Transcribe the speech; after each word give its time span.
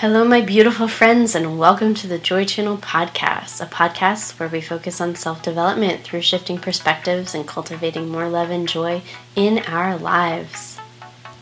Hello, 0.00 0.26
my 0.26 0.42
beautiful 0.42 0.88
friends, 0.88 1.34
and 1.34 1.58
welcome 1.58 1.94
to 1.94 2.06
the 2.06 2.18
Joy 2.18 2.44
Channel 2.44 2.76
podcast, 2.76 3.62
a 3.62 3.66
podcast 3.66 4.38
where 4.38 4.50
we 4.50 4.60
focus 4.60 5.00
on 5.00 5.14
self 5.14 5.40
development 5.40 6.02
through 6.02 6.20
shifting 6.20 6.58
perspectives 6.58 7.34
and 7.34 7.48
cultivating 7.48 8.10
more 8.10 8.28
love 8.28 8.50
and 8.50 8.68
joy 8.68 9.00
in 9.34 9.60
our 9.60 9.96
lives. 9.96 10.78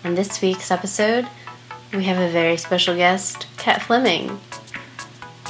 On 0.05 0.15
this 0.15 0.41
week's 0.41 0.71
episode, 0.71 1.27
we 1.93 2.05
have 2.05 2.19
a 2.19 2.31
very 2.31 2.57
special 2.57 2.95
guest, 2.95 3.49
Kat 3.57 3.83
Fleming, 3.83 4.39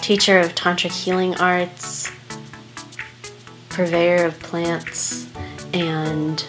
teacher 0.00 0.38
of 0.38 0.54
Tantric 0.54 1.04
healing 1.04 1.34
arts, 1.34 2.10
purveyor 3.68 4.24
of 4.24 4.40
plants, 4.40 5.28
and 5.74 6.42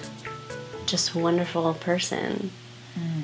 just 0.86 1.16
a 1.16 1.20
wonderful 1.20 1.74
person. 1.74 2.52
Mm. 2.98 3.24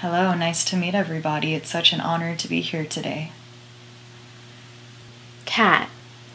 Hello, 0.00 0.34
nice 0.34 0.62
to 0.66 0.76
meet 0.76 0.94
everybody. 0.94 1.54
It's 1.54 1.70
such 1.70 1.94
an 1.94 2.02
honor 2.02 2.36
to 2.36 2.48
be 2.48 2.60
here 2.60 2.84
today. 2.84 3.32
Kat, 5.46 5.88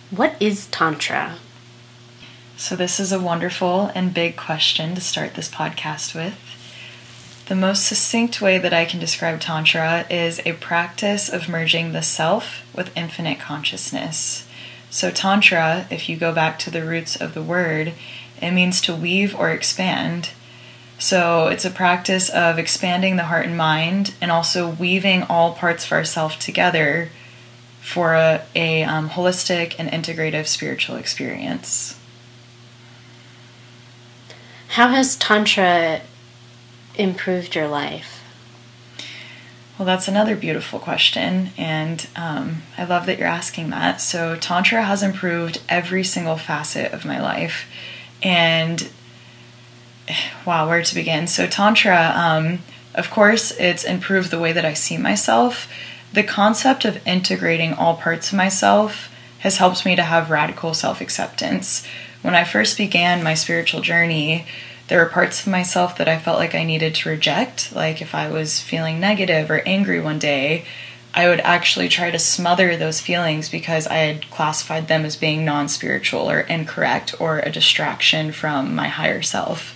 what 0.10 0.36
is 0.40 0.66
Tantra? 0.66 1.36
So, 2.58 2.76
this 2.76 3.00
is 3.00 3.12
a 3.12 3.20
wonderful 3.20 3.92
and 3.94 4.16
big 4.16 4.36
question 4.36 4.96
to 4.96 5.02
start 5.02 5.36
this 5.36 5.48
podcast 5.48 6.16
with. 6.16 6.40
The 7.50 7.56
most 7.56 7.86
succinct 7.86 8.42
way 8.42 8.58
that 8.58 8.74
I 8.74 8.84
can 8.84 9.00
describe 9.00 9.40
Tantra 9.40 10.08
is 10.10 10.42
a 10.44 10.54
practice 10.54 11.30
of 11.30 11.48
merging 11.48 11.92
the 11.92 12.02
self 12.02 12.64
with 12.76 12.98
infinite 12.98 13.40
consciousness. 13.40 14.48
So, 14.90 15.12
Tantra, 15.12 15.86
if 15.92 16.10
you 16.10 16.18
go 16.18 16.34
back 16.34 16.58
to 16.60 16.72
the 16.72 16.84
roots 16.84 17.16
of 17.16 17.36
the 17.36 17.44
word, 17.44 17.94
it 18.42 18.52
means 18.54 18.82
to 18.82 18.96
weave 18.96 19.36
or 19.36 19.52
expand. 19.52 20.32
So 21.02 21.48
it's 21.48 21.66
a 21.66 21.72
practice 21.72 22.30
of 22.30 22.60
expanding 22.60 23.16
the 23.16 23.24
heart 23.24 23.48
and 23.48 23.58
mind 23.58 24.14
and 24.22 24.32
also 24.32 24.70
weaving 24.70 25.24
all 25.24 25.56
parts 25.56 25.84
of 25.84 25.92
ourself 25.94 26.38
together 26.38 27.10
for 27.82 28.14
a, 28.14 28.44
a 28.56 28.84
um, 28.84 29.10
holistic 29.10 29.76
and 29.80 29.90
integrative 29.90 30.46
spiritual 30.46 30.98
experience. 30.98 32.00
How 34.68 34.90
has 34.90 35.16
Tantra 35.16 36.02
improved 36.94 37.56
your 37.56 37.68
life? 37.68 38.24
Well, 39.80 39.88
that's 39.88 40.08
another 40.08 40.36
beautiful 40.36 40.78
question, 40.78 41.50
and 41.58 42.08
um, 42.16 42.62
I 42.78 42.84
love 42.84 43.08
that 43.08 43.18
you're 43.18 43.28
asking 43.28 43.72
that. 43.72 44.02
So, 44.02 44.36
Tantra 44.36 44.84
has 44.84 45.02
improved 45.02 45.64
every 45.68 46.04
single 46.04 46.38
facet 46.38 46.94
of 46.94 47.06
my 47.06 47.20
life, 47.20 47.66
and 48.22 48.88
wow, 50.46 50.68
where 50.68 50.84
to 50.84 50.96
begin? 50.96 51.28
So, 51.28 51.48
Tantra, 51.48 52.14
um, 52.16 52.60
of 52.96 53.10
course, 53.10 53.52
it's 53.52 53.84
improved 53.84 54.32
the 54.32 54.40
way 54.40 54.52
that 54.52 54.66
I 54.66 54.74
see 54.74 54.98
myself. 54.98 55.72
The 56.14 56.24
concept 56.24 56.84
of 56.86 57.06
integrating 57.08 57.74
all 57.74 57.96
parts 57.96 58.32
of 58.32 58.38
myself 58.38 59.10
has 59.40 59.58
helped 59.58 59.86
me 59.86 59.96
to 59.96 60.04
have 60.04 60.30
radical 60.30 60.74
self 60.74 61.02
acceptance. 61.02 61.86
When 62.22 62.36
I 62.36 62.44
first 62.44 62.78
began 62.78 63.24
my 63.24 63.34
spiritual 63.34 63.82
journey, 63.82 64.46
there 64.88 65.00
were 65.00 65.10
parts 65.10 65.40
of 65.40 65.48
myself 65.48 65.98
that 65.98 66.10
I 66.10 66.20
felt 66.20 66.38
like 66.38 66.54
I 66.54 66.64
needed 66.64 66.96
to 66.96 67.10
reject. 67.10 67.74
Like 67.74 68.02
if 68.02 68.14
I 68.14 68.30
was 68.30 68.60
feeling 68.60 69.00
negative 69.00 69.50
or 69.50 69.62
angry 69.66 70.02
one 70.02 70.20
day, 70.20 70.66
I 71.14 71.28
would 71.28 71.40
actually 71.42 71.90
try 71.90 72.12
to 72.12 72.20
smother 72.20 72.76
those 72.76 73.02
feelings 73.02 73.50
because 73.50 73.88
I 73.88 73.96
had 73.96 74.30
classified 74.30 74.88
them 74.88 75.04
as 75.04 75.16
being 75.16 75.44
non 75.44 75.68
spiritual 75.68 76.30
or 76.30 76.42
incorrect 76.42 77.16
or 77.20 77.40
a 77.40 77.52
distraction 77.52 78.32
from 78.32 78.76
my 78.76 78.88
higher 78.88 79.22
self. 79.22 79.76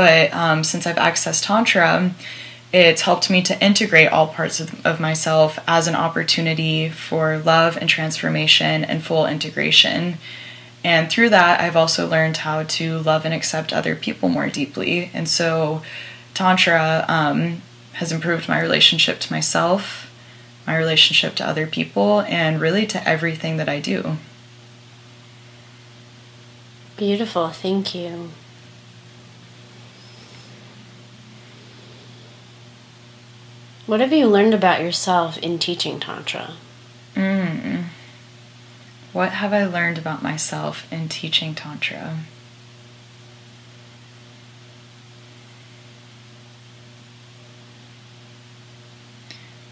But 0.00 0.32
um, 0.32 0.64
since 0.64 0.86
I've 0.86 0.96
accessed 0.96 1.44
Tantra, 1.44 2.14
it's 2.72 3.02
helped 3.02 3.28
me 3.28 3.42
to 3.42 3.62
integrate 3.62 4.10
all 4.10 4.28
parts 4.28 4.58
of, 4.58 4.86
of 4.86 4.98
myself 4.98 5.58
as 5.68 5.86
an 5.86 5.94
opportunity 5.94 6.88
for 6.88 7.36
love 7.36 7.76
and 7.76 7.86
transformation 7.86 8.82
and 8.82 9.04
full 9.04 9.26
integration. 9.26 10.16
And 10.82 11.10
through 11.10 11.28
that, 11.28 11.60
I've 11.60 11.76
also 11.76 12.08
learned 12.08 12.38
how 12.38 12.62
to 12.62 13.00
love 13.00 13.26
and 13.26 13.34
accept 13.34 13.74
other 13.74 13.94
people 13.94 14.30
more 14.30 14.48
deeply. 14.48 15.10
And 15.12 15.28
so, 15.28 15.82
Tantra 16.32 17.04
um, 17.06 17.60
has 17.92 18.10
improved 18.10 18.48
my 18.48 18.58
relationship 18.58 19.20
to 19.20 19.32
myself, 19.34 20.10
my 20.66 20.78
relationship 20.78 21.34
to 21.34 21.46
other 21.46 21.66
people, 21.66 22.22
and 22.22 22.58
really 22.58 22.86
to 22.86 23.06
everything 23.06 23.58
that 23.58 23.68
I 23.68 23.80
do. 23.80 24.16
Beautiful, 26.96 27.50
thank 27.50 27.94
you. 27.94 28.30
What 33.90 33.98
have 33.98 34.12
you 34.12 34.28
learned 34.28 34.54
about 34.54 34.80
yourself 34.80 35.36
in 35.38 35.58
teaching 35.58 35.98
Tantra? 35.98 36.52
Mm. 37.16 37.86
What 39.12 39.32
have 39.32 39.52
I 39.52 39.64
learned 39.64 39.98
about 39.98 40.22
myself 40.22 40.86
in 40.92 41.08
teaching 41.08 41.56
Tantra? 41.56 42.18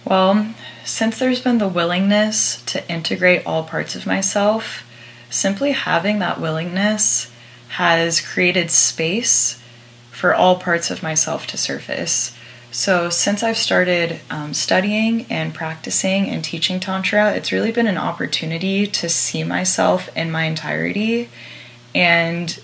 Well, 0.04 0.52
since 0.84 1.20
there's 1.20 1.40
been 1.40 1.58
the 1.58 1.68
willingness 1.68 2.60
to 2.62 2.90
integrate 2.90 3.46
all 3.46 3.62
parts 3.62 3.94
of 3.94 4.04
myself, 4.04 4.84
simply 5.30 5.70
having 5.70 6.18
that 6.18 6.40
willingness 6.40 7.30
has 7.68 8.20
created 8.20 8.72
space 8.72 9.62
for 10.10 10.34
all 10.34 10.56
parts 10.56 10.90
of 10.90 11.04
myself 11.04 11.46
to 11.46 11.56
surface. 11.56 12.36
So, 12.70 13.08
since 13.08 13.42
I've 13.42 13.56
started 13.56 14.20
um, 14.30 14.52
studying 14.52 15.24
and 15.30 15.54
practicing 15.54 16.28
and 16.28 16.44
teaching 16.44 16.80
Tantra, 16.80 17.32
it's 17.32 17.50
really 17.50 17.72
been 17.72 17.86
an 17.86 17.96
opportunity 17.96 18.86
to 18.86 19.08
see 19.08 19.42
myself 19.42 20.14
in 20.14 20.30
my 20.30 20.44
entirety 20.44 21.30
and 21.94 22.60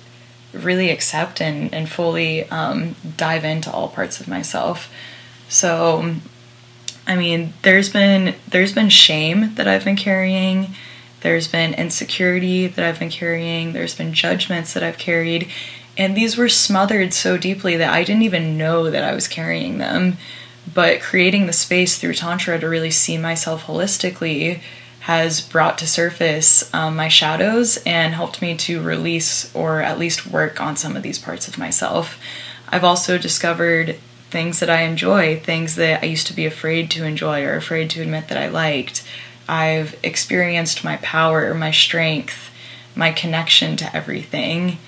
really 0.53 0.91
accept 0.91 1.41
and, 1.41 1.73
and 1.73 1.89
fully 1.89 2.49
um, 2.51 2.97
dive 3.17 3.45
into 3.45 3.73
all 3.73 3.89
parts 3.89 4.21
of 4.21 4.29
myself. 4.29 4.93
So, 5.49 6.17
I 7.07 7.17
mean, 7.17 7.55
there's 7.63 7.89
been 7.89 8.35
there's 8.47 8.75
been 8.75 8.91
shame 8.91 9.55
that 9.55 9.67
I've 9.67 9.85
been 9.85 9.97
carrying. 9.97 10.75
There's 11.21 11.49
been 11.49 11.73
insecurity 11.73 12.67
that 12.67 12.85
I've 12.85 12.99
been 12.99 13.11
carrying. 13.11 13.73
There's 13.73 13.95
been 13.95 14.13
judgments 14.13 14.75
that 14.75 14.83
I've 14.83 14.99
carried. 14.99 15.49
And 15.97 16.17
these 16.17 16.37
were 16.37 16.49
smothered 16.49 17.15
so 17.15 17.37
deeply 17.37 17.77
that 17.77 17.93
I 17.93 18.03
didn't 18.03 18.23
even 18.23 18.59
know 18.59 18.91
that 18.91 19.05
I 19.05 19.15
was 19.15 19.29
carrying 19.29 19.79
them. 19.79 20.17
But 20.73 21.01
creating 21.01 21.47
the 21.47 21.53
space 21.53 21.99
through 21.99 22.15
Tantra 22.15 22.59
to 22.59 22.69
really 22.69 22.91
see 22.91 23.19
myself 23.19 23.65
holistically 23.67 24.61
has 25.01 25.43
brought 25.43 25.77
to 25.79 25.87
surface 25.87 26.73
um, 26.73 26.97
my 26.97 27.09
shadows 27.09 27.77
and 27.85 28.15
helped 28.15 28.41
me 28.41 28.57
to 28.57 28.81
release 28.81 29.55
or 29.55 29.83
at 29.83 29.99
least 29.99 30.27
work 30.27 30.61
on 30.61 30.77
some 30.77 30.97
of 30.97 31.03
these 31.03 31.19
parts 31.19 31.47
of 31.47 31.59
myself. 31.59 32.19
I've 32.71 32.85
also 32.85 33.19
discovered 33.19 33.97
things 34.31 34.61
that 34.61 34.71
I 34.71 34.81
enjoy, 34.81 35.39
things 35.39 35.77
that 35.77 36.03
I 36.03 36.07
used 36.07 36.27
to 36.29 36.33
be 36.33 36.47
afraid 36.47 36.91
to 36.93 37.05
enjoy 37.05 37.45
or 37.45 37.55
afraid 37.55 37.91
to 37.91 38.01
admit 38.01 38.29
that 38.29 38.39
I 38.39 38.49
liked. 38.49 39.07
I've 39.47 39.97
experienced 40.03 40.83
my 40.83 40.97
power, 40.97 41.53
my 41.53 41.71
strength, 41.71 42.51
my 42.97 43.13
connection 43.13 43.77
to 43.77 43.95
everything 43.95 44.79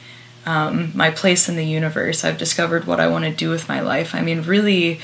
um, 0.46 0.92
my 0.94 1.10
place 1.10 1.48
in 1.48 1.56
the 1.56 1.64
universe. 1.64 2.24
I've 2.24 2.38
discovered 2.38 2.86
what 2.86 3.00
I 3.00 3.08
want 3.08 3.24
to 3.24 3.30
do 3.30 3.50
with 3.50 3.68
my 3.68 3.80
life. 3.80 4.14
I 4.14 4.22
mean, 4.22 4.42
really, 4.42 5.00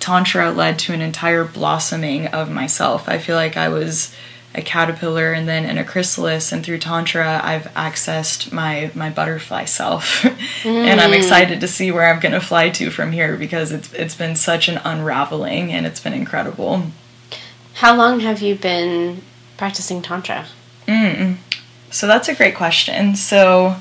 Tantra 0.00 0.50
led 0.50 0.78
to 0.80 0.92
an 0.92 1.02
entire 1.02 1.44
blossoming 1.44 2.26
of 2.28 2.50
myself. 2.50 3.08
I 3.08 3.18
feel 3.18 3.36
like 3.36 3.56
I 3.56 3.68
was 3.68 4.14
a 4.56 4.62
caterpillar 4.62 5.32
and 5.32 5.46
then 5.46 5.66
in 5.66 5.76
a 5.76 5.84
chrysalis 5.84 6.50
and 6.50 6.64
through 6.64 6.78
tantra 6.78 7.40
i've 7.44 7.64
accessed 7.74 8.50
my 8.50 8.90
my 8.94 9.10
butterfly 9.10 9.66
self 9.66 10.22
mm. 10.22 10.64
and 10.64 10.98
i'm 10.98 11.10
mm. 11.10 11.16
excited 11.16 11.60
to 11.60 11.68
see 11.68 11.92
where 11.92 12.10
i'm 12.10 12.18
going 12.18 12.32
to 12.32 12.40
fly 12.40 12.70
to 12.70 12.90
from 12.90 13.12
here 13.12 13.36
because 13.36 13.70
it's 13.70 13.92
it's 13.92 14.14
been 14.14 14.34
such 14.34 14.68
an 14.68 14.80
unraveling 14.82 15.70
and 15.70 15.84
it's 15.84 16.00
been 16.00 16.14
incredible 16.14 16.84
how 17.74 17.94
long 17.94 18.20
have 18.20 18.40
you 18.40 18.54
been 18.54 19.20
practicing 19.58 20.00
tantra 20.00 20.46
mm. 20.88 21.36
so 21.90 22.06
that's 22.06 22.28
a 22.28 22.34
great 22.34 22.54
question 22.54 23.14
so 23.14 23.76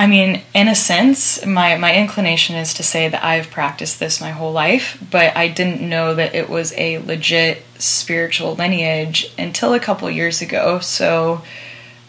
I 0.00 0.06
mean, 0.06 0.40
in 0.54 0.66
a 0.66 0.74
sense, 0.74 1.44
my, 1.44 1.76
my 1.76 1.94
inclination 1.94 2.56
is 2.56 2.72
to 2.72 2.82
say 2.82 3.10
that 3.10 3.22
I've 3.22 3.50
practiced 3.50 4.00
this 4.00 4.18
my 4.18 4.30
whole 4.30 4.50
life, 4.50 4.96
but 5.10 5.36
I 5.36 5.48
didn't 5.48 5.86
know 5.86 6.14
that 6.14 6.34
it 6.34 6.48
was 6.48 6.72
a 6.78 6.96
legit 7.00 7.62
spiritual 7.78 8.54
lineage 8.54 9.30
until 9.36 9.74
a 9.74 9.78
couple 9.78 10.10
years 10.10 10.40
ago. 10.40 10.78
So, 10.78 11.42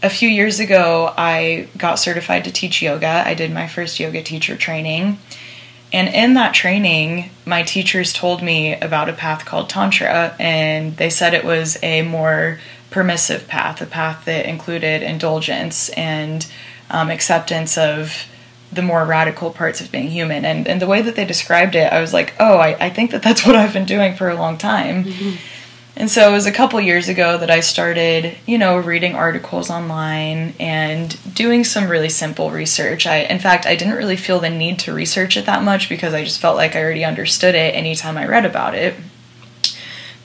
a 0.01 0.09
few 0.09 0.29
years 0.29 0.61
ago, 0.61 1.13
I 1.17 1.67
got 1.77 1.99
certified 1.99 2.45
to 2.45 2.51
teach 2.53 2.81
yoga. 2.81 3.23
I 3.25 3.33
did 3.33 3.51
my 3.51 3.67
first 3.67 3.99
yoga 3.99 4.23
teacher 4.23 4.55
training. 4.55 5.19
And 5.91 6.07
in 6.07 6.35
that 6.35 6.53
training, 6.53 7.29
my 7.45 7.63
teachers 7.63 8.13
told 8.13 8.41
me 8.41 8.73
about 8.73 9.09
a 9.09 9.13
path 9.13 9.43
called 9.43 9.69
Tantra, 9.69 10.33
and 10.39 10.95
they 10.95 11.09
said 11.09 11.33
it 11.33 11.43
was 11.43 11.77
a 11.83 12.03
more 12.03 12.61
permissive 12.89 13.49
path, 13.49 13.81
a 13.81 13.85
path 13.85 14.23
that 14.23 14.45
included 14.45 15.03
indulgence 15.03 15.89
and 15.89 16.47
um, 16.91 17.09
acceptance 17.09 17.77
of 17.77 18.27
the 18.71 18.81
more 18.81 19.03
radical 19.03 19.51
parts 19.51 19.81
of 19.81 19.91
being 19.91 20.09
human. 20.09 20.45
And, 20.45 20.67
and 20.67 20.81
the 20.81 20.87
way 20.87 21.01
that 21.01 21.15
they 21.15 21.25
described 21.25 21.75
it, 21.75 21.91
I 21.91 21.99
was 21.99 22.13
like, 22.13 22.33
oh, 22.39 22.57
I, 22.57 22.85
I 22.85 22.89
think 22.89 23.11
that 23.11 23.23
that's 23.23 23.45
what 23.45 23.55
I've 23.55 23.73
been 23.73 23.85
doing 23.85 24.15
for 24.15 24.29
a 24.29 24.35
long 24.35 24.57
time. 24.57 25.05
Mm-hmm. 25.05 25.35
And 25.95 26.09
so 26.09 26.29
it 26.29 26.31
was 26.31 26.45
a 26.45 26.53
couple 26.53 26.79
years 26.79 27.09
ago 27.09 27.37
that 27.37 27.51
I 27.51 27.59
started, 27.59 28.37
you 28.45 28.57
know, 28.57 28.77
reading 28.77 29.13
articles 29.13 29.69
online 29.69 30.53
and 30.57 31.35
doing 31.35 31.65
some 31.65 31.89
really 31.89 32.07
simple 32.07 32.49
research. 32.49 33.05
I 33.05 33.17
in 33.17 33.39
fact, 33.39 33.65
I 33.65 33.75
didn't 33.75 33.97
really 33.97 34.15
feel 34.15 34.39
the 34.39 34.49
need 34.49 34.79
to 34.79 34.93
research 34.93 35.35
it 35.35 35.45
that 35.47 35.63
much 35.63 35.89
because 35.89 36.13
I 36.13 36.23
just 36.23 36.39
felt 36.39 36.55
like 36.55 36.75
I 36.75 36.81
already 36.81 37.03
understood 37.03 37.55
it 37.55 37.75
anytime 37.75 38.17
I 38.17 38.25
read 38.25 38.45
about 38.45 38.73
it. 38.73 38.95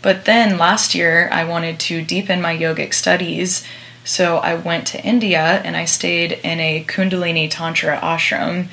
But 0.03 0.25
then 0.25 0.57
last 0.57 0.95
year 0.95 1.29
I 1.33 1.43
wanted 1.43 1.81
to 1.81 2.01
deepen 2.01 2.41
my 2.41 2.57
yogic 2.57 2.95
studies, 2.95 3.67
so 4.07 4.39
I 4.39 4.55
went 4.55 4.87
to 4.89 5.05
India 5.05 5.41
and 5.41 5.77
I 5.77 5.85
stayed 5.85 6.33
in 6.33 6.61
a 6.61 6.85
Kundalini 6.85 7.51
Tantra 7.51 7.99
ashram 7.99 8.69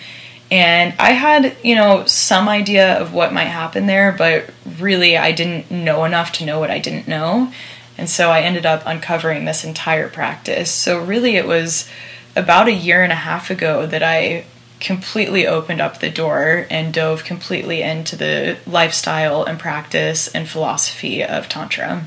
and 0.52 0.94
I 1.00 1.14
had, 1.14 1.58
you 1.64 1.74
know, 1.74 2.06
some 2.06 2.48
idea 2.48 3.02
of 3.02 3.12
what 3.12 3.34
might 3.34 3.46
happen 3.46 3.88
there, 3.88 4.12
but 4.12 4.52
really 4.78 5.18
I 5.18 5.32
didn't 5.32 5.72
know 5.72 6.06
enough 6.06 6.32
to 6.34 6.46
know 6.46 6.60
what 6.60 6.70
I 6.70 6.78
didn't 6.78 7.08
know. 7.08 7.52
And 7.98 8.08
so 8.08 8.30
I 8.30 8.42
ended 8.42 8.64
up 8.64 8.84
uncovering 8.86 9.46
this 9.46 9.64
entire 9.64 10.08
practice. 10.08 10.70
So 10.70 11.04
really 11.04 11.36
it 11.36 11.48
was 11.48 11.90
about 12.36 12.68
a 12.68 12.74
year 12.74 13.02
and 13.02 13.12
a 13.12 13.16
half 13.16 13.50
ago 13.50 13.88
that 13.88 14.04
I 14.04 14.46
completely 14.80 15.48
opened 15.48 15.82
up 15.82 16.00
the 16.00 16.12
door 16.12 16.68
and 16.70 16.94
dove 16.94 17.24
completely 17.24 17.82
into 17.82 18.16
the 18.16 18.58
lifestyle 18.68 19.44
and 19.44 19.58
practice 19.58 20.28
and 20.28 20.48
philosophy 20.48 21.24
of 21.24 21.50
Tantra. 21.50 22.06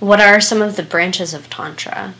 What 0.00 0.20
are 0.20 0.40
some 0.40 0.62
of 0.62 0.76
the 0.76 0.82
branches 0.82 1.34
of 1.34 1.50
Tantra? 1.50 2.14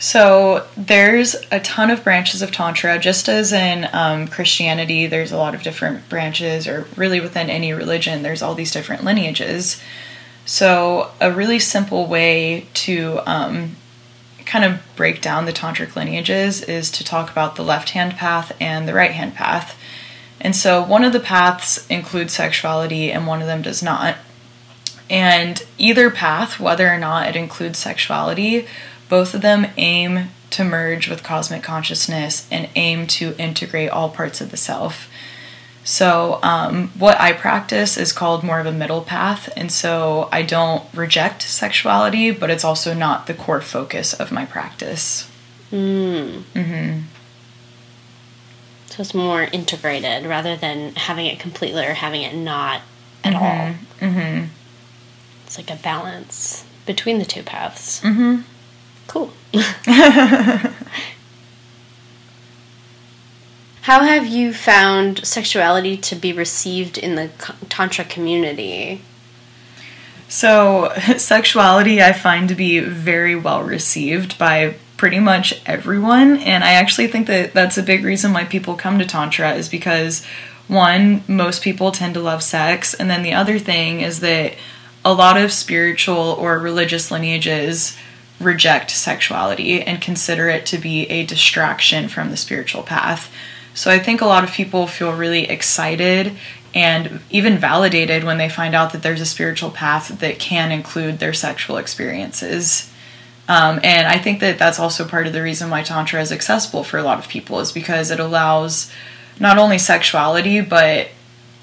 So 0.00 0.66
there's 0.78 1.36
a 1.52 1.60
ton 1.60 1.90
of 1.90 2.02
branches 2.02 2.40
of 2.40 2.50
Tantra, 2.50 2.98
just 2.98 3.28
as 3.28 3.52
in 3.52 3.86
um, 3.92 4.28
Christianity, 4.28 5.06
there's 5.06 5.30
a 5.30 5.36
lot 5.36 5.54
of 5.54 5.62
different 5.62 6.08
branches, 6.08 6.66
or 6.66 6.86
really 6.96 7.20
within 7.20 7.50
any 7.50 7.74
religion, 7.74 8.22
there's 8.22 8.40
all 8.40 8.54
these 8.54 8.72
different 8.72 9.04
lineages. 9.04 9.80
So, 10.46 11.10
a 11.20 11.30
really 11.30 11.58
simple 11.58 12.06
way 12.06 12.66
to 12.74 13.20
um, 13.26 13.76
kind 14.46 14.64
of 14.64 14.80
break 14.96 15.20
down 15.20 15.44
the 15.44 15.52
tantric 15.52 15.94
lineages 15.94 16.62
is 16.62 16.90
to 16.92 17.04
talk 17.04 17.30
about 17.30 17.56
the 17.56 17.62
left 17.62 17.90
hand 17.90 18.14
path 18.14 18.56
and 18.58 18.88
the 18.88 18.94
right 18.94 19.12
hand 19.12 19.34
path. 19.34 19.78
And 20.40 20.56
so, 20.56 20.82
one 20.82 21.04
of 21.04 21.12
the 21.12 21.20
paths 21.20 21.86
includes 21.88 22.32
sexuality, 22.32 23.12
and 23.12 23.26
one 23.26 23.42
of 23.42 23.46
them 23.46 23.60
does 23.60 23.82
not. 23.82 24.16
And 25.10 25.62
either 25.76 26.08
path, 26.08 26.60
whether 26.60 26.88
or 26.88 26.96
not 26.96 27.28
it 27.28 27.36
includes 27.36 27.78
sexuality, 27.78 28.66
both 29.08 29.34
of 29.34 29.42
them 29.42 29.66
aim 29.76 30.30
to 30.50 30.64
merge 30.64 31.08
with 31.08 31.24
cosmic 31.24 31.62
consciousness 31.62 32.46
and 32.50 32.68
aim 32.76 33.06
to 33.08 33.34
integrate 33.36 33.90
all 33.90 34.08
parts 34.08 34.40
of 34.40 34.52
the 34.52 34.56
self. 34.56 35.10
So, 35.82 36.38
um, 36.42 36.88
what 36.98 37.20
I 37.20 37.32
practice 37.32 37.96
is 37.96 38.12
called 38.12 38.44
more 38.44 38.60
of 38.60 38.66
a 38.66 38.72
middle 38.72 39.00
path, 39.00 39.48
and 39.56 39.72
so 39.72 40.28
I 40.30 40.42
don't 40.42 40.84
reject 40.94 41.42
sexuality, 41.42 42.30
but 42.30 42.50
it's 42.50 42.64
also 42.64 42.94
not 42.94 43.26
the 43.26 43.34
core 43.34 43.62
focus 43.62 44.12
of 44.12 44.30
my 44.30 44.44
practice. 44.44 45.28
Mm. 45.72 46.42
Mm-hmm. 46.54 47.00
So 48.86 49.00
it's 49.00 49.14
more 49.14 49.44
integrated 49.44 50.26
rather 50.26 50.56
than 50.56 50.94
having 50.96 51.26
it 51.26 51.40
completely 51.40 51.86
or 51.86 51.94
having 51.94 52.22
it 52.22 52.34
not 52.34 52.82
at 53.24 53.32
mm-hmm. 53.32 53.42
all. 53.42 54.10
Mm-hmm. 54.10 54.44
It's 55.50 55.58
like 55.58 55.70
a 55.72 55.82
balance 55.82 56.64
between 56.86 57.18
the 57.18 57.24
two 57.24 57.42
paths. 57.42 58.00
Mm-hmm. 58.02 58.42
Cool. 59.08 59.32
How 63.82 64.04
have 64.04 64.28
you 64.28 64.54
found 64.54 65.26
sexuality 65.26 65.96
to 65.96 66.14
be 66.14 66.32
received 66.32 66.96
in 66.96 67.16
the 67.16 67.30
Tantra 67.68 68.04
community? 68.04 69.02
So, 70.28 70.92
sexuality 71.16 72.00
I 72.00 72.12
find 72.12 72.48
to 72.48 72.54
be 72.54 72.78
very 72.78 73.34
well 73.34 73.64
received 73.64 74.38
by 74.38 74.76
pretty 74.96 75.18
much 75.18 75.60
everyone, 75.66 76.36
and 76.36 76.62
I 76.62 76.74
actually 76.74 77.08
think 77.08 77.26
that 77.26 77.54
that's 77.54 77.76
a 77.76 77.82
big 77.82 78.04
reason 78.04 78.32
why 78.32 78.44
people 78.44 78.76
come 78.76 79.00
to 79.00 79.04
Tantra 79.04 79.54
is 79.54 79.68
because 79.68 80.24
one, 80.68 81.24
most 81.26 81.60
people 81.60 81.90
tend 81.90 82.14
to 82.14 82.20
love 82.20 82.44
sex, 82.44 82.94
and 82.94 83.10
then 83.10 83.24
the 83.24 83.32
other 83.32 83.58
thing 83.58 84.00
is 84.00 84.20
that 84.20 84.54
a 85.04 85.12
lot 85.12 85.36
of 85.36 85.52
spiritual 85.52 86.16
or 86.16 86.58
religious 86.58 87.10
lineages 87.10 87.96
reject 88.38 88.90
sexuality 88.90 89.82
and 89.82 90.00
consider 90.00 90.48
it 90.48 90.64
to 90.66 90.78
be 90.78 91.02
a 91.10 91.26
distraction 91.26 92.08
from 92.08 92.30
the 92.30 92.36
spiritual 92.36 92.82
path. 92.82 93.32
So 93.74 93.90
I 93.90 93.98
think 93.98 94.20
a 94.20 94.26
lot 94.26 94.44
of 94.44 94.52
people 94.52 94.86
feel 94.86 95.12
really 95.12 95.48
excited 95.48 96.36
and 96.74 97.20
even 97.30 97.58
validated 97.58 98.24
when 98.24 98.38
they 98.38 98.48
find 98.48 98.74
out 98.74 98.92
that 98.92 99.02
there's 99.02 99.20
a 99.20 99.26
spiritual 99.26 99.70
path 99.70 100.20
that 100.20 100.38
can 100.38 100.72
include 100.72 101.18
their 101.18 101.32
sexual 101.32 101.76
experiences. 101.76 102.90
Um, 103.48 103.80
and 103.82 104.06
I 104.06 104.18
think 104.18 104.40
that 104.40 104.58
that's 104.58 104.78
also 104.78 105.06
part 105.06 105.26
of 105.26 105.32
the 105.32 105.42
reason 105.42 105.70
why 105.70 105.82
Tantra 105.82 106.20
is 106.20 106.30
accessible 106.30 106.84
for 106.84 106.98
a 106.98 107.02
lot 107.02 107.18
of 107.18 107.28
people, 107.28 107.58
is 107.58 107.72
because 107.72 108.10
it 108.10 108.20
allows 108.20 108.92
not 109.40 109.58
only 109.58 109.78
sexuality, 109.78 110.60
but 110.60 111.08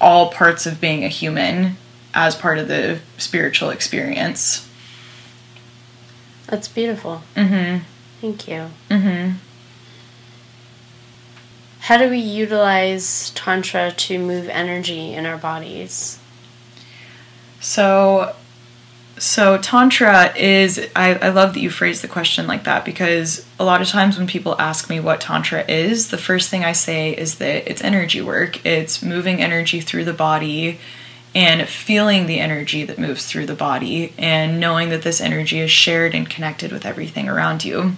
all 0.00 0.30
parts 0.30 0.66
of 0.66 0.80
being 0.80 1.04
a 1.04 1.08
human 1.08 1.78
as 2.18 2.34
part 2.34 2.58
of 2.58 2.66
the 2.66 2.98
spiritual 3.16 3.70
experience. 3.70 4.68
That's 6.48 6.66
beautiful. 6.66 7.22
Mm-hmm. 7.36 7.84
Thank 8.20 8.48
you. 8.48 8.70
Mm-hmm. 8.90 9.36
How 11.78 11.96
do 11.96 12.10
we 12.10 12.18
utilize 12.18 13.30
Tantra 13.30 13.92
to 13.92 14.18
move 14.18 14.48
energy 14.48 15.14
in 15.14 15.26
our 15.26 15.38
bodies? 15.38 16.18
So, 17.60 18.34
so 19.16 19.56
Tantra 19.58 20.36
is, 20.36 20.88
I, 20.96 21.14
I 21.14 21.28
love 21.28 21.54
that 21.54 21.60
you 21.60 21.70
phrased 21.70 22.02
the 22.02 22.08
question 22.08 22.48
like 22.48 22.64
that 22.64 22.84
because 22.84 23.46
a 23.60 23.64
lot 23.64 23.80
of 23.80 23.86
times 23.86 24.18
when 24.18 24.26
people 24.26 24.60
ask 24.60 24.90
me 24.90 24.98
what 24.98 25.20
Tantra 25.20 25.64
is, 25.68 26.10
the 26.10 26.18
first 26.18 26.50
thing 26.50 26.64
I 26.64 26.72
say 26.72 27.12
is 27.12 27.36
that 27.36 27.70
it's 27.70 27.84
energy 27.84 28.20
work. 28.20 28.66
It's 28.66 29.04
moving 29.04 29.40
energy 29.40 29.80
through 29.80 30.04
the 30.04 30.12
body 30.12 30.80
and 31.34 31.68
feeling 31.68 32.26
the 32.26 32.40
energy 32.40 32.84
that 32.84 32.98
moves 32.98 33.26
through 33.26 33.46
the 33.46 33.54
body 33.54 34.12
and 34.18 34.58
knowing 34.58 34.88
that 34.88 35.02
this 35.02 35.20
energy 35.20 35.60
is 35.60 35.70
shared 35.70 36.14
and 36.14 36.28
connected 36.28 36.72
with 36.72 36.86
everything 36.86 37.28
around 37.28 37.64
you. 37.64 37.96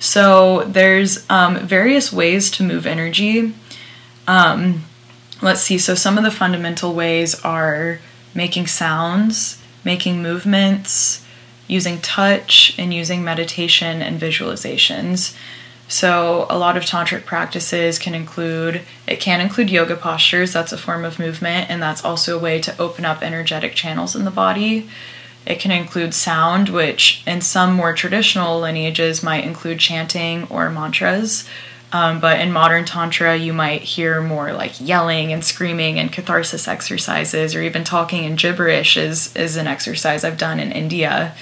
So 0.00 0.64
there's 0.64 1.28
um, 1.30 1.58
various 1.58 2.12
ways 2.12 2.50
to 2.52 2.62
move 2.62 2.86
energy. 2.86 3.54
Um, 4.26 4.84
let's 5.42 5.62
see. 5.62 5.78
So 5.78 5.94
some 5.94 6.18
of 6.18 6.24
the 6.24 6.30
fundamental 6.30 6.94
ways 6.94 7.40
are 7.44 8.00
making 8.34 8.66
sounds, 8.66 9.62
making 9.84 10.22
movements, 10.22 11.24
using 11.66 12.00
touch, 12.00 12.74
and 12.78 12.92
using 12.92 13.24
meditation 13.24 14.02
and 14.02 14.20
visualizations. 14.20 15.36
So 15.88 16.46
a 16.50 16.58
lot 16.58 16.76
of 16.76 16.84
tantric 16.84 17.24
practices 17.24 17.98
can 17.98 18.14
include 18.14 18.82
it 19.06 19.20
can 19.20 19.40
include 19.40 19.70
yoga 19.70 19.96
postures, 19.96 20.52
that's 20.52 20.72
a 20.72 20.78
form 20.78 21.04
of 21.04 21.18
movement 21.18 21.70
and 21.70 21.82
that's 21.82 22.04
also 22.04 22.36
a 22.36 22.40
way 22.40 22.60
to 22.60 22.78
open 22.80 23.06
up 23.06 23.22
energetic 23.22 23.74
channels 23.74 24.14
in 24.14 24.24
the 24.24 24.30
body. 24.30 24.88
It 25.46 25.60
can 25.60 25.70
include 25.70 26.12
sound, 26.12 26.68
which 26.68 27.22
in 27.26 27.40
some 27.40 27.72
more 27.72 27.94
traditional 27.94 28.60
lineages 28.60 29.22
might 29.22 29.44
include 29.44 29.78
chanting 29.78 30.46
or 30.50 30.68
mantras. 30.68 31.48
Um, 31.90 32.20
but 32.20 32.38
in 32.38 32.52
modern 32.52 32.84
Tantra, 32.84 33.34
you 33.34 33.54
might 33.54 33.80
hear 33.80 34.20
more 34.20 34.52
like 34.52 34.78
yelling 34.78 35.32
and 35.32 35.42
screaming 35.42 35.98
and 35.98 36.12
catharsis 36.12 36.68
exercises, 36.68 37.54
or 37.54 37.62
even 37.62 37.82
talking 37.82 38.24
in 38.24 38.36
gibberish 38.36 38.98
is, 38.98 39.34
is 39.34 39.56
an 39.56 39.66
exercise 39.66 40.22
I've 40.22 40.36
done 40.36 40.60
in 40.60 40.70
India. 40.70 41.34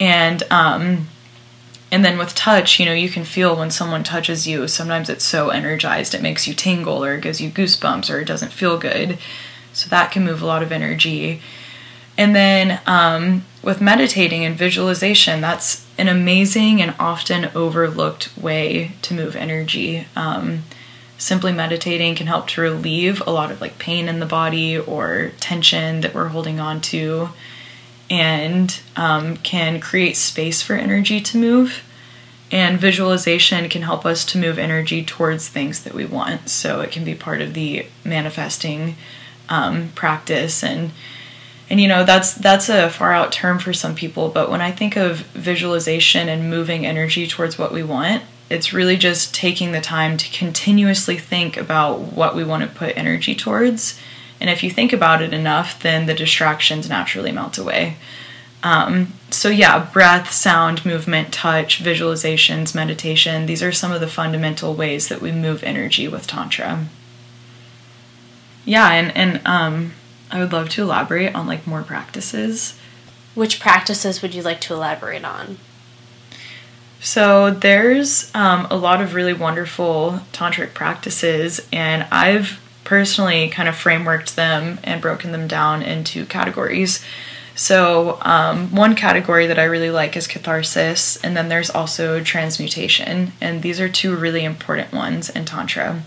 And 0.00 0.42
um, 0.50 1.06
and 1.90 2.04
then 2.04 2.18
with 2.18 2.34
touch, 2.34 2.78
you 2.78 2.86
know, 2.86 2.92
you 2.92 3.08
can 3.08 3.24
feel 3.24 3.56
when 3.56 3.70
someone 3.70 4.04
touches 4.04 4.46
you. 4.46 4.68
Sometimes 4.68 5.08
it's 5.08 5.24
so 5.24 5.48
energized, 5.48 6.14
it 6.14 6.22
makes 6.22 6.46
you 6.46 6.54
tingle 6.54 7.04
or 7.04 7.14
it 7.14 7.22
gives 7.22 7.40
you 7.40 7.50
goosebumps 7.50 8.12
or 8.12 8.20
it 8.20 8.26
doesn't 8.26 8.52
feel 8.52 8.78
good. 8.78 9.18
So 9.72 9.88
that 9.88 10.10
can 10.10 10.24
move 10.24 10.42
a 10.42 10.46
lot 10.46 10.62
of 10.62 10.72
energy. 10.72 11.40
And 12.18 12.34
then 12.34 12.80
um, 12.86 13.44
with 13.62 13.80
meditating 13.80 14.44
and 14.44 14.56
visualization, 14.56 15.40
that's 15.40 15.86
an 15.96 16.08
amazing 16.08 16.82
and 16.82 16.94
often 16.98 17.50
overlooked 17.54 18.36
way 18.36 18.92
to 19.02 19.14
move 19.14 19.36
energy. 19.36 20.06
Um, 20.16 20.64
simply 21.16 21.52
meditating 21.52 22.16
can 22.16 22.26
help 22.26 22.48
to 22.48 22.60
relieve 22.60 23.22
a 23.26 23.30
lot 23.30 23.50
of 23.50 23.60
like 23.60 23.78
pain 23.78 24.08
in 24.08 24.20
the 24.20 24.26
body 24.26 24.76
or 24.78 25.32
tension 25.40 26.00
that 26.02 26.14
we're 26.14 26.28
holding 26.28 26.60
on 26.60 26.80
to 26.80 27.30
and 28.10 28.80
um, 28.96 29.36
can 29.38 29.80
create 29.80 30.16
space 30.16 30.62
for 30.62 30.74
energy 30.74 31.20
to 31.20 31.38
move. 31.38 31.84
And 32.50 32.80
visualization 32.80 33.68
can 33.68 33.82
help 33.82 34.06
us 34.06 34.24
to 34.26 34.38
move 34.38 34.58
energy 34.58 35.04
towards 35.04 35.48
things 35.48 35.84
that 35.84 35.92
we 35.92 36.06
want. 36.06 36.48
So 36.48 36.80
it 36.80 36.90
can 36.90 37.04
be 37.04 37.14
part 37.14 37.42
of 37.42 37.52
the 37.52 37.86
manifesting 38.04 38.96
um, 39.48 39.90
practice 39.94 40.62
and 40.62 40.90
and 41.70 41.80
you 41.80 41.88
know 41.88 42.04
that's 42.04 42.34
that's 42.34 42.68
a 42.68 42.90
far 42.90 43.12
out 43.12 43.32
term 43.32 43.58
for 43.58 43.72
some 43.72 43.94
people 43.94 44.28
but 44.28 44.50
when 44.50 44.60
i 44.60 44.70
think 44.70 44.96
of 44.96 45.18
visualization 45.28 46.28
and 46.28 46.50
moving 46.50 46.86
energy 46.86 47.26
towards 47.26 47.58
what 47.58 47.72
we 47.72 47.82
want 47.82 48.22
it's 48.50 48.72
really 48.72 48.96
just 48.96 49.34
taking 49.34 49.72
the 49.72 49.80
time 49.80 50.16
to 50.16 50.30
continuously 50.30 51.18
think 51.18 51.56
about 51.56 51.98
what 51.98 52.34
we 52.34 52.44
want 52.44 52.62
to 52.62 52.78
put 52.78 52.96
energy 52.96 53.34
towards 53.34 53.98
And 54.40 54.48
if 54.48 54.62
you 54.62 54.70
think 54.70 54.92
about 54.92 55.22
it 55.22 55.32
enough, 55.32 55.82
then 55.82 56.06
the 56.06 56.14
distractions 56.14 56.88
naturally 56.88 57.32
melt 57.32 57.58
away. 57.58 57.96
Um, 58.62 59.14
so, 59.30 59.48
yeah, 59.48 59.90
breath, 59.92 60.32
sound, 60.32 60.84
movement, 60.84 61.32
touch, 61.32 61.82
visualizations, 61.82 62.74
meditation, 62.74 63.46
these 63.46 63.62
are 63.62 63.72
some 63.72 63.92
of 63.92 64.00
the 64.00 64.08
fundamental 64.08 64.74
ways 64.74 65.08
that 65.08 65.20
we 65.20 65.30
move 65.30 65.62
energy 65.62 66.08
with 66.08 66.26
Tantra. 66.26 66.86
Yeah, 68.64 68.90
and, 68.90 69.16
and 69.16 69.46
um, 69.46 69.92
I 70.30 70.40
would 70.40 70.52
love 70.52 70.68
to 70.70 70.82
elaborate 70.82 71.34
on 71.34 71.46
like 71.46 71.66
more 71.66 71.82
practices. 71.82 72.78
Which 73.34 73.60
practices 73.60 74.22
would 74.22 74.34
you 74.34 74.42
like 74.42 74.60
to 74.62 74.74
elaborate 74.74 75.24
on? 75.24 75.58
So 77.00 77.52
there's 77.52 78.34
um, 78.34 78.66
a 78.70 78.76
lot 78.76 79.00
of 79.00 79.14
really 79.14 79.32
wonderful 79.32 80.20
tantric 80.32 80.74
practices, 80.74 81.66
and 81.72 82.06
I've 82.10 82.60
personally 82.88 83.50
kind 83.50 83.68
of 83.68 83.74
frameworked 83.74 84.34
them 84.34 84.78
and 84.82 85.02
broken 85.02 85.30
them 85.30 85.46
down 85.46 85.82
into 85.82 86.24
categories. 86.24 87.04
So 87.54 88.18
um, 88.22 88.74
one 88.74 88.94
category 88.94 89.46
that 89.46 89.58
I 89.58 89.64
really 89.64 89.90
like 89.90 90.16
is 90.16 90.26
catharsis, 90.26 91.22
and 91.22 91.36
then 91.36 91.50
there's 91.50 91.68
also 91.68 92.22
transmutation, 92.22 93.32
and 93.42 93.60
these 93.60 93.78
are 93.78 93.90
two 93.90 94.16
really 94.16 94.42
important 94.42 94.90
ones 94.90 95.28
in 95.28 95.44
tantra. 95.44 96.02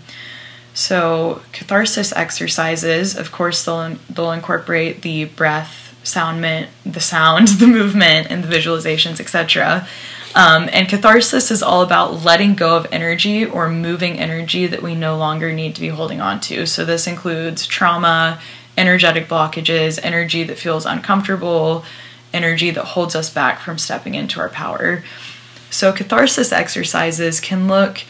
So 0.74 1.42
catharsis 1.52 2.12
exercises, 2.16 3.16
of 3.16 3.30
course, 3.30 3.64
they'll 3.64 3.96
they'll 4.10 4.32
incorporate 4.32 5.02
the 5.02 5.26
breath, 5.26 5.96
soundment, 6.02 6.68
the 6.84 7.00
sound, 7.00 7.46
the 7.60 7.68
movement, 7.68 8.26
and 8.28 8.42
the 8.42 8.48
visualizations, 8.48 9.20
etc. 9.20 9.86
Um, 10.34 10.70
and 10.72 10.88
catharsis 10.88 11.50
is 11.50 11.62
all 11.62 11.82
about 11.82 12.24
letting 12.24 12.54
go 12.54 12.76
of 12.76 12.86
energy 12.90 13.44
or 13.44 13.68
moving 13.68 14.18
energy 14.18 14.66
that 14.66 14.82
we 14.82 14.94
no 14.94 15.16
longer 15.16 15.52
need 15.52 15.74
to 15.74 15.80
be 15.80 15.88
holding 15.88 16.20
on 16.20 16.40
to. 16.40 16.66
So, 16.66 16.84
this 16.84 17.06
includes 17.06 17.66
trauma, 17.66 18.40
energetic 18.76 19.28
blockages, 19.28 20.00
energy 20.02 20.42
that 20.44 20.58
feels 20.58 20.86
uncomfortable, 20.86 21.84
energy 22.32 22.70
that 22.70 22.84
holds 22.84 23.14
us 23.14 23.28
back 23.28 23.60
from 23.60 23.76
stepping 23.76 24.14
into 24.14 24.40
our 24.40 24.48
power. 24.48 25.04
So, 25.70 25.92
catharsis 25.92 26.50
exercises 26.50 27.38
can 27.38 27.68
look 27.68 28.02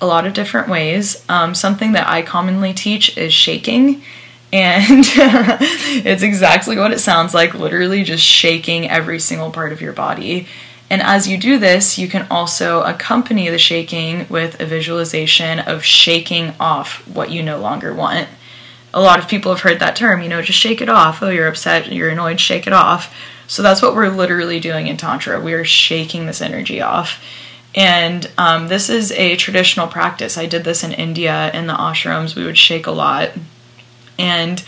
a 0.00 0.06
lot 0.06 0.26
of 0.26 0.34
different 0.34 0.68
ways. 0.68 1.24
Um, 1.28 1.54
something 1.54 1.92
that 1.92 2.08
I 2.08 2.22
commonly 2.22 2.72
teach 2.72 3.16
is 3.16 3.32
shaking. 3.32 4.02
And 4.52 5.04
it's 6.06 6.22
exactly 6.22 6.76
what 6.76 6.92
it 6.92 7.00
sounds 7.00 7.34
like 7.34 7.54
literally 7.54 8.04
just 8.04 8.22
shaking 8.22 8.88
every 8.88 9.18
single 9.18 9.50
part 9.50 9.72
of 9.72 9.80
your 9.80 9.92
body. 9.92 10.46
And 10.90 11.02
as 11.02 11.26
you 11.26 11.38
do 11.38 11.58
this, 11.58 11.98
you 11.98 12.08
can 12.08 12.26
also 12.30 12.82
accompany 12.82 13.48
the 13.48 13.58
shaking 13.58 14.26
with 14.28 14.60
a 14.60 14.66
visualization 14.66 15.58
of 15.58 15.82
shaking 15.84 16.54
off 16.60 17.06
what 17.08 17.30
you 17.30 17.42
no 17.42 17.58
longer 17.58 17.92
want. 17.94 18.28
A 18.92 19.00
lot 19.00 19.18
of 19.18 19.28
people 19.28 19.52
have 19.52 19.62
heard 19.62 19.80
that 19.80 19.96
term, 19.96 20.22
you 20.22 20.28
know, 20.28 20.42
just 20.42 20.58
shake 20.58 20.80
it 20.80 20.88
off. 20.88 21.22
Oh, 21.22 21.30
you're 21.30 21.48
upset, 21.48 21.92
you're 21.92 22.10
annoyed, 22.10 22.38
shake 22.38 22.66
it 22.66 22.72
off. 22.72 23.14
So 23.46 23.62
that's 23.62 23.82
what 23.82 23.94
we're 23.94 24.08
literally 24.08 24.60
doing 24.60 24.86
in 24.86 24.96
Tantra. 24.96 25.40
We 25.40 25.52
are 25.54 25.64
shaking 25.64 26.26
this 26.26 26.40
energy 26.40 26.80
off. 26.80 27.22
And 27.74 28.30
um, 28.38 28.68
this 28.68 28.88
is 28.88 29.10
a 29.12 29.36
traditional 29.36 29.88
practice. 29.88 30.38
I 30.38 30.46
did 30.46 30.64
this 30.64 30.84
in 30.84 30.92
India 30.92 31.50
in 31.52 31.66
the 31.66 31.74
ashrams. 31.74 32.36
We 32.36 32.44
would 32.44 32.58
shake 32.58 32.86
a 32.86 32.92
lot. 32.92 33.30
And 34.16 34.64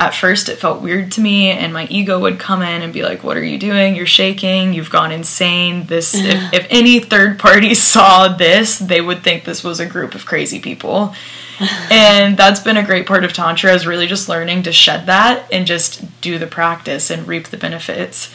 at 0.00 0.14
first 0.14 0.48
it 0.48 0.56
felt 0.56 0.80
weird 0.80 1.12
to 1.12 1.20
me 1.20 1.50
and 1.50 1.74
my 1.74 1.86
ego 1.86 2.18
would 2.18 2.38
come 2.38 2.62
in 2.62 2.80
and 2.80 2.92
be 2.92 3.02
like 3.02 3.22
what 3.22 3.36
are 3.36 3.44
you 3.44 3.58
doing? 3.58 3.94
You're 3.94 4.06
shaking. 4.06 4.72
You've 4.72 4.90
gone 4.90 5.12
insane. 5.12 5.86
This 5.86 6.14
if, 6.14 6.54
if 6.54 6.66
any 6.70 6.98
third 7.00 7.38
party 7.38 7.74
saw 7.92 8.28
this 8.28 8.78
they 8.78 9.02
would 9.02 9.22
think 9.22 9.44
this 9.44 9.62
was 9.62 9.78
a 9.78 9.86
group 9.86 10.14
of 10.14 10.26
crazy 10.26 10.58
people. 10.58 11.14
And 11.90 12.38
that's 12.38 12.60
been 12.60 12.78
a 12.78 12.82
great 12.82 13.06
part 13.06 13.22
of 13.22 13.34
tantra 13.34 13.74
is 13.74 13.86
really 13.86 14.06
just 14.06 14.30
learning 14.30 14.62
to 14.62 14.72
shed 14.72 15.04
that 15.04 15.46
and 15.52 15.66
just 15.66 16.22
do 16.22 16.38
the 16.38 16.46
practice 16.46 17.10
and 17.10 17.28
reap 17.28 17.48
the 17.48 17.58
benefits. 17.58 18.32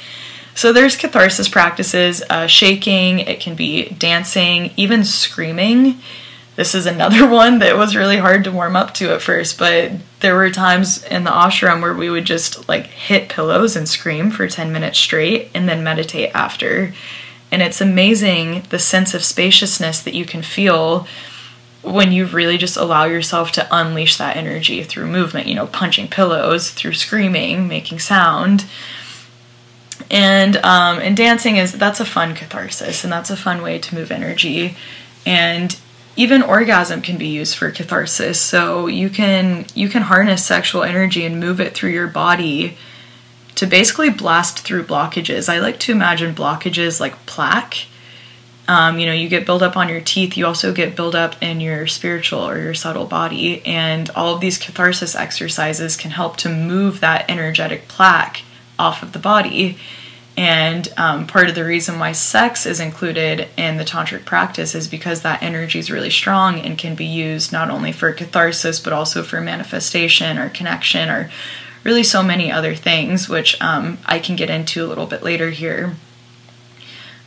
So 0.54 0.72
there's 0.72 0.96
catharsis 0.96 1.50
practices 1.50 2.22
uh, 2.30 2.46
shaking 2.46 3.18
it 3.18 3.40
can 3.40 3.56
be 3.56 3.90
dancing 3.90 4.74
even 4.78 5.04
screaming 5.04 6.00
this 6.56 6.74
is 6.74 6.86
another 6.86 7.28
one 7.30 7.60
that 7.60 7.78
was 7.78 7.96
really 7.96 8.18
hard 8.18 8.44
to 8.44 8.52
warm 8.52 8.76
up 8.76 8.94
to 8.96 9.14
at 9.14 9.22
first, 9.22 9.58
but 9.58 9.92
there 10.22 10.36
were 10.36 10.50
times 10.50 11.04
in 11.06 11.24
the 11.24 11.32
ashram 11.32 11.82
where 11.82 11.94
we 11.94 12.10
would 12.10 12.26
just 12.26 12.68
like 12.68 12.88
hit 12.88 13.30
pillows 13.30 13.76
and 13.76 13.88
scream 13.88 14.32
for 14.32 14.48
10 14.48 14.72
minutes 14.72 14.98
straight 14.98 15.50
and 15.54 15.68
then 15.68 15.84
meditate 15.84 16.32
after. 16.34 16.94
And 17.52 17.62
it's 17.62 17.82
amazing 17.82 18.64
the 18.70 18.80
sense 18.80 19.14
of 19.14 19.24
spaciousness 19.24 20.02
that 20.02 20.16
you 20.16 20.26
can 20.26 20.42
feel 20.42 21.08
when 21.84 22.12
you 22.12 22.26
really 22.26 22.58
just 22.58 22.78
allow 22.78 23.06
yourself 23.06 23.52
to 23.52 23.68
unleash 23.72 24.18
that 24.18 24.36
energy 24.36 24.84
through 24.84 25.06
movement, 25.06 25.48
you 25.48 25.54
know, 25.54 25.68
punching 25.68 26.08
pillows, 26.08 26.72
through 26.72 26.94
screaming, 26.94 27.68
making 27.68 28.00
sound. 28.00 28.66
And 30.10 30.58
um, 30.58 31.00
and 31.00 31.16
dancing 31.16 31.58
is 31.58 31.74
that's 31.74 32.00
a 32.00 32.06
fun 32.06 32.36
catharsis 32.36 33.04
and 33.04 33.14
that's 33.14 33.30
a 33.30 33.38
fun 33.38 33.62
way 33.62 33.80
to 33.80 33.96
move 33.96 34.12
energy. 34.12 34.76
And 35.26 35.78
even 36.16 36.42
orgasm 36.42 37.02
can 37.02 37.18
be 37.18 37.28
used 37.28 37.56
for 37.56 37.72
catharsis. 37.72 38.40
So 38.40 38.88
you 38.88 39.10
can 39.10 39.66
you 39.76 39.90
can 39.90 40.04
harness 40.04 40.46
sexual 40.46 40.84
energy 40.84 41.26
and 41.26 41.40
move 41.40 41.60
it 41.60 41.74
through 41.74 41.92
your 41.92 42.08
body 42.08 42.78
to 43.56 43.66
basically 43.66 44.10
blast 44.10 44.60
through 44.60 44.84
blockages. 44.84 45.50
I 45.50 45.60
like 45.60 45.80
to 45.82 45.92
imagine 45.92 46.36
blockages 46.36 47.00
like 47.00 47.26
plaque. 47.26 47.88
Um, 48.68 48.98
you 48.98 49.06
know 49.06 49.14
you 49.14 49.30
get 49.30 49.46
buildup 49.46 49.78
on 49.78 49.90
your 49.90 50.02
teeth 50.02 50.36
you 50.36 50.48
also 50.48 50.74
get 50.74 50.96
buildup 50.96 51.40
in 51.40 51.62
your 51.62 51.86
spiritual 51.86 52.40
or 52.40 52.60
your 52.60 52.74
subtle 52.74 53.06
body. 53.06 53.66
And 53.66 54.10
all 54.12 54.34
of 54.34 54.42
these 54.42 54.58
catharsis 54.58 55.16
exercises 55.16 55.98
can 55.98 56.12
help 56.12 56.38
to 56.38 56.50
move 56.50 57.00
that 57.02 57.30
energetic 57.30 57.88
plaque 57.88 58.42
off 58.80 59.04
of 59.04 59.12
the 59.12 59.20
body 59.20 59.78
and 60.38 60.92
um, 60.98 61.28
part 61.28 61.48
of 61.48 61.56
the 61.56 61.64
reason 61.64 61.98
why 61.98 62.12
sex 62.12 62.66
is 62.66 62.80
included 62.80 63.48
in 63.56 63.78
the 63.78 63.86
tantric 63.86 64.26
practice 64.26 64.76
is 64.76 64.88
because 64.88 65.22
that 65.22 65.42
energy 65.42 65.80
is 65.80 65.90
really 65.90 66.10
strong 66.10 66.60
and 66.60 66.78
can 66.78 66.96
be 66.96 67.06
used 67.06 67.54
not 67.54 67.70
only 67.70 67.94
for 67.94 68.12
catharsis 68.12 68.80
but 68.80 68.92
also 68.92 69.24
for 69.24 69.40
manifestation 69.40 70.38
or 70.38 70.50
connection 70.50 71.10
or 71.10 71.30
really 71.86 72.04
so 72.04 72.22
many 72.22 72.52
other 72.52 72.76
things, 72.76 73.30
which 73.30 73.62
um, 73.62 73.98
I 74.06 74.20
can 74.20 74.36
get 74.36 74.50
into 74.50 74.84
a 74.84 74.88
little 74.88 75.06
bit 75.06 75.24
later 75.24 75.52
here. 75.52 75.96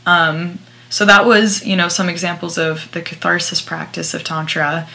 Um, 0.05 0.59
so 0.91 1.07
that 1.07 1.25
was, 1.25 1.65
you 1.65 1.77
know, 1.77 1.89
some 1.89 2.09
examples 2.09 2.59
of 2.59 2.91
the 2.93 3.01
catharsis 3.01 3.63
practice 3.63 4.15
of 4.15 4.25
tantra, 4.25 4.89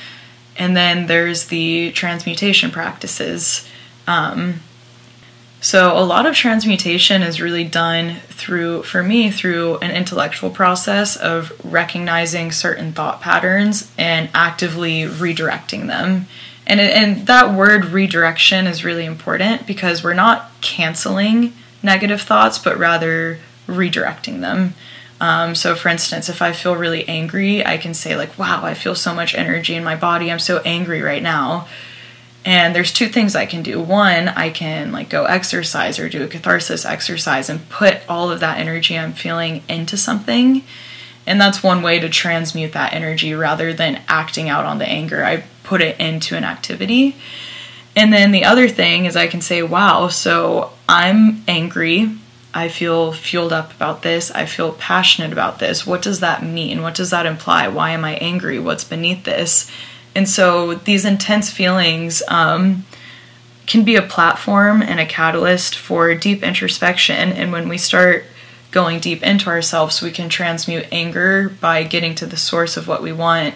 and 0.58 0.76
then 0.76 1.08
there's 1.08 1.46
the 1.46 1.92
transmutation 1.94 2.72
practices. 2.72 3.68
Um, 4.06 4.60
so 5.64 5.98
a 5.98 6.04
lot 6.04 6.26
of 6.26 6.36
transmutation 6.36 7.24
is 7.24 7.40
really 7.40 7.64
done 7.64 8.18
through, 8.28 8.84
for 8.84 9.02
me, 9.02 9.32
through 9.32 9.78
an 9.78 9.92
intellectual 9.92 10.50
process 10.50 11.16
of 11.16 11.54
recognizing 11.64 12.52
certain 12.52 12.92
thought 12.92 13.22
patterns 13.22 13.90
and 13.98 14.30
actively 14.34 15.04
redirecting 15.04 15.88
them. 15.88 16.28
And, 16.68 16.82
and 16.82 17.28
that 17.28 17.58
word 17.58 17.86
redirection 17.86 18.68
is 18.68 18.84
really 18.84 19.06
important 19.06 19.66
because 19.66 20.04
we're 20.04 20.14
not 20.14 20.52
canceling 20.60 21.54
negative 21.82 22.20
thoughts, 22.20 22.60
but 22.60 22.78
rather 22.78 23.40
redirecting 23.66 24.42
them. 24.42 24.74
Um, 25.22 25.56
so, 25.56 25.76
for 25.76 25.88
instance, 25.88 26.28
if 26.28 26.42
I 26.42 26.52
feel 26.52 26.76
really 26.76 27.08
angry, 27.08 27.66
I 27.66 27.78
can 27.78 27.94
say, 27.94 28.18
like, 28.18 28.38
wow, 28.38 28.66
I 28.66 28.74
feel 28.74 28.96
so 28.96 29.16
much 29.16 29.34
energy 29.34 29.76
in 29.76 29.84
my 29.86 29.96
body. 29.96 30.30
I'm 30.30 30.40
so 30.40 30.58
angry 30.66 31.02
right 31.02 31.24
now 31.24 31.70
and 32.46 32.76
there's 32.76 32.92
two 32.92 33.08
things 33.08 33.36
I 33.36 33.46
can 33.46 33.64
do. 33.64 33.80
One, 33.80 34.28
I 34.28 34.50
can 34.50 34.92
like 34.92 35.10
go 35.10 35.26
exercise 35.26 35.98
or 36.00 36.10
do 36.10 36.24
a 36.24 36.28
catharsis 36.28 36.86
exercise 36.86 37.50
and 37.50 37.70
put 37.70 37.98
all 38.10 38.30
of 38.30 38.42
that 38.42 38.60
energy 38.60 38.98
I'm 38.98 39.14
feeling 39.14 39.64
into 39.70 39.96
something. 39.96 40.64
And 41.26 41.40
that's 41.40 41.64
one 41.64 41.82
way 41.82 42.00
to 42.00 42.10
transmute 42.10 42.74
that 42.74 42.94
energy 42.94 43.34
rather 43.34 43.74
than 43.74 44.02
acting 44.10 44.50
out 44.50 44.66
on 44.66 44.78
the 44.78 44.88
anger. 44.88 45.24
I 45.24 45.46
put 45.64 45.82
it 45.82 45.98
into 46.00 46.36
an 46.36 46.44
activity. 46.44 47.16
And 47.96 48.12
then 48.12 48.32
the 48.32 48.44
other 48.44 48.68
thing 48.68 49.06
is 49.06 49.16
I 49.16 49.28
can 49.28 49.40
say, 49.40 49.64
wow, 49.64 50.10
so 50.10 50.74
I'm 50.90 51.44
angry. 51.48 52.18
I 52.54 52.68
feel 52.68 53.14
fueled 53.14 53.54
up 53.54 53.74
about 53.74 54.02
this. 54.02 54.32
I 54.32 54.46
feel 54.46 54.74
passionate 54.74 55.32
about 55.32 55.60
this. 55.60 55.88
What 55.88 56.02
does 56.02 56.20
that 56.20 56.44
mean? 56.44 56.82
What 56.82 56.96
does 56.96 57.12
that 57.12 57.26
imply? 57.26 57.68
Why 57.68 57.92
am 57.92 58.04
I 58.04 58.16
angry? 58.16 58.60
What's 58.60 58.84
beneath 58.84 59.24
this? 59.24 59.72
And 60.16 60.30
so 60.30 60.76
these 60.76 61.06
intense 61.06 61.50
feelings 61.50 62.22
um, 62.28 62.86
can 63.66 63.84
be 63.84 63.96
a 63.96 64.02
platform 64.02 64.82
and 64.82 65.00
a 65.00 65.06
catalyst 65.06 65.78
for 65.78 66.14
deep 66.16 66.44
introspection. 66.44 67.32
And 67.32 67.52
when 67.52 67.68
we 67.68 67.78
start 67.78 68.26
going 68.72 69.00
deep 69.00 69.24
into 69.24 69.50
ourselves, 69.50 70.02
we 70.02 70.12
can 70.12 70.30
transmute 70.30 70.88
anger 70.92 71.50
by 71.62 71.84
getting 71.84 72.16
to 72.16 72.26
the 72.26 72.38
source 72.38 72.76
of 72.78 72.88
what 72.88 73.02
we 73.02 73.12
want 73.12 73.56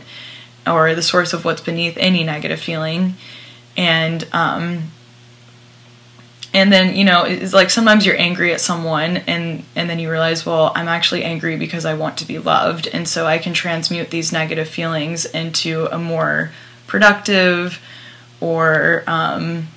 or 0.66 0.94
the 0.96 1.02
source 1.02 1.34
of 1.34 1.46
what's 1.46 1.62
beneath 1.62 1.98
any 1.98 2.24
negative 2.24 2.60
feeling. 2.60 3.16
And 3.76 4.28
um, 4.34 4.92
and 6.58 6.74
then 6.74 6.96
you 6.96 7.04
know 7.04 7.24
it's 7.24 7.54
like 7.54 7.70
sometimes 7.70 8.04
you're 8.04 8.20
angry 8.20 8.52
at 8.52 8.60
someone 8.60 9.18
and 9.28 9.64
and 9.76 9.88
then 9.88 10.00
you 10.00 10.10
realize 10.10 10.44
well 10.44 10.72
i'm 10.76 10.88
actually 10.88 11.24
angry 11.24 11.56
because 11.56 11.86
i 11.86 11.94
want 11.94 12.18
to 12.18 12.26
be 12.26 12.40
loved 12.40 12.88
and 12.88 13.08
so 13.08 13.28
i 13.28 13.38
can 13.38 13.54
transmute 13.54 14.10
these 14.10 14.32
negative 14.32 14.68
feelings 14.68 15.26
into 15.26 15.86
a 15.92 16.00
more 16.00 16.52
productive 16.88 17.80
or 18.40 19.04
um, 19.06 19.68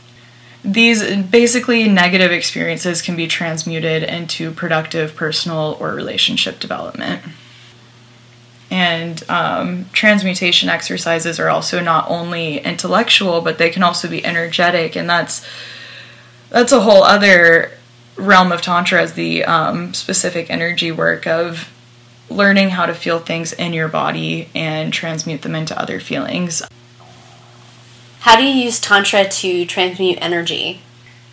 these 0.62 1.16
basically 1.16 1.88
negative 1.88 2.32
experiences 2.32 3.02
can 3.02 3.16
be 3.16 3.26
transmuted 3.26 4.02
into 4.02 4.50
productive 4.50 5.16
personal 5.16 5.76
or 5.80 5.94
relationship 5.94 6.60
development. 6.60 7.22
And 8.70 9.22
um, 9.28 9.86
transmutation 9.92 10.68
exercises 10.68 11.40
are 11.40 11.48
also 11.48 11.80
not 11.80 12.08
only 12.08 12.58
intellectual, 12.58 13.40
but 13.40 13.58
they 13.58 13.70
can 13.70 13.82
also 13.82 14.06
be 14.06 14.24
energetic, 14.24 14.96
and 14.96 15.08
that's 15.08 15.44
that's 16.50 16.72
a 16.72 16.80
whole 16.80 17.02
other 17.02 17.72
realm 18.16 18.52
of 18.52 18.60
tantra 18.60 19.02
as 19.02 19.14
the 19.14 19.44
um, 19.44 19.94
specific 19.94 20.50
energy 20.50 20.92
work 20.92 21.26
of 21.26 21.70
learning 22.28 22.70
how 22.70 22.86
to 22.86 22.94
feel 22.94 23.18
things 23.18 23.52
in 23.52 23.72
your 23.72 23.88
body 23.88 24.48
and 24.54 24.92
transmute 24.92 25.42
them 25.42 25.54
into 25.54 25.78
other 25.78 25.98
feelings. 25.98 26.62
How 28.20 28.36
do 28.36 28.44
you 28.44 28.64
use 28.64 28.78
Tantra 28.78 29.28
to 29.28 29.66
transmute 29.66 30.18
energy? 30.20 30.82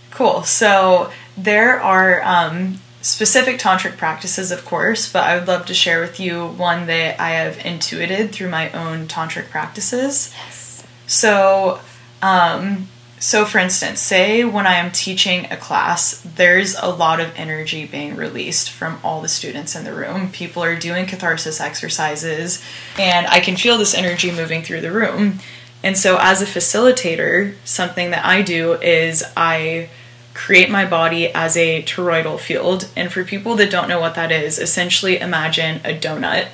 Cool. 0.09 0.43
So 0.43 1.11
there 1.37 1.79
are 1.79 2.23
um, 2.23 2.79
specific 3.01 3.59
tantric 3.59 3.97
practices, 3.97 4.51
of 4.51 4.65
course, 4.65 5.11
but 5.11 5.23
I 5.23 5.37
would 5.37 5.47
love 5.47 5.65
to 5.67 5.73
share 5.73 6.01
with 6.01 6.19
you 6.19 6.47
one 6.47 6.87
that 6.87 7.19
I 7.19 7.31
have 7.31 7.63
intuited 7.63 8.31
through 8.31 8.49
my 8.49 8.71
own 8.71 9.07
tantric 9.07 9.49
practices. 9.49 10.33
Yes. 10.35 10.87
So, 11.05 11.79
um, 12.21 12.87
so 13.19 13.45
for 13.45 13.57
instance, 13.57 13.99
say 13.99 14.43
when 14.43 14.67
I 14.67 14.75
am 14.75 14.91
teaching 14.91 15.45
a 15.49 15.57
class, 15.57 16.21
there's 16.21 16.75
a 16.75 16.87
lot 16.87 17.19
of 17.19 17.33
energy 17.35 17.85
being 17.85 18.15
released 18.15 18.69
from 18.69 18.99
all 19.03 19.21
the 19.21 19.27
students 19.27 19.75
in 19.75 19.83
the 19.83 19.93
room. 19.93 20.31
People 20.31 20.63
are 20.63 20.75
doing 20.75 21.07
catharsis 21.07 21.59
exercises, 21.59 22.63
and 22.99 23.25
I 23.27 23.39
can 23.39 23.57
feel 23.57 23.77
this 23.77 23.95
energy 23.95 24.31
moving 24.31 24.61
through 24.61 24.81
the 24.81 24.91
room. 24.91 25.39
And 25.83 25.97
so, 25.97 26.17
as 26.19 26.41
a 26.41 26.45
facilitator, 26.45 27.55
something 27.63 28.11
that 28.11 28.25
I 28.25 28.41
do 28.41 28.73
is 28.73 29.23
I 29.35 29.89
create 30.33 30.69
my 30.69 30.85
body 30.85 31.29
as 31.29 31.57
a 31.57 31.81
toroidal 31.83 32.39
field. 32.39 32.89
And 32.95 33.11
for 33.11 33.23
people 33.23 33.55
that 33.55 33.71
don't 33.71 33.87
know 33.87 33.99
what 33.99 34.15
that 34.15 34.31
is, 34.31 34.59
essentially 34.59 35.19
imagine 35.19 35.81
a 35.83 35.97
donut 35.97 36.49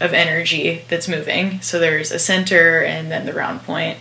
of 0.00 0.12
energy 0.12 0.84
that's 0.88 1.08
moving. 1.08 1.60
So, 1.60 1.78
there's 1.78 2.12
a 2.12 2.18
center 2.18 2.82
and 2.82 3.10
then 3.10 3.26
the 3.26 3.32
round 3.32 3.62
point. 3.62 3.98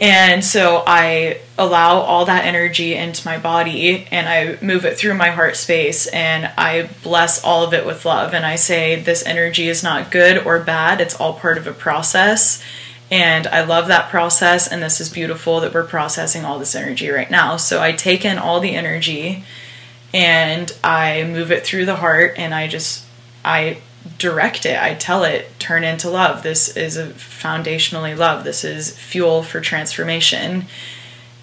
And 0.00 0.44
so 0.44 0.84
I 0.86 1.40
allow 1.58 1.98
all 1.98 2.24
that 2.26 2.44
energy 2.44 2.94
into 2.94 3.26
my 3.26 3.36
body 3.36 4.06
and 4.12 4.28
I 4.28 4.64
move 4.64 4.84
it 4.84 4.96
through 4.96 5.14
my 5.14 5.30
heart 5.30 5.56
space 5.56 6.06
and 6.06 6.52
I 6.56 6.88
bless 7.02 7.42
all 7.42 7.64
of 7.64 7.74
it 7.74 7.84
with 7.84 8.04
love. 8.04 8.32
And 8.32 8.46
I 8.46 8.54
say, 8.54 8.94
This 8.94 9.26
energy 9.26 9.68
is 9.68 9.82
not 9.82 10.12
good 10.12 10.46
or 10.46 10.60
bad, 10.60 11.00
it's 11.00 11.18
all 11.18 11.34
part 11.34 11.58
of 11.58 11.66
a 11.66 11.72
process 11.72 12.62
and 13.10 13.46
I 13.46 13.64
love 13.64 13.88
that 13.88 14.10
process, 14.10 14.70
and 14.70 14.82
this 14.82 15.00
is 15.00 15.08
beautiful 15.08 15.60
that 15.60 15.72
we're 15.72 15.84
processing 15.84 16.44
all 16.44 16.58
this 16.58 16.74
energy 16.74 17.08
right 17.08 17.30
now. 17.30 17.56
So 17.56 17.80
I 17.82 17.92
take 17.92 18.24
in 18.24 18.36
all 18.36 18.60
the 18.60 18.74
energy 18.74 19.44
and 20.12 20.70
I 20.84 21.24
move 21.24 21.50
it 21.50 21.64
through 21.64 21.86
the 21.86 21.96
heart, 21.96 22.34
and 22.36 22.54
I 22.54 22.66
just, 22.66 23.04
I 23.44 23.78
direct 24.16 24.64
it. 24.64 24.80
I 24.80 24.94
tell 24.94 25.24
it, 25.24 25.58
turn 25.58 25.84
into 25.84 26.08
love. 26.08 26.42
This 26.42 26.76
is 26.76 26.96
a 26.96 27.08
foundationally 27.08 28.16
love. 28.16 28.44
This 28.44 28.64
is 28.64 28.96
fuel 28.96 29.42
for 29.42 29.60
transformation. 29.60 30.66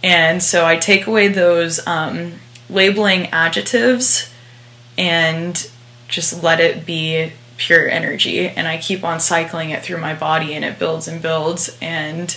And 0.03 0.41
so 0.41 0.65
I 0.65 0.77
take 0.77 1.07
away 1.07 1.27
those 1.27 1.85
um, 1.87 2.33
labeling 2.69 3.27
adjectives 3.27 4.31
and 4.97 5.69
just 6.07 6.43
let 6.43 6.59
it 6.59 6.85
be 6.85 7.33
pure 7.57 7.89
energy 7.89 8.47
and 8.49 8.67
I 8.67 8.77
keep 8.77 9.03
on 9.03 9.19
cycling 9.19 9.69
it 9.69 9.81
through 9.81 9.99
my 9.99 10.13
body 10.13 10.53
and 10.53 10.65
it 10.65 10.77
builds 10.77 11.07
and 11.07 11.21
builds 11.21 11.77
and 11.81 12.35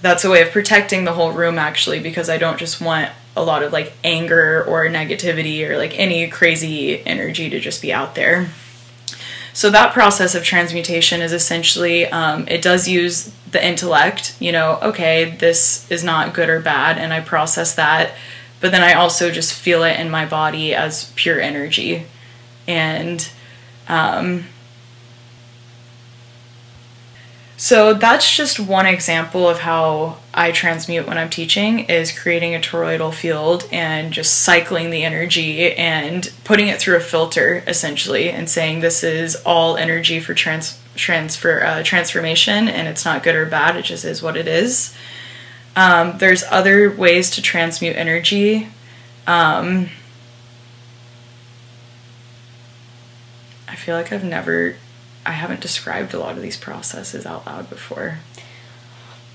that's 0.00 0.24
a 0.24 0.30
way 0.30 0.42
of 0.42 0.50
protecting 0.50 1.04
the 1.04 1.12
whole 1.12 1.32
room 1.32 1.58
actually 1.58 2.00
because 2.00 2.30
I 2.30 2.38
don't 2.38 2.58
just 2.58 2.80
want 2.80 3.10
a 3.36 3.44
lot 3.44 3.62
of 3.62 3.72
like 3.72 3.92
anger 4.02 4.64
or 4.64 4.86
negativity 4.86 5.68
or 5.68 5.76
like 5.76 5.98
any 5.98 6.26
crazy 6.28 7.04
energy 7.06 7.50
to 7.50 7.60
just 7.60 7.82
be 7.82 7.92
out 7.92 8.14
there. 8.14 8.48
So 9.56 9.70
that 9.70 9.94
process 9.94 10.34
of 10.34 10.44
transmutation 10.44 11.22
is 11.22 11.32
essentially 11.32 12.04
um, 12.08 12.46
it 12.46 12.60
does 12.60 12.88
use 12.88 13.32
the 13.50 13.66
intellect. 13.66 14.36
You 14.38 14.52
know, 14.52 14.78
okay, 14.82 15.30
this 15.30 15.90
is 15.90 16.04
not 16.04 16.34
good 16.34 16.50
or 16.50 16.60
bad, 16.60 16.98
and 16.98 17.10
I 17.10 17.20
process 17.20 17.74
that, 17.74 18.12
but 18.60 18.70
then 18.70 18.82
I 18.82 18.92
also 18.92 19.30
just 19.30 19.54
feel 19.54 19.82
it 19.82 19.98
in 19.98 20.10
my 20.10 20.26
body 20.26 20.74
as 20.74 21.10
pure 21.16 21.40
energy, 21.40 22.04
and 22.68 23.26
um, 23.88 24.44
so 27.56 27.94
that's 27.94 28.36
just 28.36 28.60
one 28.60 28.84
example 28.84 29.48
of 29.48 29.60
how 29.60 30.18
I 30.36 30.52
transmute 30.52 31.06
when 31.06 31.16
I'm 31.16 31.30
teaching 31.30 31.80
is 31.80 32.16
creating 32.16 32.54
a 32.54 32.58
toroidal 32.58 33.12
field 33.12 33.66
and 33.72 34.12
just 34.12 34.40
cycling 34.40 34.90
the 34.90 35.02
energy 35.02 35.72
and 35.72 36.30
putting 36.44 36.68
it 36.68 36.78
through 36.78 36.98
a 36.98 37.00
filter 37.00 37.64
essentially 37.66 38.28
and 38.28 38.48
saying 38.48 38.80
this 38.80 39.02
is 39.02 39.36
all 39.46 39.78
energy 39.78 40.20
for 40.20 40.34
trans 40.34 40.78
transfer 40.94 41.64
uh, 41.64 41.82
transformation 41.82 42.68
and 42.68 42.86
it's 42.86 43.04
not 43.04 43.22
good 43.22 43.34
or 43.34 43.46
bad 43.46 43.76
it 43.76 43.86
just 43.86 44.04
is 44.04 44.22
what 44.22 44.36
it 44.36 44.46
is. 44.46 44.94
Um, 45.74 46.18
there's 46.18 46.44
other 46.50 46.90
ways 46.90 47.30
to 47.32 47.42
transmute 47.42 47.96
energy. 47.96 48.68
Um, 49.26 49.88
I 53.66 53.74
feel 53.74 53.96
like 53.96 54.12
I've 54.12 54.24
never, 54.24 54.76
I 55.24 55.32
haven't 55.32 55.60
described 55.60 56.12
a 56.12 56.18
lot 56.18 56.36
of 56.36 56.42
these 56.42 56.58
processes 56.58 57.24
out 57.24 57.46
loud 57.46 57.70
before. 57.70 58.18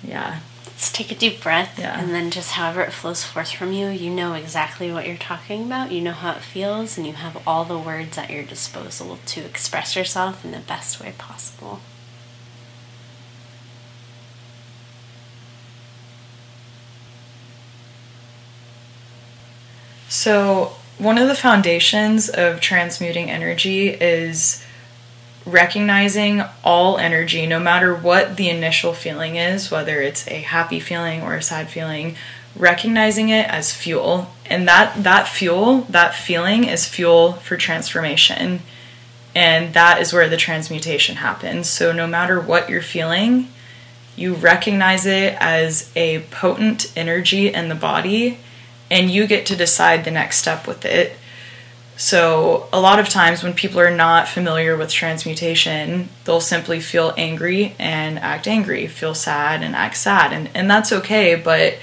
Yeah. 0.04 0.42
Let's 0.72 0.92
take 0.92 1.12
a 1.12 1.16
deep 1.16 1.42
breath 1.44 1.78
Yeah. 1.78 2.00
and 2.00 2.14
then 2.16 2.32
just 2.32 2.52
however 2.54 2.82
it 2.82 2.92
flows 2.94 3.24
forth 3.24 3.52
from 3.52 3.72
you, 3.72 3.90
you 3.90 4.10
know 4.10 4.34
exactly 4.34 4.92
what 4.92 5.06
you're 5.06 5.18
talking 5.18 5.64
about, 5.64 5.92
you 5.92 6.02
know 6.02 6.12
how 6.14 6.32
it 6.32 6.42
feels, 6.42 6.98
and 6.98 7.06
you 7.06 7.14
have 7.14 7.38
all 7.46 7.66
the 7.66 7.78
words 7.78 8.18
at 8.18 8.30
your 8.32 8.44
disposal 8.44 9.20
to 9.28 9.42
express 9.42 9.96
yourself 9.96 10.44
in 10.44 10.52
the 10.52 10.60
best 10.60 11.00
way 11.00 11.14
possible. 11.18 11.82
So, 20.10 20.74
one 20.98 21.18
of 21.18 21.28
the 21.28 21.36
foundations 21.36 22.30
of 22.30 22.60
transmuting 22.60 23.30
energy 23.32 23.90
is 23.90 24.64
recognizing 25.46 26.44
all 26.64 26.98
energy, 26.98 27.48
no 27.48 27.60
matter 27.60 27.96
what 27.96 28.38
the 28.38 28.50
initial 28.50 28.94
feeling 28.94 29.36
is, 29.36 29.72
whether 29.72 30.02
it's 30.02 30.28
a 30.28 30.42
happy 30.42 30.80
feeling 30.80 31.22
or 31.22 31.36
a 31.36 31.42
sad 31.42 31.70
feeling, 31.70 32.16
recognizing 32.56 33.30
it 33.30 33.48
as 33.48 33.74
fuel. 33.74 34.32
And 34.46 34.68
that, 34.68 35.04
that 35.04 35.28
fuel, 35.28 35.82
that 35.90 36.14
feeling 36.14 36.66
is 36.66 36.86
fuel 36.86 37.34
for 37.34 37.58
transformation. 37.58 38.62
And 39.34 39.74
that 39.74 40.02
is 40.02 40.14
where 40.14 40.30
the 40.30 40.38
transmutation 40.38 41.18
happens. 41.18 41.70
So, 41.70 41.92
no 41.92 42.06
matter 42.06 42.40
what 42.40 42.70
you're 42.70 42.82
feeling, 42.82 43.48
you 44.18 44.34
recognize 44.34 45.06
it 45.06 45.36
as 45.40 45.90
a 45.96 46.20
potent 46.32 46.92
energy 46.98 47.48
in 47.48 47.70
the 47.70 47.76
body 47.76 48.40
and 48.90 49.10
you 49.10 49.26
get 49.26 49.46
to 49.46 49.56
decide 49.56 50.04
the 50.04 50.12
next 50.12 50.38
step 50.38 50.68
with 50.68 50.84
it. 50.84 51.14
So, 52.04 52.68
a 52.74 52.80
lot 52.80 52.98
of 52.98 53.10
times 53.10 53.44
when 53.44 53.54
people 53.54 53.80
are 53.80 53.96
not 53.96 54.28
familiar 54.28 54.76
with 54.76 54.90
transmutation, 54.90 56.10
they'll 56.26 56.42
simply 56.42 56.80
feel 56.80 57.14
angry 57.16 57.76
and 57.78 58.18
act 58.18 58.48
angry, 58.48 58.88
feel 58.88 59.14
sad 59.14 59.62
and 59.62 59.76
act 59.76 59.98
sad, 59.98 60.34
and, 60.34 60.50
and 60.56 60.68
that's 60.68 60.92
okay. 60.92 61.36
But 61.36 61.76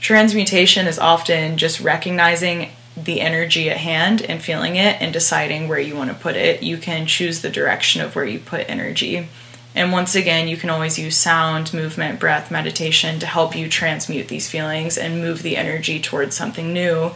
transmutation 0.00 0.86
is 0.86 0.98
often 0.98 1.58
just 1.58 1.78
recognizing 1.78 2.70
the 2.96 3.20
energy 3.20 3.68
at 3.68 3.76
hand 3.76 4.22
and 4.22 4.40
feeling 4.40 4.76
it 4.76 4.96
and 4.98 5.12
deciding 5.12 5.68
where 5.68 5.78
you 5.78 5.94
want 5.94 6.08
to 6.08 6.16
put 6.16 6.36
it. 6.36 6.62
You 6.62 6.78
can 6.78 7.06
choose 7.06 7.42
the 7.42 7.50
direction 7.50 8.00
of 8.00 8.16
where 8.16 8.24
you 8.24 8.38
put 8.38 8.70
energy. 8.70 9.28
And 9.74 9.92
once 9.92 10.14
again, 10.14 10.48
you 10.48 10.56
can 10.56 10.70
always 10.70 10.98
use 10.98 11.18
sound, 11.18 11.74
movement, 11.74 12.18
breath, 12.18 12.50
meditation 12.50 13.20
to 13.20 13.26
help 13.26 13.54
you 13.54 13.68
transmute 13.68 14.28
these 14.28 14.48
feelings 14.48 14.96
and 14.96 15.20
move 15.20 15.42
the 15.42 15.58
energy 15.58 16.00
towards 16.00 16.34
something 16.34 16.72
new, 16.72 17.10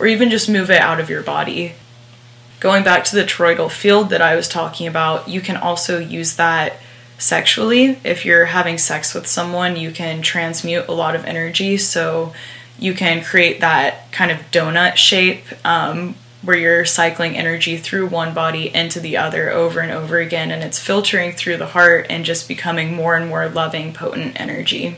or 0.00 0.08
even 0.08 0.28
just 0.28 0.50
move 0.50 0.72
it 0.72 0.80
out 0.80 0.98
of 0.98 1.08
your 1.08 1.22
body. 1.22 1.74
Going 2.64 2.82
back 2.82 3.04
to 3.04 3.14
the 3.14 3.24
toroidal 3.24 3.70
field 3.70 4.08
that 4.08 4.22
I 4.22 4.36
was 4.36 4.48
talking 4.48 4.86
about, 4.86 5.28
you 5.28 5.42
can 5.42 5.58
also 5.58 5.98
use 5.98 6.36
that 6.36 6.78
sexually. 7.18 7.98
If 8.04 8.24
you're 8.24 8.46
having 8.46 8.78
sex 8.78 9.12
with 9.12 9.26
someone, 9.26 9.76
you 9.76 9.90
can 9.90 10.22
transmute 10.22 10.88
a 10.88 10.92
lot 10.92 11.14
of 11.14 11.26
energy. 11.26 11.76
So 11.76 12.32
you 12.78 12.94
can 12.94 13.22
create 13.22 13.60
that 13.60 14.10
kind 14.12 14.30
of 14.30 14.38
donut 14.50 14.96
shape 14.96 15.44
um, 15.62 16.14
where 16.40 16.56
you're 16.56 16.86
cycling 16.86 17.36
energy 17.36 17.76
through 17.76 18.06
one 18.06 18.32
body 18.32 18.74
into 18.74 18.98
the 18.98 19.18
other 19.18 19.50
over 19.50 19.80
and 19.80 19.92
over 19.92 20.16
again, 20.16 20.50
and 20.50 20.62
it's 20.62 20.78
filtering 20.78 21.32
through 21.32 21.58
the 21.58 21.66
heart 21.66 22.06
and 22.08 22.24
just 22.24 22.48
becoming 22.48 22.94
more 22.94 23.14
and 23.14 23.28
more 23.28 23.46
loving, 23.46 23.92
potent 23.92 24.40
energy. 24.40 24.96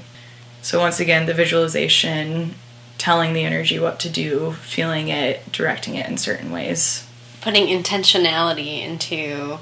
So, 0.62 0.78
once 0.78 1.00
again, 1.00 1.26
the 1.26 1.34
visualization, 1.34 2.54
telling 2.96 3.32
the 3.32 3.42
energy 3.42 3.80
what 3.80 3.98
to 4.00 4.08
do, 4.08 4.52
feeling 4.52 5.08
it, 5.08 5.50
directing 5.50 5.96
it 5.96 6.08
in 6.08 6.16
certain 6.16 6.52
ways. 6.52 7.05
Putting 7.40 7.66
intentionality 7.66 8.80
into 8.80 9.58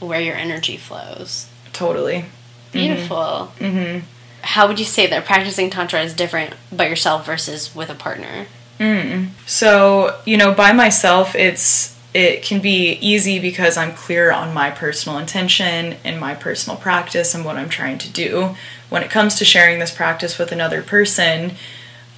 where 0.00 0.20
your 0.20 0.36
energy 0.36 0.76
flows. 0.76 1.48
Totally. 1.72 2.26
Beautiful. 2.72 3.52
mm-hmm 3.58 4.00
how 4.42 4.66
would 4.66 4.78
you 4.78 4.84
say 4.84 5.06
that 5.06 5.24
practicing 5.24 5.70
Tantra 5.70 6.02
is 6.02 6.14
different 6.14 6.54
by 6.72 6.88
yourself 6.88 7.26
versus 7.26 7.74
with 7.74 7.90
a 7.90 7.94
partner? 7.94 8.46
Mm. 8.78 9.28
So, 9.46 10.20
you 10.24 10.36
know, 10.36 10.54
by 10.54 10.72
myself, 10.72 11.34
it's 11.34 11.96
it 12.14 12.42
can 12.42 12.60
be 12.60 12.92
easy 13.00 13.38
because 13.38 13.76
I'm 13.76 13.92
clear 13.92 14.32
on 14.32 14.54
my 14.54 14.70
personal 14.70 15.18
intention 15.18 15.96
and 16.04 16.18
my 16.18 16.34
personal 16.34 16.78
practice 16.78 17.34
and 17.34 17.44
what 17.44 17.56
I'm 17.56 17.68
trying 17.68 17.98
to 17.98 18.10
do. 18.10 18.56
When 18.88 19.02
it 19.02 19.10
comes 19.10 19.34
to 19.36 19.44
sharing 19.44 19.78
this 19.78 19.94
practice 19.94 20.38
with 20.38 20.50
another 20.50 20.82
person, 20.82 21.52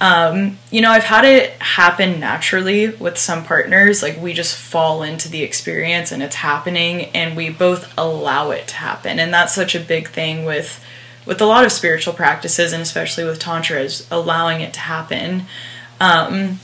um, 0.01 0.57
you 0.71 0.81
know, 0.81 0.89
I've 0.89 1.03
had 1.03 1.25
it 1.25 1.51
happen 1.61 2.19
naturally 2.19 2.89
with 2.89 3.19
some 3.19 3.45
partners. 3.45 4.01
Like, 4.01 4.19
we 4.19 4.33
just 4.33 4.57
fall 4.57 5.03
into 5.03 5.29
the 5.29 5.43
experience 5.43 6.11
and 6.11 6.23
it's 6.23 6.37
happening, 6.37 7.05
and 7.13 7.37
we 7.37 7.51
both 7.51 7.93
allow 7.99 8.49
it 8.49 8.67
to 8.69 8.75
happen. 8.77 9.19
And 9.19 9.31
that's 9.31 9.53
such 9.53 9.75
a 9.75 9.79
big 9.79 10.09
thing 10.09 10.43
with 10.43 10.83
with 11.23 11.39
a 11.39 11.45
lot 11.45 11.63
of 11.63 11.71
spiritual 11.71 12.15
practices, 12.15 12.73
and 12.73 12.81
especially 12.81 13.23
with 13.23 13.37
Tantra, 13.37 13.79
is 13.79 14.07
allowing 14.09 14.61
it 14.61 14.73
to 14.73 14.79
happen. 14.79 15.45
Um, 15.99 16.59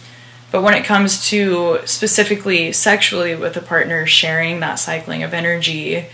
but 0.52 0.64
when 0.64 0.74
it 0.74 0.84
comes 0.84 1.30
to 1.30 1.78
specifically 1.86 2.72
sexually 2.72 3.36
with 3.36 3.56
a 3.56 3.62
partner 3.62 4.08
sharing 4.08 4.62
that 4.62 4.80
cycling 4.80 5.22
of 5.22 5.36
energy, 5.36 6.08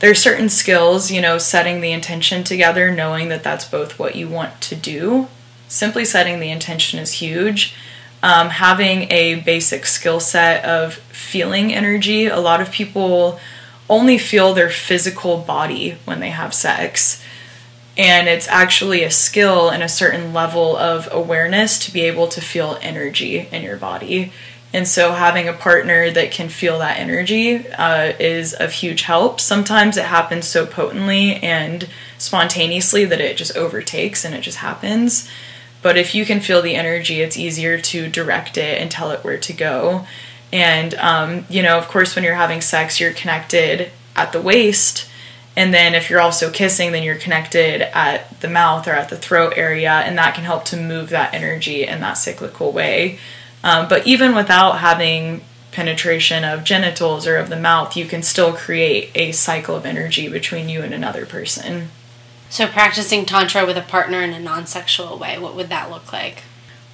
there's 0.00 0.18
certain 0.18 0.50
skills, 0.50 1.10
you 1.10 1.22
know, 1.22 1.38
setting 1.38 1.80
the 1.80 1.92
intention 1.92 2.44
together, 2.44 2.90
knowing 2.90 3.30
that 3.30 3.42
that's 3.42 3.64
both 3.64 3.98
what 3.98 4.14
you 4.14 4.28
want 4.28 4.60
to 4.60 4.76
do. 4.76 5.28
Simply 5.68 6.04
setting 6.04 6.40
the 6.40 6.50
intention 6.50 6.98
is 6.98 7.12
huge. 7.12 7.74
Um, 8.22 8.48
having 8.48 9.10
a 9.10 9.36
basic 9.36 9.84
skill 9.84 10.20
set 10.20 10.64
of 10.64 10.94
feeling 10.94 11.74
energy. 11.74 12.26
A 12.26 12.40
lot 12.40 12.60
of 12.60 12.70
people 12.70 13.38
only 13.88 14.16
feel 14.18 14.54
their 14.54 14.70
physical 14.70 15.38
body 15.38 15.96
when 16.04 16.20
they 16.20 16.30
have 16.30 16.54
sex 16.54 17.22
and 17.96 18.28
it's 18.28 18.48
actually 18.48 19.04
a 19.04 19.10
skill 19.10 19.70
and 19.70 19.82
a 19.82 19.88
certain 19.88 20.32
level 20.32 20.76
of 20.76 21.08
awareness 21.12 21.78
to 21.78 21.92
be 21.92 22.00
able 22.02 22.26
to 22.26 22.40
feel 22.40 22.78
energy 22.82 23.48
in 23.52 23.62
your 23.62 23.76
body 23.76 24.32
and 24.72 24.88
so 24.88 25.12
having 25.12 25.46
a 25.46 25.52
partner 25.52 26.10
that 26.10 26.32
can 26.32 26.48
feel 26.48 26.80
that 26.80 26.98
energy 26.98 27.68
uh, 27.68 28.12
is 28.18 28.52
of 28.54 28.72
huge 28.72 29.02
help 29.02 29.40
sometimes 29.40 29.96
it 29.96 30.06
happens 30.06 30.46
so 30.46 30.66
potently 30.66 31.36
and 31.36 31.88
spontaneously 32.18 33.04
that 33.04 33.20
it 33.20 33.36
just 33.36 33.56
overtakes 33.56 34.24
and 34.24 34.34
it 34.34 34.40
just 34.40 34.58
happens 34.58 35.28
but 35.84 35.96
if 35.96 36.16
you 36.16 36.24
can 36.24 36.40
feel 36.40 36.60
the 36.60 36.74
energy 36.74 37.20
it's 37.20 37.36
easier 37.36 37.78
to 37.78 38.08
direct 38.08 38.56
it 38.56 38.80
and 38.80 38.90
tell 38.90 39.12
it 39.12 39.22
where 39.22 39.38
to 39.38 39.52
go 39.52 40.04
and 40.52 40.94
um, 40.94 41.46
you 41.48 41.62
know 41.62 41.78
of 41.78 41.86
course 41.86 42.16
when 42.16 42.24
you're 42.24 42.34
having 42.34 42.60
sex 42.60 42.98
you're 42.98 43.12
connected 43.12 43.92
at 44.16 44.32
the 44.32 44.42
waist 44.42 45.08
and 45.56 45.72
then 45.72 45.94
if 45.94 46.10
you're 46.10 46.20
also 46.20 46.50
kissing, 46.50 46.92
then 46.92 47.02
you're 47.02 47.14
connected 47.14 47.82
at 47.96 48.40
the 48.40 48.48
mouth 48.48 48.88
or 48.88 48.92
at 48.92 49.08
the 49.08 49.16
throat 49.16 49.54
area, 49.56 49.92
and 49.92 50.18
that 50.18 50.34
can 50.34 50.44
help 50.44 50.64
to 50.66 50.76
move 50.76 51.10
that 51.10 51.32
energy 51.32 51.86
in 51.86 52.00
that 52.00 52.14
cyclical 52.14 52.72
way. 52.72 53.18
Um, 53.62 53.88
but 53.88 54.06
even 54.06 54.34
without 54.34 54.78
having 54.78 55.42
penetration 55.70 56.44
of 56.44 56.64
genitals 56.64 57.26
or 57.26 57.36
of 57.36 57.50
the 57.50 57.58
mouth, 57.58 57.96
you 57.96 58.04
can 58.04 58.22
still 58.22 58.52
create 58.52 59.10
a 59.14 59.32
cycle 59.32 59.76
of 59.76 59.86
energy 59.86 60.28
between 60.28 60.68
you 60.68 60.82
and 60.82 60.92
another 60.92 61.24
person. 61.24 61.90
So, 62.50 62.66
practicing 62.66 63.26
Tantra 63.26 63.66
with 63.66 63.76
a 63.76 63.82
partner 63.82 64.22
in 64.22 64.32
a 64.32 64.38
non 64.38 64.66
sexual 64.66 65.18
way, 65.18 65.38
what 65.38 65.56
would 65.56 65.68
that 65.70 65.90
look 65.90 66.12
like? 66.12 66.44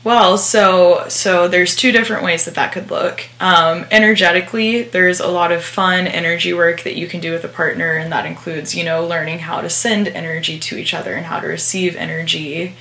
Well, 0.02 0.38
so 0.38 1.04
so 1.08 1.46
there's 1.46 1.76
two 1.76 1.92
different 1.92 2.24
ways 2.24 2.46
that 2.46 2.54
that 2.54 2.72
could 2.72 2.90
look. 2.90 3.28
Um, 3.38 3.84
energetically, 3.90 4.82
there's 4.82 5.20
a 5.20 5.28
lot 5.28 5.52
of 5.52 5.62
fun 5.62 6.06
energy 6.06 6.54
work 6.54 6.84
that 6.84 6.96
you 6.96 7.06
can 7.06 7.20
do 7.20 7.32
with 7.32 7.44
a 7.44 7.48
partner, 7.48 7.92
and 7.92 8.10
that 8.10 8.24
includes 8.24 8.74
you 8.74 8.82
know 8.82 9.06
learning 9.06 9.40
how 9.40 9.60
to 9.60 9.68
send 9.68 10.08
energy 10.08 10.58
to 10.58 10.78
each 10.78 10.94
other 10.94 11.12
and 11.14 11.26
how 11.26 11.40
to 11.40 11.46
receive 11.46 11.96
energy. 11.96 12.76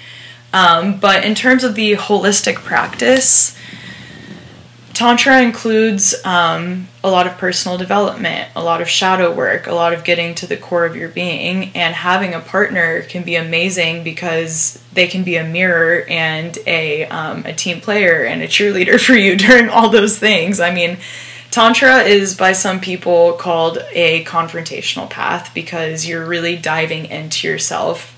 Um, 0.53 0.97
but 0.97 1.25
in 1.25 1.35
terms 1.35 1.65
of 1.65 1.75
the 1.75 1.93
holistic 1.93 2.55
practice, 2.55 3.55
Tantra 4.99 5.41
includes 5.41 6.13
um, 6.25 6.89
a 7.05 7.09
lot 7.09 7.25
of 7.25 7.37
personal 7.37 7.77
development, 7.77 8.49
a 8.53 8.61
lot 8.61 8.81
of 8.81 8.89
shadow 8.89 9.33
work, 9.33 9.65
a 9.65 9.71
lot 9.71 9.93
of 9.93 10.03
getting 10.03 10.35
to 10.35 10.45
the 10.45 10.57
core 10.57 10.83
of 10.83 10.93
your 10.93 11.07
being, 11.07 11.71
and 11.73 11.95
having 11.95 12.33
a 12.33 12.41
partner 12.41 13.03
can 13.03 13.23
be 13.23 13.37
amazing 13.37 14.03
because 14.03 14.83
they 14.91 15.07
can 15.07 15.23
be 15.23 15.37
a 15.37 15.43
mirror 15.45 16.03
and 16.09 16.57
a 16.67 17.05
um, 17.05 17.45
a 17.45 17.53
team 17.53 17.79
player 17.79 18.25
and 18.25 18.41
a 18.41 18.47
cheerleader 18.49 18.99
for 19.05 19.13
you 19.13 19.37
during 19.37 19.69
all 19.69 19.87
those 19.87 20.19
things. 20.19 20.59
I 20.59 20.73
mean, 20.73 20.97
Tantra 21.49 21.99
is 21.99 22.35
by 22.35 22.51
some 22.51 22.81
people 22.81 23.31
called 23.31 23.77
a 23.93 24.25
confrontational 24.25 25.09
path 25.09 25.53
because 25.53 26.09
you're 26.09 26.25
really 26.25 26.57
diving 26.57 27.05
into 27.05 27.47
yourself, 27.47 28.13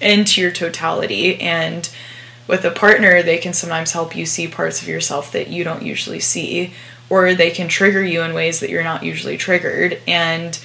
into 0.00 0.40
your 0.40 0.52
totality, 0.52 1.40
and 1.40 1.90
with 2.46 2.64
a 2.64 2.70
partner, 2.70 3.22
they 3.22 3.38
can 3.38 3.52
sometimes 3.52 3.92
help 3.92 4.14
you 4.14 4.26
see 4.26 4.46
parts 4.48 4.82
of 4.82 4.88
yourself 4.88 5.32
that 5.32 5.48
you 5.48 5.64
don't 5.64 5.82
usually 5.82 6.20
see, 6.20 6.72
or 7.08 7.34
they 7.34 7.50
can 7.50 7.68
trigger 7.68 8.02
you 8.02 8.22
in 8.22 8.34
ways 8.34 8.60
that 8.60 8.70
you're 8.70 8.84
not 8.84 9.02
usually 9.02 9.36
triggered. 9.36 10.00
And 10.06 10.58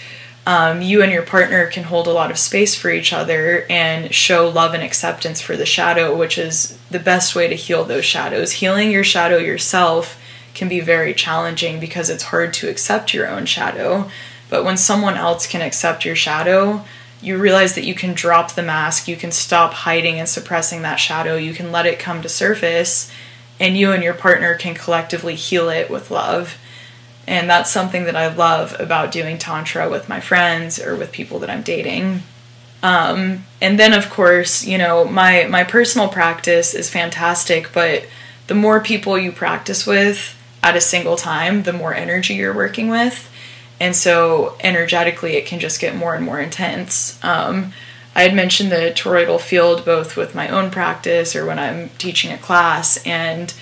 um, 0.46 0.82
you 0.82 1.04
and 1.04 1.12
your 1.12 1.24
partner 1.24 1.68
can 1.68 1.84
hold 1.84 2.08
a 2.08 2.12
lot 2.12 2.32
of 2.32 2.40
space 2.40 2.76
for 2.76 2.90
each 2.90 3.14
other 3.14 3.66
and 3.70 4.14
show 4.14 4.50
love 4.50 4.74
and 4.74 4.84
acceptance 4.84 5.42
for 5.42 5.56
the 5.56 5.66
shadow, 5.66 6.16
which 6.16 6.38
is 6.38 6.78
the 6.90 7.00
best 7.00 7.36
way 7.36 7.48
to 7.48 7.56
heal 7.56 7.84
those 7.84 8.06
shadows. 8.06 8.54
Healing 8.54 8.92
your 8.92 9.04
shadow 9.04 9.38
yourself 9.38 10.22
can 10.54 10.68
be 10.68 10.80
very 10.80 11.14
challenging 11.14 11.80
because 11.80 12.10
it's 12.10 12.24
hard 12.24 12.54
to 12.54 12.70
accept 12.70 13.14
your 13.14 13.28
own 13.28 13.46
shadow. 13.46 14.10
But 14.50 14.66
when 14.66 14.78
someone 14.78 15.16
else 15.16 15.46
can 15.46 15.62
accept 15.62 16.04
your 16.04 16.16
shadow, 16.16 16.84
you 17.22 17.38
realize 17.38 17.76
that 17.76 17.86
you 17.86 17.94
can 17.94 18.14
drop 18.14 18.54
the 18.54 18.64
mask, 18.64 19.08
you 19.08 19.16
can 19.16 19.32
stop 19.32 19.74
hiding 19.74 20.20
and 20.20 20.30
suppressing 20.30 20.82
that 20.82 21.00
shadow, 21.00 21.36
you 21.36 21.54
can 21.54 21.72
let 21.72 21.86
it 21.86 22.00
come 22.00 22.22
to 22.22 22.30
surface, 22.30 23.12
and 23.60 23.78
you 23.78 23.92
and 23.92 24.04
your 24.04 24.14
partner 24.14 24.56
can 24.56 24.74
collectively 24.74 25.36
heal 25.36 25.70
it 25.70 25.90
with 25.90 26.12
love. 26.12 26.58
And 27.28 27.50
that's 27.50 27.70
something 27.70 28.06
that 28.06 28.16
I 28.16 28.34
love 28.34 28.76
about 28.80 29.12
doing 29.12 29.38
Tantra 29.38 29.90
with 29.90 30.10
my 30.10 30.20
friends 30.20 30.80
or 30.82 30.96
with 30.96 31.12
people 31.12 31.40
that 31.40 31.50
I'm 31.50 31.62
dating. 31.62 32.24
Um, 32.82 33.46
and 33.62 33.78
then, 33.78 33.94
of 33.94 34.10
course, 34.10 34.66
you 34.66 34.78
know, 34.78 35.06
my, 35.06 35.46
my 35.46 35.64
personal 35.64 36.08
practice 36.08 36.74
is 36.74 36.90
fantastic, 36.90 37.74
but 37.74 38.06
the 38.48 38.56
more 38.56 38.80
people 38.80 39.20
you 39.20 39.32
practice 39.32 39.86
with 39.86 40.36
at 40.64 40.78
a 40.78 40.82
single 40.82 41.18
time, 41.18 41.64
the 41.64 41.74
more 41.74 41.94
energy 41.94 42.36
you're 42.36 42.54
working 42.54 42.90
with 42.90 43.29
and 43.80 43.96
so 43.96 44.56
energetically 44.62 45.36
it 45.36 45.46
can 45.46 45.60
just 45.60 45.80
get 45.80 45.96
more 45.96 46.16
and 46.16 46.26
more 46.26 46.40
intense. 46.40 47.22
Um, 47.24 47.74
I 48.16 48.24
had 48.24 48.36
mentioned 48.36 48.72
the 48.72 48.92
toroidal 48.96 49.40
field 49.40 49.86
both 49.86 50.18
with 50.18 50.36
my 50.36 50.50
own 50.50 50.72
practice 50.72 51.36
or 51.36 51.46
when 51.46 51.60
I'm 51.60 51.90
teaching 51.98 52.32
a 52.32 52.38
class, 52.38 52.98
and 53.06 53.54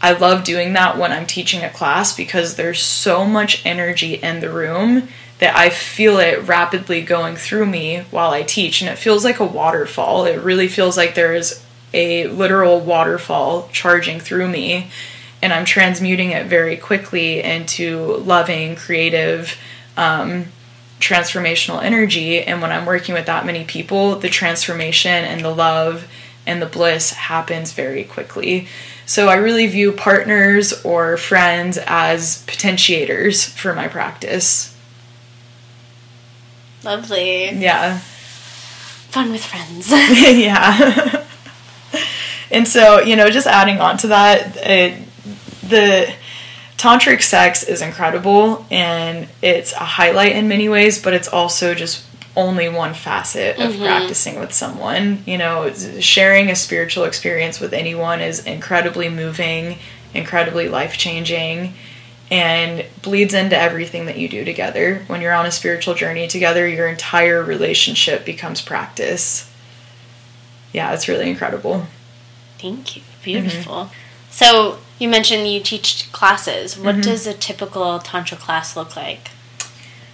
I 0.00 0.12
love 0.12 0.42
doing 0.42 0.72
that 0.72 0.98
when 0.98 1.12
I'm 1.12 1.26
teaching 1.26 1.62
a 1.62 1.70
class 1.70 2.16
because 2.16 2.56
there's 2.56 2.80
so 2.82 3.24
much 3.24 3.64
energy 3.64 4.14
in 4.14 4.40
the 4.40 4.50
room 4.50 5.08
that 5.38 5.56
I 5.56 5.70
feel 5.70 6.18
it 6.18 6.46
rapidly 6.46 7.02
going 7.02 7.36
through 7.36 7.66
me 7.66 8.04
while 8.10 8.30
I 8.30 8.42
teach, 8.42 8.80
and 8.80 8.90
it 8.90 8.98
feels 8.98 9.24
like 9.24 9.40
a 9.40 9.44
waterfall. 9.44 10.24
It 10.24 10.40
really 10.40 10.68
feels 10.68 10.96
like 10.96 11.14
there's 11.14 11.64
a 11.94 12.26
literal 12.28 12.80
waterfall 12.80 13.68
charging 13.72 14.18
through 14.18 14.48
me 14.48 14.90
and 15.42 15.52
I'm 15.52 15.64
transmuting 15.64 16.30
it 16.30 16.46
very 16.46 16.76
quickly 16.76 17.42
into 17.42 18.16
loving, 18.18 18.76
creative, 18.76 19.58
um, 19.96 20.46
transformational 21.00 21.82
energy. 21.82 22.40
And 22.40 22.62
when 22.62 22.70
I'm 22.70 22.86
working 22.86 23.14
with 23.14 23.26
that 23.26 23.44
many 23.44 23.64
people, 23.64 24.16
the 24.16 24.28
transformation 24.28 25.10
and 25.10 25.44
the 25.44 25.50
love 25.50 26.08
and 26.46 26.62
the 26.62 26.66
bliss 26.66 27.10
happens 27.10 27.72
very 27.72 28.04
quickly. 28.04 28.68
So 29.04 29.28
I 29.28 29.34
really 29.34 29.66
view 29.66 29.92
partners 29.92 30.84
or 30.84 31.16
friends 31.16 31.78
as 31.86 32.44
potentiators 32.46 33.48
for 33.48 33.74
my 33.74 33.88
practice. 33.88 34.76
Lovely. 36.84 37.50
Yeah. 37.50 37.98
Fun 37.98 39.32
with 39.32 39.44
friends. 39.44 39.90
yeah. 39.90 41.24
and 42.50 42.66
so, 42.66 43.00
you 43.00 43.16
know, 43.16 43.28
just 43.28 43.46
adding 43.46 43.80
on 43.80 43.98
to 43.98 44.08
that, 44.08 44.56
it, 44.56 45.02
the 45.72 46.14
tantric 46.76 47.22
sex 47.22 47.62
is 47.62 47.82
incredible 47.82 48.66
and 48.70 49.28
it's 49.40 49.72
a 49.72 49.84
highlight 49.84 50.36
in 50.36 50.48
many 50.48 50.68
ways, 50.68 51.02
but 51.02 51.14
it's 51.14 51.28
also 51.28 51.74
just 51.74 52.04
only 52.36 52.68
one 52.68 52.94
facet 52.94 53.58
of 53.58 53.72
mm-hmm. 53.72 53.82
practicing 53.82 54.38
with 54.38 54.52
someone. 54.52 55.22
You 55.26 55.38
know, 55.38 55.72
sharing 56.00 56.50
a 56.50 56.56
spiritual 56.56 57.04
experience 57.04 57.60
with 57.60 57.72
anyone 57.72 58.20
is 58.20 58.46
incredibly 58.46 59.08
moving, 59.08 59.78
incredibly 60.14 60.68
life 60.68 60.96
changing, 60.96 61.74
and 62.30 62.86
bleeds 63.02 63.34
into 63.34 63.56
everything 63.56 64.06
that 64.06 64.16
you 64.16 64.28
do 64.28 64.44
together. 64.44 65.02
When 65.06 65.20
you're 65.20 65.34
on 65.34 65.46
a 65.46 65.50
spiritual 65.50 65.94
journey 65.94 66.26
together, 66.26 66.66
your 66.66 66.88
entire 66.88 67.42
relationship 67.42 68.24
becomes 68.24 68.62
practice. 68.62 69.50
Yeah, 70.72 70.94
it's 70.94 71.08
really 71.08 71.28
incredible. 71.28 71.86
Thank 72.58 72.96
you. 72.96 73.02
Beautiful. 73.22 73.74
Mm-hmm. 73.74 73.94
So, 74.30 74.78
you 75.02 75.08
mentioned 75.08 75.48
you 75.48 75.60
teach 75.60 76.10
classes. 76.12 76.78
What 76.78 76.94
mm-hmm. 76.94 77.02
does 77.02 77.26
a 77.26 77.34
typical 77.34 77.98
Tantra 77.98 78.38
class 78.38 78.76
look 78.76 78.96
like? 78.96 79.30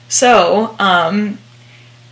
So, 0.09 0.75
um, 0.79 1.39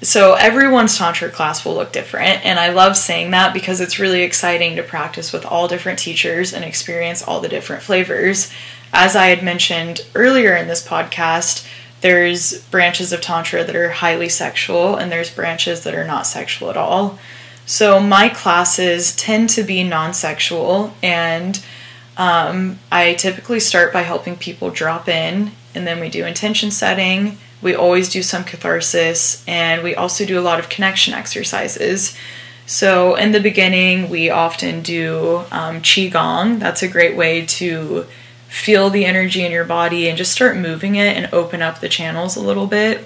so 0.03 0.35
everyone's 0.35 0.99
tantra 0.99 1.31
class 1.31 1.65
will 1.65 1.75
look 1.75 1.91
different 1.91 2.45
and 2.45 2.59
i 2.59 2.71
love 2.71 2.97
saying 2.97 3.31
that 3.31 3.55
because 3.55 3.81
it's 3.81 3.99
really 3.99 4.23
exciting 4.23 4.77
to 4.77 4.83
practice 4.83 5.33
with 5.33 5.45
all 5.47 5.69
different 5.69 5.99
teachers 5.99 6.53
and 6.53 6.65
experience 6.65 7.23
all 7.23 7.41
the 7.41 7.49
different 7.49 7.83
flavors 7.83 8.53
as 8.93 9.17
i 9.17 9.29
had 9.29 9.43
mentioned 9.43 10.07
earlier 10.15 10.55
in 10.55 10.69
this 10.69 10.87
podcast 10.87 11.67
there's 12.03 12.63
branches 12.65 13.11
of 13.11 13.23
tantra 13.23 13.65
that 13.65 13.75
are 13.75 13.89
highly 13.89 14.29
sexual 14.29 14.97
and 14.97 15.11
there's 15.11 15.31
branches 15.31 15.83
that 15.83 15.95
are 15.95 16.07
not 16.07 16.27
sexual 16.27 16.69
at 16.69 16.77
all 16.77 17.19
so 17.65 17.99
my 17.99 18.29
classes 18.29 19.17
tend 19.17 19.49
to 19.49 19.63
be 19.63 19.83
non-sexual 19.83 20.95
and 21.03 21.65
um, 22.17 22.79
i 22.91 23.15
typically 23.15 23.61
start 23.61 23.93
by 23.93 24.03
helping 24.03 24.37
people 24.37 24.71
drop 24.71 25.09
in 25.09 25.51
and 25.75 25.87
then 25.87 26.01
we 26.01 26.09
do 26.09 26.25
intention 26.25 26.71
setting 26.71 27.39
we 27.63 27.75
always 27.75 28.09
do 28.09 28.23
some 28.23 28.45
catharsis, 28.45 29.43
and 29.49 29.83
we 29.83 29.95
also 29.95 30.25
do 30.27 30.39
a 30.39 30.43
lot 30.43 30.59
of 30.59 30.69
connection 30.69 31.15
exercises. 31.15 32.17
So, 32.67 33.15
in 33.15 33.33
the 33.33 33.41
beginning, 33.41 34.11
we 34.11 34.29
often 34.29 34.83
do 34.83 35.45
um, 35.51 35.81
Qigong. 35.81 36.59
That's 36.59 36.83
a 36.83 36.89
great 36.89 37.17
way 37.17 37.47
to 37.47 38.07
feel 38.49 38.91
the 38.91 39.05
energy 39.05 39.45
in 39.45 39.53
your 39.53 39.65
body 39.65 40.09
and 40.09 40.19
just 40.19 40.33
start 40.33 40.57
moving 40.57 40.97
it 40.97 41.17
and 41.17 41.33
open 41.33 41.63
up 41.63 41.81
the 41.81 41.89
channels 41.89 42.37
a 42.37 42.41
little 42.41 42.67
bit. 42.67 43.05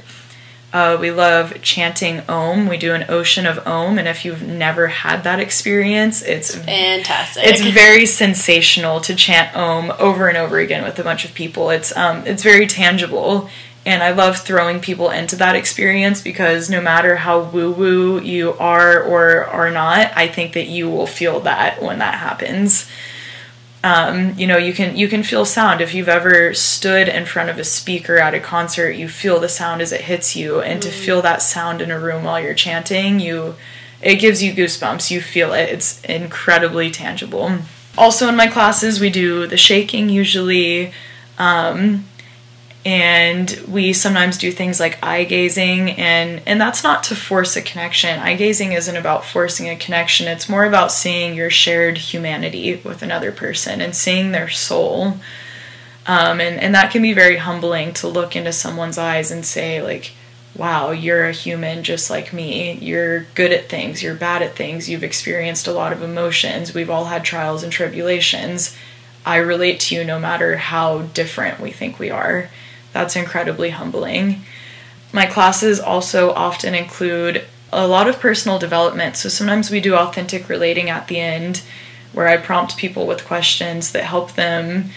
Uh, 0.73 0.97
we 1.01 1.11
love 1.11 1.61
chanting 1.63 2.21
Om. 2.29 2.69
We 2.69 2.77
do 2.77 2.95
an 2.95 3.07
ocean 3.09 3.45
of 3.45 3.67
Om, 3.67 3.99
and 3.99 4.07
if 4.07 4.25
you've 4.25 4.43
never 4.43 4.87
had 4.87 5.25
that 5.25 5.41
experience, 5.41 6.23
it's 6.23 6.55
fantastic. 6.55 7.43
It's 7.45 7.61
very 7.61 8.07
sensational 8.07 9.01
to 9.01 9.17
chant 9.17 9.57
Om 9.57 9.93
over 9.99 10.29
and 10.29 10.39
over 10.39 10.59
again 10.59 10.85
with 10.85 10.99
a 10.99 11.03
bunch 11.03 11.25
of 11.25 11.35
people. 11.35 11.71
It's 11.71 11.97
um, 11.97 12.25
it's 12.25 12.45
very 12.45 12.69
tangible, 12.69 13.51
and 13.85 14.01
I 14.01 14.13
love 14.13 14.39
throwing 14.39 14.79
people 14.79 15.11
into 15.11 15.35
that 15.37 15.57
experience 15.57 16.23
because 16.23 16.71
no 16.71 16.81
matter 16.81 17.17
how 17.17 17.41
woo 17.41 17.73
woo 17.73 18.21
you 18.21 18.53
are 18.53 19.03
or 19.03 19.47
are 19.47 19.73
not, 19.73 20.13
I 20.15 20.29
think 20.29 20.53
that 20.53 20.69
you 20.69 20.89
will 20.89 21.07
feel 21.09 21.41
that 21.41 21.83
when 21.83 21.99
that 21.99 22.15
happens. 22.15 22.89
Um, 23.83 24.35
you 24.39 24.47
know, 24.47 24.59
you 24.59 24.75
can 24.75 24.97
you 24.97 25.09
can 25.09 25.23
feel 25.23 25.45
sound 25.47 25.81
if 25.81 25.95
you've 25.95 26.09
ever 26.09 26.53
stood 26.53 27.09
in 27.09 27.25
front 27.25 27.49
of 27.49 27.59
a 27.59 27.65
speaker 27.65 28.19
at 28.19 28.35
a 28.35 28.41
concert. 28.41 28.91
You 28.91 29.09
feel 29.09 29.41
the 29.41 29.49
sound 29.49 29.81
as 29.81 29.91
it 29.91 30.03
hits 30.03 30.37
you, 30.37 30.61
and 30.61 30.81
mm. 30.81 30.83
to 30.83 30.91
feel 30.91 31.23
that 31.23 31.41
sound 31.41 31.81
in 31.81 31.91
a 31.91 31.99
room 31.99 32.25
while 32.25 32.41
you're 32.41 32.55
chanting, 32.55 33.21
you 33.21 33.55
it 34.03 34.17
gives 34.17 34.43
you 34.43 34.53
goosebumps. 34.53 35.11
You 35.11 35.21
feel 35.21 35.55
it. 35.55 35.71
It's 35.71 36.03
incredibly 36.05 36.91
tangible. 36.91 37.59
Also, 37.97 38.29
in 38.29 38.37
my 38.37 38.47
classes, 38.47 39.01
we 39.01 39.11
do 39.11 39.47
the 39.47 39.57
shaking 39.57 40.09
usually. 40.09 40.93
Um, 41.39 42.05
and 42.85 43.63
we 43.69 43.93
sometimes 43.93 44.39
do 44.39 44.51
things 44.51 44.81
like 44.81 45.03
eye 45.05 45.25
gazing 45.25 45.91
and 45.91 46.41
and 46.47 46.59
that's 46.59 46.83
not 46.83 47.03
to 47.05 47.15
force 47.15 47.55
a 47.57 47.63
connection. 47.63 48.19
Eye 48.19 48.37
gazing 48.37 48.73
isn't 48.73 48.97
about 48.97 49.25
forcing 49.25 49.69
a 49.69 49.77
connection. 49.77 50.29
It's 50.29 50.49
more 50.49 50.65
about 50.65 50.91
seeing 50.91 51.35
your 51.35 51.51
shared 51.51 51.99
humanity 51.99 52.81
with 52.83 53.03
another 53.03 53.33
person 53.33 53.83
and 53.83 53.95
seeing 53.95 54.33
their 54.33 54.49
soul. 54.49 55.19
Um, 56.07 56.41
and 56.41 56.59
and 56.59 56.75
that 56.75 56.91
can 56.91 57.03
be 57.03 57.13
very 57.13 57.37
humbling 57.37 57.93
to 57.95 58.09
look 58.09 58.35
into 58.35 58.53
someone's 58.53 58.99
eyes 58.99 59.31
and 59.31 59.45
say 59.45 59.83
like 59.83 60.13
wow 60.57 60.91
you're 60.91 61.27
a 61.27 61.33
human 61.33 61.83
just 61.83 62.09
like 62.09 62.33
me. 62.33 62.73
You're 62.79 63.27
good 63.35 63.53
at 63.53 63.69
things. 63.69 64.03
You're 64.03 64.15
bad 64.15 64.41
at 64.41 64.57
things. 64.57 64.89
You've 64.89 65.05
experienced 65.05 65.67
a 65.67 65.73
lot 65.73 65.93
of 65.93 66.03
emotions. 66.03 66.73
We've 66.73 66.91
all 66.91 67.05
had 67.05 67.25
trials 67.25 67.63
and 67.63 67.71
tribulations. 67.71 68.75
I 69.27 69.37
relate 69.37 69.81
to 69.81 69.95
you 69.95 70.03
no 70.03 70.19
matter 70.19 70.57
how 70.57 71.03
different 71.03 71.61
we 71.61 71.73
think 71.73 71.99
we 71.99 72.11
are 72.11 72.49
that's 72.93 73.17
incredibly 73.17 73.71
humbling. 73.71 74.43
My 75.13 75.27
classes 75.27 75.81
also 75.81 76.33
often 76.33 76.75
include 76.75 77.45
a 77.73 77.87
lot 77.87 78.09
of 78.09 78.21
personal 78.21 78.59
development. 78.59 79.17
So 79.17 79.29
sometimes 79.29 79.71
we 79.71 79.81
do 79.81 79.95
authentic 79.95 80.49
relating 80.49 80.91
at 80.91 81.09
the 81.09 81.19
end, 81.19 81.63
where 82.13 82.29
I 82.29 82.37
prompt 82.37 82.77
people 82.77 83.07
with 83.07 83.25
questions 83.25 83.93
that 83.93 84.05
help 84.05 84.33
them 84.33 84.91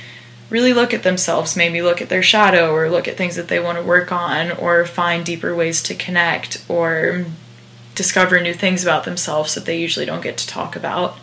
really 0.49 0.73
look 0.73 0.93
at 0.93 1.03
themselves, 1.03 1.56
maybe 1.56 1.82
look 1.82 2.01
at 2.01 2.10
their 2.10 2.23
shadow 2.23 2.73
or 2.73 2.89
look 2.89 3.08
at 3.08 3.17
things 3.17 3.36
that 3.36 3.47
they 3.47 3.60
want 3.60 3.77
to 3.77 3.84
work 3.84 4.12
on 4.12 4.51
or 4.51 4.86
find 4.86 5.25
deeper 5.25 5.56
ways 5.56 5.82
to 5.84 5.95
connect 5.95 6.63
or 6.67 7.25
discover 7.95 8.39
new 8.39 8.53
things 8.53 8.84
about 8.84 9.03
themselves 9.03 9.56
that 9.56 9.65
they 9.65 9.79
usually 9.79 10.06
don't 10.06 10.23
get 10.23 10.38
to 10.38 10.47
talk 10.47 10.75
about. 10.75 11.17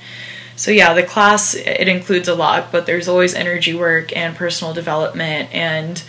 So 0.57 0.71
yeah, 0.71 0.95
the 0.95 1.03
class 1.03 1.55
it 1.55 1.89
includes 1.89 2.29
a 2.29 2.35
lot, 2.35 2.71
but 2.71 2.87
there's 2.87 3.09
always 3.09 3.35
energy 3.35 3.75
work 3.75 4.15
and 4.17 4.37
personal 4.37 4.75
development 4.75 5.49
and 5.55 6.03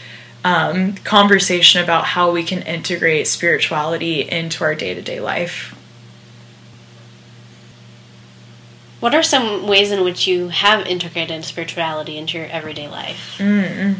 um, 0.43 0.95
conversation 0.97 1.83
about 1.83 2.05
how 2.05 2.31
we 2.31 2.43
can 2.43 2.61
integrate 2.63 3.27
spirituality 3.27 4.21
into 4.21 4.63
our 4.63 4.75
day 4.75 4.93
to 4.93 5.01
day 5.01 5.19
life. 5.19 5.75
What 8.99 9.15
are 9.15 9.23
some 9.23 9.67
ways 9.67 9.91
in 9.91 10.03
which 10.03 10.27
you 10.27 10.49
have 10.49 10.85
integrated 10.85 11.43
spirituality 11.43 12.17
into 12.17 12.37
your 12.37 12.47
everyday 12.47 12.87
life? 12.87 13.35
Mm. 13.39 13.97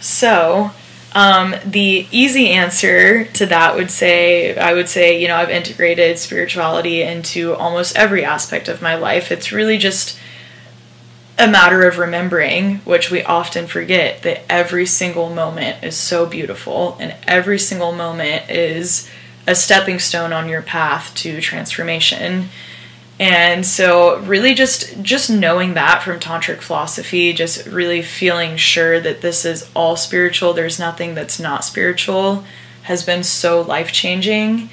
So, 0.00 0.72
um, 1.12 1.54
the 1.64 2.06
easy 2.10 2.50
answer 2.50 3.24
to 3.24 3.46
that 3.46 3.76
would 3.76 3.90
say, 3.90 4.56
I 4.56 4.74
would 4.74 4.88
say, 4.88 5.20
you 5.20 5.28
know, 5.28 5.36
I've 5.36 5.50
integrated 5.50 6.18
spirituality 6.18 7.02
into 7.02 7.54
almost 7.54 7.96
every 7.96 8.24
aspect 8.24 8.68
of 8.68 8.82
my 8.82 8.96
life. 8.96 9.30
It's 9.30 9.52
really 9.52 9.78
just 9.78 10.18
a 11.38 11.46
matter 11.46 11.86
of 11.86 11.98
remembering, 11.98 12.76
which 12.78 13.10
we 13.10 13.22
often 13.22 13.66
forget, 13.66 14.22
that 14.22 14.50
every 14.50 14.86
single 14.86 15.28
moment 15.28 15.84
is 15.84 15.96
so 15.96 16.26
beautiful 16.26 16.96
and 16.98 17.14
every 17.26 17.58
single 17.58 17.92
moment 17.92 18.48
is 18.50 19.08
a 19.46 19.54
stepping 19.54 19.98
stone 19.98 20.32
on 20.32 20.48
your 20.48 20.62
path 20.62 21.14
to 21.14 21.40
transformation. 21.40 22.48
And 23.18 23.64
so 23.64 24.18
really 24.20 24.54
just 24.54 25.02
just 25.02 25.30
knowing 25.30 25.74
that 25.74 26.02
from 26.02 26.20
tantric 26.20 26.58
philosophy, 26.60 27.32
just 27.32 27.66
really 27.66 28.02
feeling 28.02 28.56
sure 28.56 29.00
that 29.00 29.20
this 29.20 29.44
is 29.44 29.70
all 29.74 29.96
spiritual, 29.96 30.52
there's 30.52 30.78
nothing 30.78 31.14
that's 31.14 31.40
not 31.40 31.64
spiritual 31.64 32.44
has 32.82 33.04
been 33.04 33.24
so 33.24 33.60
life-changing 33.62 34.70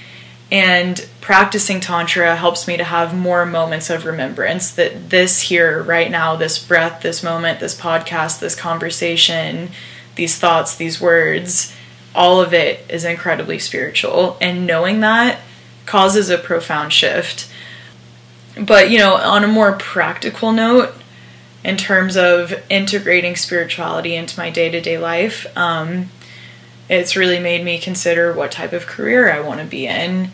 and 0.53 1.09
practicing 1.19 1.79
Tantra 1.79 2.35
helps 2.35 2.67
me 2.67 2.77
to 2.77 2.83
have 2.83 3.17
more 3.17 3.43
moments 3.43 3.89
of 3.89 4.05
remembrance 4.05 4.69
that 4.69 5.09
this 5.09 5.41
here, 5.41 5.81
right 5.81 6.11
now, 6.11 6.35
this 6.35 6.63
breath, 6.63 7.01
this 7.01 7.23
moment, 7.23 7.59
this 7.59 7.77
podcast, 7.77 8.39
this 8.39 8.55
conversation, 8.55 9.71
these 10.13 10.37
thoughts, 10.37 10.75
these 10.75 11.01
words, 11.01 11.75
all 12.13 12.39
of 12.39 12.53
it 12.53 12.85
is 12.87 13.03
incredibly 13.03 13.57
spiritual. 13.57 14.37
And 14.39 14.67
knowing 14.67 14.99
that 14.99 15.39
causes 15.87 16.29
a 16.29 16.37
profound 16.37 16.93
shift. 16.93 17.51
But, 18.55 18.91
you 18.91 18.99
know, 18.99 19.15
on 19.15 19.43
a 19.43 19.47
more 19.47 19.73
practical 19.73 20.51
note, 20.51 20.93
in 21.63 21.77
terms 21.77 22.15
of 22.15 22.53
integrating 22.69 23.35
spirituality 23.35 24.13
into 24.13 24.39
my 24.39 24.51
day 24.51 24.69
to 24.69 24.79
day 24.79 24.99
life, 24.99 25.47
um, 25.57 26.11
it's 26.89 27.15
really 27.15 27.39
made 27.39 27.65
me 27.65 27.79
consider 27.79 28.31
what 28.31 28.51
type 28.51 28.71
of 28.71 28.85
career 28.85 29.33
I 29.33 29.39
want 29.39 29.59
to 29.59 29.65
be 29.65 29.87
in 29.87 30.29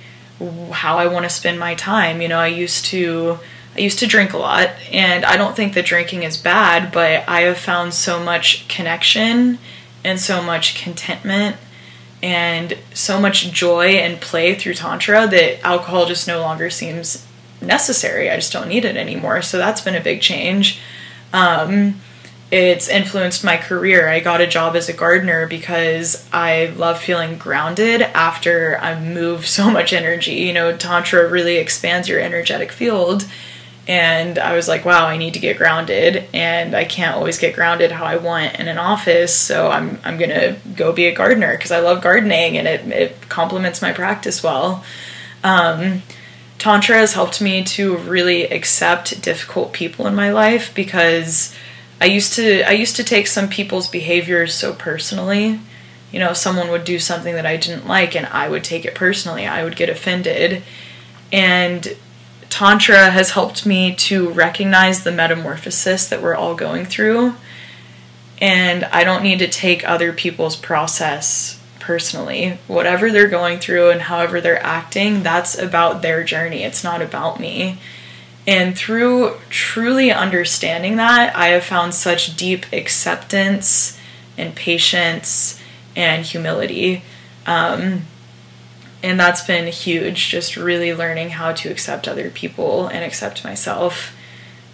how 0.72 0.98
I 0.98 1.08
want 1.08 1.26
to 1.26 1.30
spend 1.30 1.60
my 1.60 1.76
time. 1.76 2.22
You 2.22 2.28
know, 2.28 2.40
I 2.40 2.48
used 2.48 2.86
to 2.86 3.40
I 3.76 3.80
used 3.80 4.00
to 4.00 4.08
drink 4.08 4.34
a 4.34 4.38
lot 4.38 4.70
and 4.92 5.24
I 5.26 5.38
don't 5.38 5.56
think 5.56 5.74
that 5.74 5.86
drinking 5.86 6.24
is 6.24 6.38
bad, 6.38 6.92
but 6.92 7.28
I 7.28 7.42
have 7.42 7.58
found 7.58 7.94
so 7.94 8.24
much 8.24 8.68
connection 8.68 9.60
and 10.04 10.20
so 10.20 10.42
much 10.42 10.76
contentment 10.76 11.58
and 12.22 12.78
so 12.94 13.20
much 13.22 13.52
joy 13.52 13.92
and 13.92 14.20
play 14.20 14.56
through 14.56 14.74
tantra 14.74 15.28
that 15.28 15.62
alcohol 15.64 16.06
just 16.06 16.28
no 16.28 16.42
longer 16.42 16.70
seems 16.70 17.26
necessary. 17.62 18.30
I 18.30 18.36
just 18.36 18.52
don't 18.52 18.68
need 18.68 18.86
it 18.86 18.98
anymore. 18.98 19.42
So 19.42 19.58
that's 19.58 19.82
been 19.82 19.96
a 19.96 20.02
big 20.02 20.22
change. 20.22 20.80
Um, 21.32 22.02
it's 22.52 22.88
influenced 22.88 23.44
my 23.44 23.58
career. 23.58 24.10
I 24.10 24.22
got 24.22 24.42
a 24.42 24.48
job 24.48 24.76
as 24.76 24.90
a 24.90 24.94
gardener 24.94 25.46
because 25.46 26.28
I 26.34 26.74
love 26.78 27.00
feeling 27.00 27.38
grounded 27.38 28.02
after 28.02 28.80
I 28.80 29.00
move 29.00 29.46
so 29.48 29.70
much 29.70 29.94
energy. 29.94 30.34
You 30.34 30.54
know, 30.54 30.76
Tantra 30.76 31.30
really 31.30 31.58
expands 31.58 32.10
your 32.10 32.20
energetic 32.20 32.72
field. 32.72 33.26
And 33.88 34.38
I 34.38 34.56
was 34.56 34.68
like, 34.68 34.86
wow, 34.86 35.08
I 35.08 35.18
need 35.18 35.34
to 35.34 35.40
get 35.40 35.58
grounded. 35.58 36.26
And 36.32 36.76
I 36.76 36.86
can't 36.86 37.16
always 37.16 37.40
get 37.40 37.56
grounded 37.56 37.92
how 37.92 38.06
I 38.06 38.18
want 38.18 38.60
in 38.60 38.68
an 38.68 38.78
office. 38.78 39.36
So 39.36 39.70
I'm, 39.70 40.00
I'm 40.04 40.18
going 40.18 40.30
to 40.30 40.58
go 40.76 40.94
be 40.94 41.08
a 41.08 41.16
gardener 41.16 41.56
because 41.56 41.72
I 41.72 41.80
love 41.80 42.04
gardening 42.04 42.58
and 42.58 42.68
it, 42.68 42.88
it 42.88 43.30
complements 43.30 43.82
my 43.82 43.92
practice 43.92 44.44
well. 44.44 44.84
Um, 45.44 46.04
Tantra 46.60 46.98
has 46.98 47.14
helped 47.14 47.42
me 47.42 47.64
to 47.64 47.98
really 47.98 48.44
accept 48.44 49.22
difficult 49.24 49.74
people 49.74 50.06
in 50.06 50.14
my 50.14 50.32
life 50.32 50.76
because 50.76 51.56
I 52.02 52.06
used 52.06 52.34
to 52.34 52.64
I 52.64 52.72
used 52.72 52.96
to 52.96 53.04
take 53.04 53.28
some 53.28 53.50
people's 53.50 53.90
behaviors 53.90 54.54
so 54.54 54.74
personally. 54.74 55.60
You 56.12 56.20
know, 56.20 56.34
someone 56.34 56.70
would 56.70 56.86
do 56.86 56.98
something 56.98 57.36
that 57.36 57.46
I 57.46 57.58
didn't 57.58 57.88
like 57.88 58.16
and 58.16 58.26
I 58.28 58.50
would 58.50 58.64
take 58.64 58.86
it 58.86 58.96
personally. 58.96 59.46
I 59.46 59.64
would 59.64 59.76
get 59.76 59.90
offended. 59.90 60.64
And 61.32 61.96
Tantra 62.50 63.12
has 63.12 63.32
helped 63.32 63.66
me 63.66 63.94
to 63.96 64.30
recognize 64.30 65.04
the 65.04 65.12
metamorphosis 65.12 66.08
that 66.08 66.22
we're 66.22 66.36
all 66.36 66.56
going 66.56 66.86
through. 66.86 67.36
And 68.42 68.86
I 68.86 69.04
don't 69.04 69.22
need 69.22 69.40
to 69.40 69.48
take 69.48 69.88
other 69.88 70.14
people's 70.14 70.56
process 70.56 71.62
personally. 71.80 72.58
Whatever 72.68 73.12
they're 73.12 73.28
going 73.28 73.60
through 73.60 73.92
and 73.92 74.02
however 74.02 74.42
they're 74.42 74.64
acting, 74.64 75.22
that's 75.22 75.58
about 75.58 76.02
their 76.02 76.24
journey. 76.24 76.64
It's 76.64 76.84
not 76.84 77.02
about 77.02 77.40
me. 77.40 77.78
And 78.50 78.76
through 78.76 79.36
truly 79.52 80.12
understanding 80.12 80.96
that, 80.96 81.36
I 81.36 81.50
have 81.50 81.64
found 81.64 81.94
such 81.94 82.36
deep 82.36 82.66
acceptance 82.74 83.96
and 84.40 84.56
patience 84.56 85.62
and 85.96 86.26
humility. 86.26 87.04
Um, 87.46 88.08
and 89.04 89.20
that's 89.20 89.46
been 89.46 89.72
huge, 89.72 90.30
just 90.30 90.58
really 90.58 90.92
learning 90.96 91.30
how 91.30 91.54
to 91.54 91.70
accept 91.70 92.08
other 92.08 92.32
people 92.32 92.88
and 92.88 93.06
accept 93.06 93.44
myself. 93.44 94.16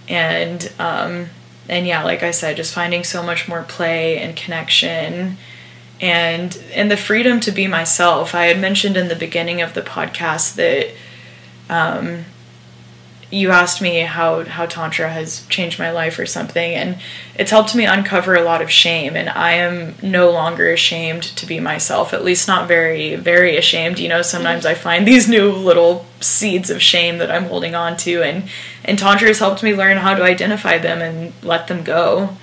And, 0.07 0.71
um, 0.79 1.31
and 1.67 1.85
yeah, 1.85 2.01
like 2.01 2.23
I 2.23 2.31
said, 2.31 2.55
just 2.55 2.73
finding 2.73 3.03
so 3.03 3.21
much 3.21 3.49
more 3.49 3.63
play 3.63 4.17
and 4.17 4.37
connection 4.37 5.35
and 5.99 6.57
and 6.73 6.89
the 6.89 6.97
freedom 6.97 7.41
to 7.41 7.51
be 7.51 7.67
myself. 7.67 8.33
I 8.33 8.45
had 8.45 8.59
mentioned 8.59 8.95
in 8.95 9.09
the 9.09 9.15
beginning 9.15 9.61
of 9.61 9.73
the 9.73 9.81
podcast 9.81 10.55
that 10.55 10.91
um, 11.69 12.25
you 13.31 13.51
asked 13.51 13.81
me 13.81 13.99
how 14.01 14.43
how 14.43 14.65
tantra 14.65 15.09
has 15.09 15.45
changed 15.47 15.79
my 15.79 15.91
life 15.91 16.19
or 16.19 16.25
something 16.25 16.75
and 16.75 16.97
it's 17.35 17.51
helped 17.51 17.75
me 17.75 17.85
uncover 17.85 18.35
a 18.35 18.43
lot 18.43 18.61
of 18.61 18.69
shame 18.69 19.15
and 19.15 19.29
i 19.29 19.53
am 19.53 19.95
no 20.01 20.29
longer 20.29 20.71
ashamed 20.71 21.23
to 21.23 21.45
be 21.45 21.59
myself 21.59 22.13
at 22.13 22.23
least 22.23 22.47
not 22.47 22.67
very 22.67 23.15
very 23.15 23.57
ashamed. 23.57 23.99
You 23.99 24.09
know 24.09 24.21
sometimes 24.21 24.65
i 24.65 24.73
find 24.73 25.07
these 25.07 25.27
new 25.27 25.51
little 25.51 26.05
seeds 26.19 26.69
of 26.69 26.81
shame 26.81 27.17
that 27.17 27.31
i'm 27.31 27.45
holding 27.45 27.75
on 27.75 27.97
to 27.97 28.21
and 28.21 28.47
and 28.85 28.99
tantra 28.99 29.27
has 29.27 29.39
helped 29.39 29.63
me 29.63 29.75
learn 29.75 29.97
how 29.97 30.13
to 30.13 30.23
identify 30.23 30.77
them 30.77 31.01
and 31.01 31.33
let 31.43 31.67
them 31.67 31.83
go. 31.83 32.37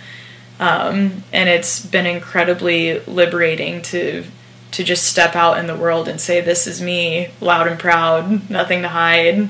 Um, 0.58 1.24
and 1.32 1.48
it's 1.48 1.84
been 1.84 2.06
incredibly 2.06 3.00
liberating 3.00 3.80
to 3.82 4.24
to 4.72 4.84
just 4.84 5.04
step 5.04 5.36
out 5.36 5.58
in 5.58 5.66
the 5.66 5.76
world 5.76 6.08
and 6.08 6.20
say 6.20 6.40
this 6.40 6.66
is 6.66 6.80
me 6.80 7.28
loud 7.40 7.66
and 7.66 7.78
proud 7.78 8.48
nothing 8.48 8.82
to 8.82 8.88
hide 8.88 9.48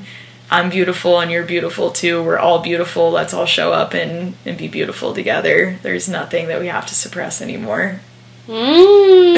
I'm 0.51 0.69
beautiful 0.69 1.19
and 1.19 1.31
you're 1.31 1.45
beautiful 1.45 1.89
too. 1.91 2.23
We're 2.23 2.37
all 2.37 2.59
beautiful. 2.59 3.09
Let's 3.09 3.33
all 3.33 3.45
show 3.45 3.73
up 3.73 3.93
and, 3.93 4.35
and 4.45 4.57
be 4.57 4.67
beautiful 4.67 5.13
together. 5.13 5.79
There's 5.81 6.07
nothing 6.07 6.47
that 6.47 6.59
we 6.59 6.67
have 6.67 6.85
to 6.87 6.95
suppress 6.95 7.41
anymore. 7.41 8.01
Mm, 8.47 9.35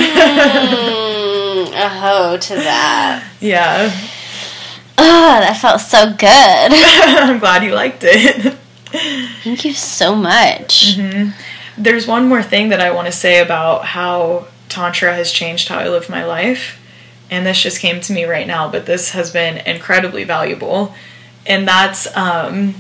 a 1.74 1.90
hoe 1.90 2.38
to 2.38 2.56
that. 2.56 3.24
Yeah. 3.40 3.92
Oh, 4.98 5.40
that 5.40 5.58
felt 5.62 5.82
so 5.82 6.12
good. 6.12 6.20
I'm 7.30 7.40
glad 7.40 7.64
you 7.64 7.74
liked 7.74 8.04
it. 8.04 8.58
Thank 9.44 9.66
you 9.66 9.74
so 9.74 10.16
much. 10.16 10.98
Mm-hmm. 10.98 11.32
There's 11.82 12.08
one 12.08 12.28
more 12.28 12.42
thing 12.42 12.70
that 12.70 12.82
I 12.82 12.92
want 12.92 13.08
to 13.08 13.12
say 13.12 13.42
about 13.42 13.86
how 13.86 14.48
Tantra 14.70 15.14
has 15.14 15.32
changed 15.32 15.68
how 15.68 15.80
I 15.80 15.88
live 15.88 16.10
my 16.10 16.26
life 16.26 16.80
and 17.30 17.46
this 17.46 17.62
just 17.62 17.80
came 17.80 18.02
to 18.02 18.14
me 18.14 18.26
right 18.26 18.48
now, 18.48 18.70
but 18.70 18.86
this 18.86 19.12
has 19.12 19.32
been 19.32 19.58
incredibly 19.66 20.24
valuable. 20.24 20.94
And 21.46 21.68
that's 21.68 22.16
um, 22.16 22.76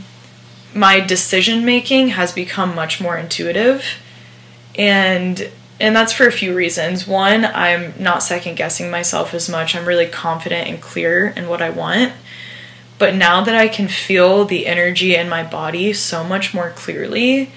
my 0.73 0.99
decision 0.99 1.65
making 1.65 2.09
has 2.09 2.31
become 2.31 2.75
much 2.75 3.01
more 3.01 3.17
intuitive. 3.17 3.83
And 4.77 5.49
and 5.77 5.93
that's 5.93 6.13
for 6.13 6.25
a 6.25 6.31
few 6.31 6.55
reasons. 6.55 7.05
One, 7.05 7.43
I'm 7.43 7.93
not 7.99 8.23
second 8.23 8.55
guessing 8.55 8.89
myself 8.89 9.33
as 9.33 9.49
much. 9.49 9.75
I'm 9.75 9.85
really 9.85 10.05
confident 10.05 10.69
and 10.69 10.81
clear 10.81 11.27
in 11.35 11.49
what 11.49 11.61
I 11.61 11.69
want. 11.69 12.13
But 12.97 13.13
now 13.13 13.43
that 13.43 13.55
I 13.55 13.67
can 13.67 13.89
feel 13.89 14.45
the 14.45 14.67
energy 14.67 15.15
in 15.15 15.27
my 15.27 15.43
body 15.43 15.91
so 15.91 16.23
much 16.23 16.53
more 16.53 16.69
clearly, 16.69 17.51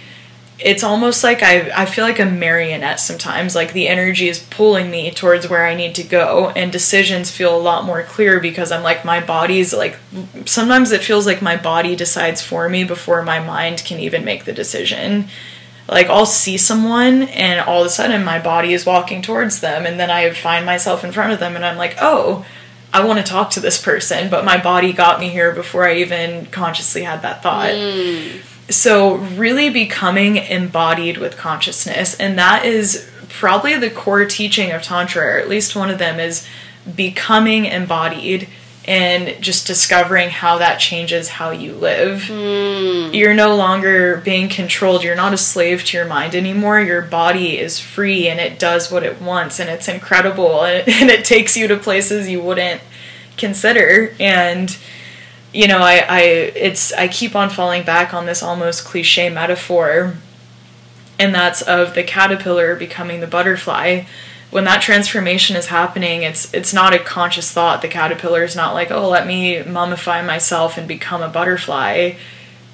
it's 0.59 0.83
almost 0.83 1.23
like 1.23 1.43
I, 1.43 1.71
I 1.75 1.87
feel 1.87 2.05
like 2.05 2.19
a 2.19 2.25
marionette 2.25 2.99
sometimes. 2.99 3.55
Like 3.55 3.73
the 3.73 3.87
energy 3.87 4.29
is 4.29 4.41
pulling 4.41 4.91
me 4.91 5.11
towards 5.11 5.49
where 5.49 5.65
I 5.65 5.75
need 5.75 5.95
to 5.97 6.03
go, 6.03 6.51
and 6.51 6.73
decisions 6.73 7.31
feel 7.31 7.57
a 7.57 7.61
lot 7.61 7.85
more 7.85 8.03
clear 8.03 8.41
because 8.41 8.73
I'm 8.73 8.83
like, 8.83 9.05
my 9.05 9.21
body's 9.21 9.73
like, 9.73 9.97
sometimes 10.47 10.91
it 10.91 11.03
feels 11.03 11.27
like 11.27 11.41
my 11.41 11.57
body 11.57 11.95
decides 11.95 12.43
for 12.43 12.69
me 12.69 12.83
before 12.83 13.23
my 13.23 13.39
mind 13.39 13.85
can 13.85 14.01
even 14.01 14.25
make 14.25 14.45
the 14.45 14.53
decision. 14.53 15.29
Like, 15.89 16.09
I'll 16.09 16.27
see 16.27 16.59
someone, 16.59 17.23
and 17.23 17.61
all 17.61 17.81
of 17.81 17.87
a 17.87 17.91
sudden 17.91 18.23
my 18.25 18.39
body 18.39 18.75
is 18.75 18.85
walking 18.85 19.23
towards 19.23 19.61
them, 19.61 19.87
and 19.87 19.99
then 19.99 20.11
I 20.11 20.31
find 20.31 20.67
myself 20.67 21.03
in 21.03 21.13
front 21.13 21.33
of 21.33 21.41
them, 21.41 21.57
and 21.57 21.65
I'm 21.65 21.79
like, 21.79 21.97
oh, 22.01 22.45
I 22.93 23.05
want 23.05 23.19
to 23.21 23.25
talk 23.25 23.51
to 23.51 23.61
this 23.61 23.81
person, 23.81 24.29
but 24.29 24.45
my 24.45 24.61
body 24.61 24.93
got 24.93 25.21
me 25.21 25.29
here 25.29 25.55
before 25.55 25.87
I 25.87 25.97
even 25.97 26.47
consciously 26.47 27.05
had 27.05 27.23
that 27.23 27.43
thought. 27.43 27.71
Mm 27.71 28.41
so 28.71 29.17
really 29.17 29.71
becoming 29.71 30.37
embodied 30.37 31.19
with 31.19 31.37
consciousness 31.37 32.15
and 32.17 32.39
that 32.39 32.65
is 32.65 33.11
probably 33.29 33.77
the 33.77 33.91
core 33.91 34.25
teaching 34.25 34.73
of 34.73 34.83
tantra 34.83 35.23
or 35.23 35.39
at 35.39 35.49
least 35.49 35.77
one 35.77 35.91
of 35.91 35.99
them 35.99 36.19
is 36.19 36.47
becoming 36.97 37.65
embodied 37.65 38.49
and 38.89 39.41
just 39.43 39.67
discovering 39.67 40.31
how 40.31 40.57
that 40.57 40.81
changes 40.81 41.29
how 41.29 41.51
you 41.51 41.75
live. 41.75 42.23
Mm. 42.23 43.15
You're 43.15 43.35
no 43.35 43.55
longer 43.55 44.17
being 44.25 44.49
controlled. 44.49 45.05
You're 45.05 45.15
not 45.15 45.35
a 45.35 45.37
slave 45.37 45.85
to 45.85 45.99
your 45.99 46.07
mind 46.07 46.35
anymore. 46.35 46.81
Your 46.81 47.03
body 47.03 47.59
is 47.59 47.79
free 47.79 48.29
and 48.29 48.41
it 48.41 48.59
does 48.59 48.91
what 48.91 49.03
it 49.03 49.21
wants 49.21 49.61
and 49.61 49.69
it's 49.69 49.89
incredible 49.89 50.65
and 50.65 50.79
it, 50.89 51.03
and 51.03 51.11
it 51.11 51.27
takes 51.27 51.55
you 51.55 51.69
to 51.69 51.77
places 51.77 52.31
you 52.31 52.41
wouldn't 52.41 52.81
consider 53.37 54.15
and 54.19 54.79
you 55.53 55.67
know, 55.67 55.79
I, 55.79 56.05
I 56.09 56.21
it's 56.21 56.93
I 56.93 57.09
keep 57.09 57.35
on 57.35 57.51
falling 57.51 57.83
back 57.83 58.13
on 58.13 58.27
this 58.27 58.43
almost 58.43 58.85
cliche 58.85 59.31
metaphor, 59.31 60.15
and 61.19 61.35
that's 61.35 61.63
of 61.63 61.95
the 61.95 62.03
caterpillar 62.03 62.77
becoming 62.77 63.21
the 63.21 63.27
butterfly. 63.27 64.05
When 64.51 64.65
that 64.65 64.83
transformation 64.83 65.57
is 65.57 65.67
happening, 65.67 66.23
it's 66.23 66.53
it's 66.53 66.75
not 66.75 66.95
a 66.95 66.99
conscious 66.99 67.51
thought. 67.51 67.83
The 67.83 67.89
caterpillar 67.89 68.45
is 68.45 68.57
not 68.57 68.75
like, 68.75 68.91
oh, 68.91 69.09
let 69.09 69.27
me 69.27 69.57
mummify 69.57 70.25
myself 70.25 70.77
and 70.77 70.87
become 70.87 71.23
a 71.23 71.29
butterfly. 71.29 72.15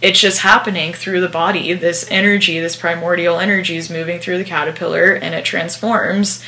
It's 0.02 0.20
just 0.20 0.40
happening 0.40 0.92
through 0.92 1.20
the 1.20 1.28
body. 1.28 1.72
This 1.72 2.06
energy, 2.10 2.58
this 2.60 2.76
primordial 2.76 3.38
energy, 3.38 3.76
is 3.76 3.88
moving 3.88 4.18
through 4.18 4.38
the 4.38 4.44
caterpillar, 4.44 5.12
and 5.12 5.34
it 5.34 5.44
transforms. 5.44 6.42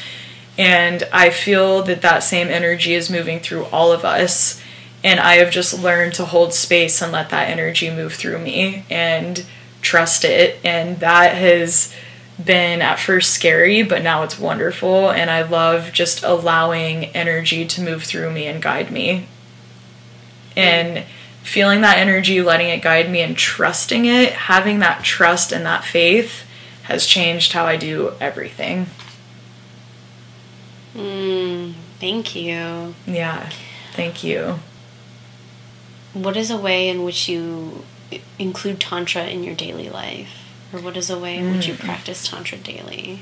And 0.58 1.04
I 1.12 1.30
feel 1.30 1.82
that 1.82 2.02
that 2.02 2.20
same 2.20 2.48
energy 2.48 2.94
is 2.94 3.10
moving 3.10 3.40
through 3.40 3.66
all 3.66 3.92
of 3.92 4.04
us 4.04 4.60
and 5.04 5.20
I 5.20 5.34
have 5.36 5.50
just 5.50 5.82
learned 5.82 6.14
to 6.14 6.24
hold 6.24 6.54
space 6.54 7.00
and 7.00 7.12
let 7.12 7.30
that 7.30 7.48
energy 7.48 7.90
move 7.90 8.14
through 8.14 8.38
me 8.38 8.84
and 8.90 9.44
trust 9.80 10.24
it. 10.24 10.58
And 10.64 10.98
that 11.00 11.34
has 11.34 11.94
been 12.42 12.82
at 12.82 12.98
first 12.98 13.32
scary, 13.32 13.82
but 13.82 14.02
now 14.02 14.22
it's 14.22 14.38
wonderful. 14.38 15.10
And 15.10 15.30
I 15.30 15.42
love 15.42 15.92
just 15.92 16.22
allowing 16.22 17.06
energy 17.06 17.64
to 17.66 17.80
move 17.80 18.04
through 18.04 18.32
me 18.32 18.46
and 18.46 18.60
guide 18.60 18.90
me. 18.90 19.28
And 20.56 21.04
feeling 21.42 21.82
that 21.82 21.98
energy, 21.98 22.42
letting 22.42 22.68
it 22.68 22.82
guide 22.82 23.10
me, 23.10 23.20
and 23.20 23.36
trusting 23.36 24.06
it, 24.06 24.32
having 24.32 24.80
that 24.80 25.04
trust 25.04 25.52
and 25.52 25.64
that 25.66 25.84
faith 25.84 26.44
has 26.84 27.06
changed 27.06 27.52
how 27.52 27.66
I 27.66 27.76
do 27.76 28.14
everything. 28.20 28.86
Mm, 30.94 31.74
thank 32.00 32.34
you. 32.34 32.94
Yeah, 33.06 33.50
thank 33.92 34.24
you 34.24 34.58
what 36.22 36.36
is 36.36 36.50
a 36.50 36.56
way 36.56 36.88
in 36.88 37.04
which 37.04 37.28
you 37.28 37.84
include 38.38 38.80
tantra 38.80 39.26
in 39.26 39.44
your 39.44 39.54
daily 39.54 39.88
life? 39.88 40.42
Or 40.72 40.80
what 40.80 40.96
is 40.96 41.10
a 41.10 41.18
way 41.18 41.36
in 41.36 41.52
which 41.52 41.66
you 41.66 41.74
mm. 41.74 41.78
practice 41.78 42.26
tantra 42.28 42.58
daily? 42.58 43.20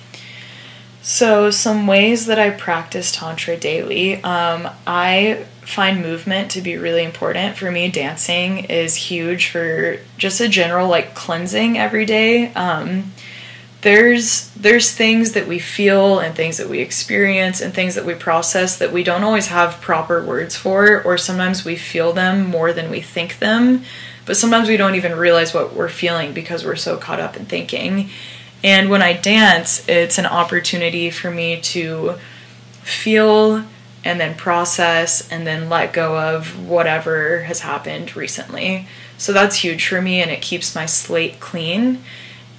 So 1.03 1.51
some 1.51 1.87
ways 1.87 2.27
that 2.27 2.39
i 2.39 2.49
practice 2.49 3.13
tantra 3.13 3.59
daily 3.59 4.23
um, 4.25 4.71
i 4.87 5.45
find 5.67 6.01
movement 6.01 6.51
to 6.53 6.61
be 6.61 6.77
really 6.77 7.03
important. 7.03 7.57
For 7.57 7.71
me 7.71 7.91
dancing 7.91 8.65
is 8.65 8.95
huge 8.95 9.49
for 9.49 9.99
just 10.19 10.41
a 10.41 10.49
general 10.49 10.89
like 10.89 11.15
cleansing 11.15 11.79
every 11.79 12.07
day. 12.07 12.53
Um, 12.55 13.13
there's 13.85 14.49
there's 14.53 14.93
things 14.93 15.33
that 15.33 15.47
we 15.47 15.59
feel 15.59 16.19
and 16.19 16.35
things 16.35 16.57
that 16.57 16.71
we 16.71 16.81
experience 16.81 17.61
and 17.61 17.75
things 17.75 17.95
that 17.95 18.07
we 18.07 18.15
process 18.15 18.79
that 18.79 18.91
we 18.91 19.05
don't 19.05 19.23
always 19.23 19.49
have 19.49 19.79
proper 19.83 20.25
words 20.25 20.57
for 20.57 21.03
or 21.03 21.19
sometimes 21.19 21.67
we 21.67 21.77
feel 21.77 22.15
them 22.15 22.47
more 22.47 22.73
than 22.73 22.91
we 22.91 23.03
think 23.03 23.39
them. 23.39 23.85
But 24.25 24.39
sometimes 24.39 24.71
we 24.71 24.79
don't 24.79 24.95
even 24.95 25.19
realize 25.19 25.53
what 25.53 25.75
we're 25.75 25.91
feeling 25.91 26.33
because 26.33 26.65
we're 26.65 26.77
so 26.77 26.97
caught 26.97 27.21
up 27.21 27.37
in 27.37 27.45
thinking. 27.45 28.09
And 28.65 28.89
when 28.89 29.03
i 29.03 29.13
dance 29.13 29.87
it's 29.87 30.17
an 30.17 30.27
opportunity 30.27 31.11
for 31.11 31.31
me 31.31 31.61
to 31.61 32.15
feel 32.83 33.67
and 34.03 34.19
then 34.19 34.35
process 34.35 35.31
and 35.31 35.47
then 35.47 35.69
let 35.69 35.93
go 35.93 36.19
of 36.19 36.67
whatever 36.67 37.43
has 37.43 37.61
happened 37.61 38.17
recently. 38.17 38.89
So 39.19 39.35
that's 39.35 39.57
huge 39.57 39.87
for 39.87 40.01
me 40.01 40.23
and 40.23 40.31
it 40.31 40.41
keeps 40.41 40.75
my 40.75 40.87
slate 40.87 41.39
clean 41.39 42.03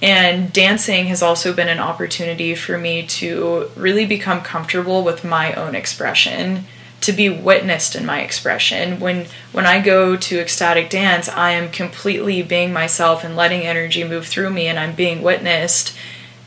and 0.02 0.52
dancing 0.52 1.06
has 1.06 1.22
also 1.22 1.52
been 1.54 1.68
an 1.68 1.78
opportunity 1.78 2.54
for 2.54 2.76
me 2.76 3.06
to 3.06 3.70
really 3.76 4.04
become 4.04 4.42
comfortable 4.42 5.02
with 5.02 5.24
my 5.24 5.54
own 5.54 5.74
expression, 5.74 6.66
to 7.00 7.12
be 7.12 7.30
witnessed 7.30 7.96
in 7.96 8.04
my 8.04 8.20
expression. 8.20 9.00
When 9.00 9.26
when 9.52 9.66
I 9.66 9.80
go 9.80 10.16
to 10.16 10.40
ecstatic 10.40 10.90
dance, 10.90 11.28
I 11.28 11.52
am 11.52 11.70
completely 11.70 12.42
being 12.42 12.72
myself 12.72 13.24
and 13.24 13.36
letting 13.36 13.62
energy 13.62 14.04
move 14.04 14.26
through 14.26 14.50
me 14.50 14.66
and 14.66 14.78
I'm 14.78 14.94
being 14.94 15.22
witnessed. 15.22 15.96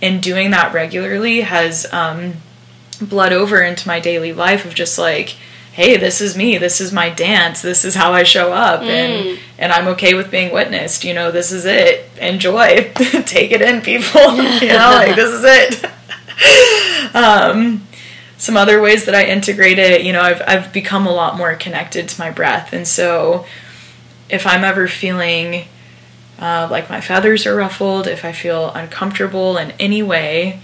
And 0.02 0.22
doing 0.22 0.52
that 0.52 0.74
regularly 0.74 1.42
has 1.42 1.92
um, 1.92 2.36
bled 3.02 3.34
over 3.34 3.62
into 3.62 3.88
my 3.88 4.00
daily 4.00 4.32
life 4.32 4.64
of 4.64 4.76
just 4.76 4.98
like 4.98 5.36
hey 5.74 5.98
this 5.98 6.22
is 6.22 6.36
me 6.36 6.58
this 6.58 6.82
is 6.82 6.92
my 6.92 7.10
dance 7.10 7.62
this 7.62 7.86
is 7.86 7.96
how 7.96 8.12
i 8.12 8.24
show 8.24 8.52
up 8.52 8.82
and 8.82 9.40
and 9.58 9.72
i'm 9.72 9.88
okay 9.88 10.14
with 10.14 10.30
being 10.32 10.54
witnessed 10.54 11.04
you 11.04 11.14
know 11.14 11.32
this 11.32 11.52
is 11.52 11.66
it 11.66 12.10
enjoy 12.18 12.92
take 13.26 13.52
it 13.52 13.62
in 13.62 13.82
people 13.82 14.22
you 14.62 14.68
know 14.68 14.92
like 14.96 15.16
this 15.16 15.30
is 15.30 15.44
it. 15.44 15.92
Um 17.14 17.88
some 18.40 18.56
other 18.56 18.82
ways 18.82 19.06
that 19.06 19.14
i 19.14 19.26
integrate 19.26 19.78
it 19.78 20.02
you 20.02 20.14
know 20.14 20.22
i've 20.22 20.42
i've 20.48 20.74
become 20.74 21.06
a 21.06 21.12
lot 21.12 21.38
more 21.38 21.54
connected 21.56 22.08
to 22.08 22.20
my 22.20 22.32
breath 22.32 22.72
and 22.74 22.88
so 22.88 23.46
if 24.30 24.48
i'm 24.48 24.64
ever 24.64 24.88
feeling 24.88 25.66
uh, 26.40 26.66
like 26.72 26.90
my 26.90 27.02
feathers 27.02 27.46
are 27.46 27.56
ruffled 27.56 28.08
if 28.08 28.24
i 28.24 28.32
feel 28.32 28.72
uncomfortable 28.72 29.58
in 29.58 29.72
any 29.72 30.02
way 30.02 30.60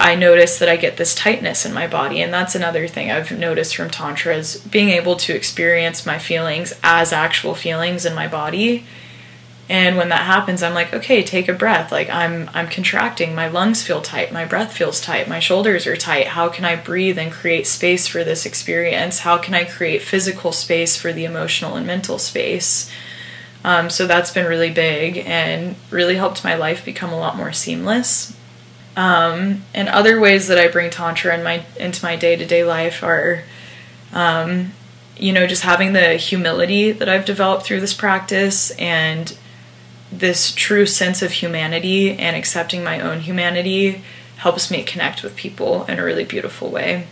I 0.00 0.14
notice 0.14 0.58
that 0.58 0.68
I 0.68 0.76
get 0.76 0.96
this 0.96 1.14
tightness 1.14 1.66
in 1.66 1.74
my 1.74 1.86
body. 1.86 2.20
And 2.20 2.32
that's 2.32 2.54
another 2.54 2.86
thing 2.86 3.10
I've 3.10 3.36
noticed 3.36 3.74
from 3.74 3.90
Tantra 3.90 4.36
is 4.36 4.58
being 4.58 4.90
able 4.90 5.16
to 5.16 5.34
experience 5.34 6.06
my 6.06 6.18
feelings 6.18 6.72
as 6.82 7.12
actual 7.12 7.54
feelings 7.54 8.06
in 8.06 8.14
my 8.14 8.28
body. 8.28 8.84
And 9.68 9.96
when 9.98 10.08
that 10.08 10.22
happens, 10.22 10.62
I'm 10.62 10.72
like, 10.72 10.94
okay, 10.94 11.22
take 11.22 11.48
a 11.48 11.52
breath. 11.52 11.92
Like 11.92 12.08
I'm 12.08 12.48
I'm 12.54 12.68
contracting, 12.68 13.34
my 13.34 13.48
lungs 13.48 13.82
feel 13.82 14.00
tight, 14.00 14.32
my 14.32 14.46
breath 14.46 14.72
feels 14.72 14.98
tight, 14.98 15.28
my 15.28 15.40
shoulders 15.40 15.86
are 15.86 15.96
tight. 15.96 16.28
How 16.28 16.48
can 16.48 16.64
I 16.64 16.74
breathe 16.74 17.18
and 17.18 17.30
create 17.30 17.66
space 17.66 18.06
for 18.06 18.24
this 18.24 18.46
experience? 18.46 19.20
How 19.20 19.36
can 19.36 19.54
I 19.54 19.64
create 19.64 20.00
physical 20.00 20.52
space 20.52 20.96
for 20.96 21.12
the 21.12 21.26
emotional 21.26 21.74
and 21.74 21.86
mental 21.86 22.18
space? 22.18 22.90
Um, 23.62 23.90
so 23.90 24.06
that's 24.06 24.30
been 24.30 24.46
really 24.46 24.70
big 24.70 25.18
and 25.18 25.76
really 25.90 26.14
helped 26.14 26.44
my 26.44 26.54
life 26.54 26.84
become 26.84 27.12
a 27.12 27.18
lot 27.18 27.36
more 27.36 27.52
seamless 27.52 28.37
um, 28.98 29.62
and 29.72 29.88
other 29.88 30.18
ways 30.18 30.48
that 30.48 30.58
I 30.58 30.66
bring 30.66 30.90
tantra 30.90 31.32
in 31.32 31.44
my 31.44 31.64
into 31.78 32.04
my 32.04 32.16
day 32.16 32.34
to 32.34 32.44
day 32.44 32.64
life 32.64 33.04
are, 33.04 33.44
um, 34.12 34.72
you 35.16 35.32
know, 35.32 35.46
just 35.46 35.62
having 35.62 35.92
the 35.92 36.14
humility 36.14 36.90
that 36.90 37.08
I've 37.08 37.24
developed 37.24 37.64
through 37.64 37.80
this 37.80 37.94
practice 37.94 38.72
and 38.72 39.38
this 40.10 40.52
true 40.52 40.84
sense 40.84 41.22
of 41.22 41.30
humanity 41.30 42.18
and 42.18 42.34
accepting 42.34 42.82
my 42.82 43.00
own 43.00 43.20
humanity 43.20 44.02
helps 44.38 44.68
me 44.68 44.82
connect 44.82 45.22
with 45.22 45.36
people 45.36 45.84
in 45.84 46.00
a 46.00 46.04
really 46.04 46.24
beautiful 46.24 46.68
way. 46.68 47.06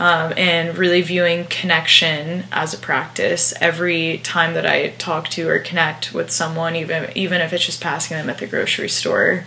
Um, 0.00 0.32
and 0.38 0.76
really 0.78 1.02
viewing 1.02 1.44
connection 1.44 2.44
as 2.50 2.72
a 2.72 2.78
practice 2.78 3.52
every 3.60 4.18
time 4.24 4.54
that 4.54 4.64
I 4.64 4.88
talk 4.88 5.28
to 5.28 5.46
or 5.46 5.58
connect 5.58 6.14
with 6.14 6.30
someone, 6.30 6.74
even 6.74 7.12
even 7.14 7.42
if 7.42 7.52
it's 7.52 7.66
just 7.66 7.82
passing 7.82 8.16
them 8.16 8.30
at 8.30 8.38
the 8.38 8.46
grocery 8.46 8.88
store 8.88 9.44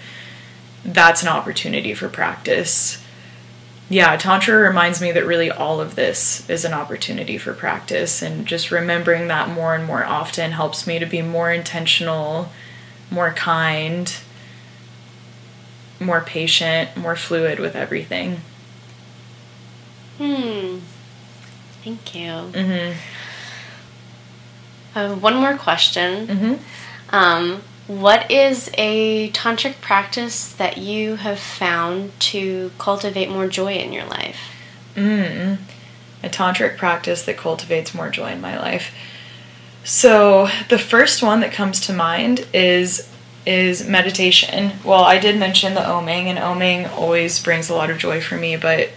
that's 0.86 1.23
an 1.23 1.27
opportunity 1.27 1.93
for 1.93 2.07
practice. 2.07 3.03
Yeah, 3.89 4.15
Tantra 4.17 4.57
reminds 4.57 5.01
me 5.01 5.11
that 5.11 5.25
really 5.25 5.51
all 5.51 5.79
of 5.79 5.95
this 5.95 6.47
is 6.49 6.65
an 6.65 6.73
opportunity 6.73 7.38
for 7.38 7.53
practice, 7.53 8.21
and 8.21 8.45
just 8.45 8.71
remembering 8.71 9.27
that 9.27 9.49
more 9.49 9.75
and 9.75 9.86
more 9.86 10.03
often 10.03 10.51
helps 10.51 10.88
me 10.88 10.97
to 10.99 11.05
be 11.05 11.21
more 11.21 11.51
intentional, 11.51 12.49
more 13.11 13.31
kind, 13.33 14.15
more 15.99 16.21
patient, 16.21 16.95
more 16.97 17.15
fluid 17.15 17.59
with 17.59 17.75
everything. 17.75 18.41
Hmm. 20.17 20.79
Thank 21.83 22.15
you. 22.15 22.31
Mm-hmm. 22.31 22.97
I 24.95 25.01
have 25.01 25.21
one 25.21 25.36
more 25.36 25.57
question. 25.57 26.27
Mm-hmm. 26.27 27.15
Um, 27.15 27.61
what 27.88 28.29
is 28.31 28.69
a 28.77 29.29
tantric 29.31 29.79
practice 29.79 30.51
that 30.53 30.77
you 30.77 31.17
have 31.17 31.39
found 31.39 32.19
to 32.19 32.71
cultivate 32.77 33.29
more 33.29 33.47
joy 33.47 33.73
in 33.73 33.93
your 33.93 34.05
life? 34.05 34.39
Mm, 34.95 35.57
a 36.23 36.29
tantric 36.29 36.77
practice 36.77 37.23
that 37.25 37.38
cultivates 37.38 37.93
more 37.93 38.09
joy 38.09 38.31
in 38.31 38.41
my 38.41 38.57
life. 38.57 38.93
So 39.83 40.49
the 40.69 40.79
first 40.79 41.21
one 41.21 41.41
that 41.41 41.51
comes 41.51 41.79
to 41.81 41.93
mind 41.93 42.47
is 42.53 43.11
is 43.45 43.88
meditation. 43.88 44.71
Well, 44.83 45.03
I 45.03 45.19
did 45.19 45.38
mention 45.38 45.75
the 45.75 45.81
oming, 45.81 46.25
and 46.25 46.39
oming 46.39 46.91
always 46.91 47.41
brings 47.43 47.69
a 47.69 47.75
lot 47.75 47.91
of 47.91 47.99
joy 47.99 48.19
for 48.19 48.36
me. 48.36 48.55
But 48.55 48.89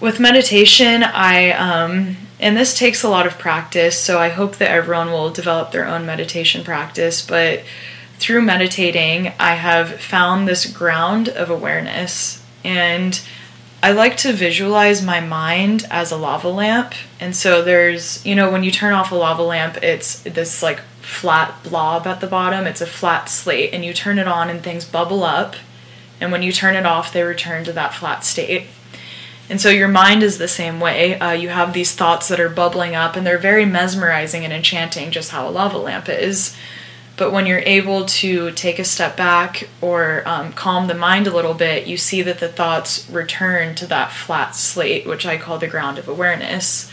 with 0.00 0.18
meditation, 0.18 1.02
I 1.02 1.50
um, 1.50 2.16
and 2.38 2.56
this 2.56 2.76
takes 2.76 3.02
a 3.02 3.08
lot 3.08 3.26
of 3.26 3.38
practice, 3.38 3.98
so 3.98 4.18
I 4.18 4.28
hope 4.28 4.56
that 4.56 4.70
everyone 4.70 5.10
will 5.10 5.30
develop 5.30 5.70
their 5.70 5.86
own 5.86 6.04
meditation 6.04 6.64
practice. 6.64 7.24
But 7.24 7.64
through 8.18 8.42
meditating, 8.42 9.32
I 9.38 9.54
have 9.54 10.00
found 10.00 10.46
this 10.46 10.70
ground 10.70 11.28
of 11.28 11.50
awareness. 11.50 12.44
And 12.62 13.20
I 13.82 13.92
like 13.92 14.16
to 14.18 14.32
visualize 14.32 15.02
my 15.02 15.20
mind 15.20 15.86
as 15.90 16.10
a 16.10 16.16
lava 16.16 16.48
lamp. 16.48 16.94
And 17.20 17.36
so 17.36 17.62
there's, 17.62 18.24
you 18.26 18.34
know, 18.34 18.50
when 18.50 18.64
you 18.64 18.70
turn 18.70 18.92
off 18.92 19.12
a 19.12 19.14
lava 19.14 19.42
lamp, 19.42 19.82
it's 19.82 20.20
this 20.20 20.62
like 20.62 20.80
flat 21.00 21.62
blob 21.62 22.06
at 22.06 22.20
the 22.20 22.26
bottom, 22.26 22.66
it's 22.66 22.80
a 22.80 22.86
flat 22.86 23.28
slate, 23.28 23.72
and 23.72 23.84
you 23.84 23.94
turn 23.94 24.18
it 24.18 24.26
on 24.26 24.50
and 24.50 24.62
things 24.62 24.84
bubble 24.84 25.22
up. 25.22 25.54
And 26.20 26.32
when 26.32 26.42
you 26.42 26.52
turn 26.52 26.74
it 26.74 26.84
off, 26.84 27.12
they 27.12 27.22
return 27.22 27.64
to 27.64 27.72
that 27.74 27.94
flat 27.94 28.24
state. 28.24 28.66
And 29.48 29.60
so 29.60 29.68
your 29.70 29.88
mind 29.88 30.22
is 30.22 30.38
the 30.38 30.48
same 30.48 30.80
way. 30.80 31.18
Uh, 31.18 31.32
you 31.32 31.50
have 31.50 31.72
these 31.72 31.94
thoughts 31.94 32.28
that 32.28 32.40
are 32.40 32.48
bubbling 32.48 32.96
up, 32.96 33.14
and 33.14 33.26
they're 33.26 33.38
very 33.38 33.64
mesmerizing 33.64 34.44
and 34.44 34.52
enchanting, 34.52 35.10
just 35.10 35.30
how 35.30 35.48
a 35.48 35.50
lava 35.50 35.78
lamp 35.78 36.08
is. 36.08 36.56
But 37.16 37.32
when 37.32 37.46
you're 37.46 37.60
able 37.60 38.04
to 38.06 38.50
take 38.52 38.78
a 38.78 38.84
step 38.84 39.16
back 39.16 39.68
or 39.80 40.22
um, 40.26 40.52
calm 40.52 40.86
the 40.86 40.94
mind 40.94 41.26
a 41.26 41.34
little 41.34 41.54
bit, 41.54 41.86
you 41.86 41.96
see 41.96 42.22
that 42.22 42.40
the 42.40 42.48
thoughts 42.48 43.08
return 43.08 43.74
to 43.76 43.86
that 43.86 44.12
flat 44.12 44.54
slate, 44.54 45.06
which 45.06 45.24
I 45.24 45.38
call 45.38 45.58
the 45.58 45.66
ground 45.66 45.96
of 45.96 46.08
awareness. 46.08 46.90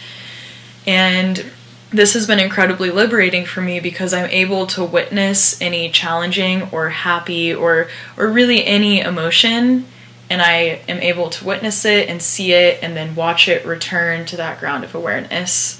And 0.87 1.51
this 1.89 2.13
has 2.13 2.25
been 2.25 2.39
incredibly 2.39 2.89
liberating 2.89 3.45
for 3.45 3.61
me 3.61 3.79
because 3.79 4.13
I'm 4.13 4.29
able 4.29 4.65
to 4.67 4.83
witness 4.83 5.61
any 5.61 5.91
challenging 5.91 6.69
or 6.71 6.89
happy 6.89 7.53
or 7.53 7.87
or 8.17 8.27
really 8.27 8.65
any 8.65 8.99
emotion 8.99 9.85
and 10.33 10.41
I 10.41 10.81
am 10.87 10.99
able 10.99 11.29
to 11.29 11.45
witness 11.45 11.85
it 11.85 12.09
and 12.09 12.19
see 12.19 12.53
it 12.53 12.79
and 12.81 12.97
then 12.97 13.13
watch 13.13 13.47
it 13.47 13.63
return 13.67 14.25
to 14.25 14.37
that 14.37 14.59
ground 14.59 14.83
of 14.83 14.95
awareness. 14.95 15.79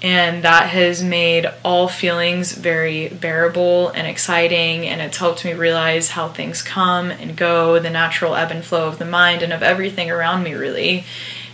And 0.00 0.42
that 0.42 0.70
has 0.70 1.04
made 1.04 1.52
all 1.62 1.88
feelings 1.88 2.52
very 2.52 3.08
bearable 3.08 3.90
and 3.90 4.06
exciting, 4.06 4.86
and 4.86 5.02
it's 5.02 5.18
helped 5.18 5.44
me 5.44 5.52
realize 5.52 6.10
how 6.10 6.28
things 6.28 6.62
come 6.62 7.10
and 7.10 7.36
go, 7.36 7.78
the 7.78 7.90
natural 7.90 8.34
ebb 8.34 8.50
and 8.50 8.64
flow 8.64 8.88
of 8.88 8.98
the 8.98 9.04
mind 9.04 9.42
and 9.42 9.52
of 9.52 9.62
everything 9.62 10.10
around 10.10 10.44
me, 10.44 10.54
really. 10.54 11.04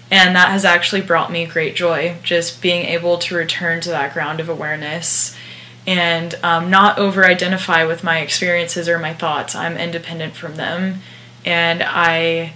And 0.09 0.37
that 0.37 0.51
has 0.51 0.65
actually 0.65 1.03
brought 1.03 1.33
me 1.33 1.47
great 1.47 1.75
joy, 1.75 2.17
just 2.23 2.63
being 2.63 2.87
able 2.87 3.19
to 3.19 3.35
return 3.35 3.81
to 3.81 3.91
that 3.91 4.15
ground 4.15 4.39
of 4.39 4.49
awareness 4.49 5.37
and 5.85 6.37
um, 6.45 6.71
not 6.71 6.97
over 6.97 7.25
identify 7.25 7.85
with 7.85 8.05
my 8.05 8.21
experiences 8.21 8.89
or 8.89 9.01
my 9.01 9.15
thoughts. 9.15 9.57
I'm 9.57 9.77
independent 9.77 10.35
from 10.35 10.55
them 10.55 11.01
and 11.45 11.83
I 11.83 12.53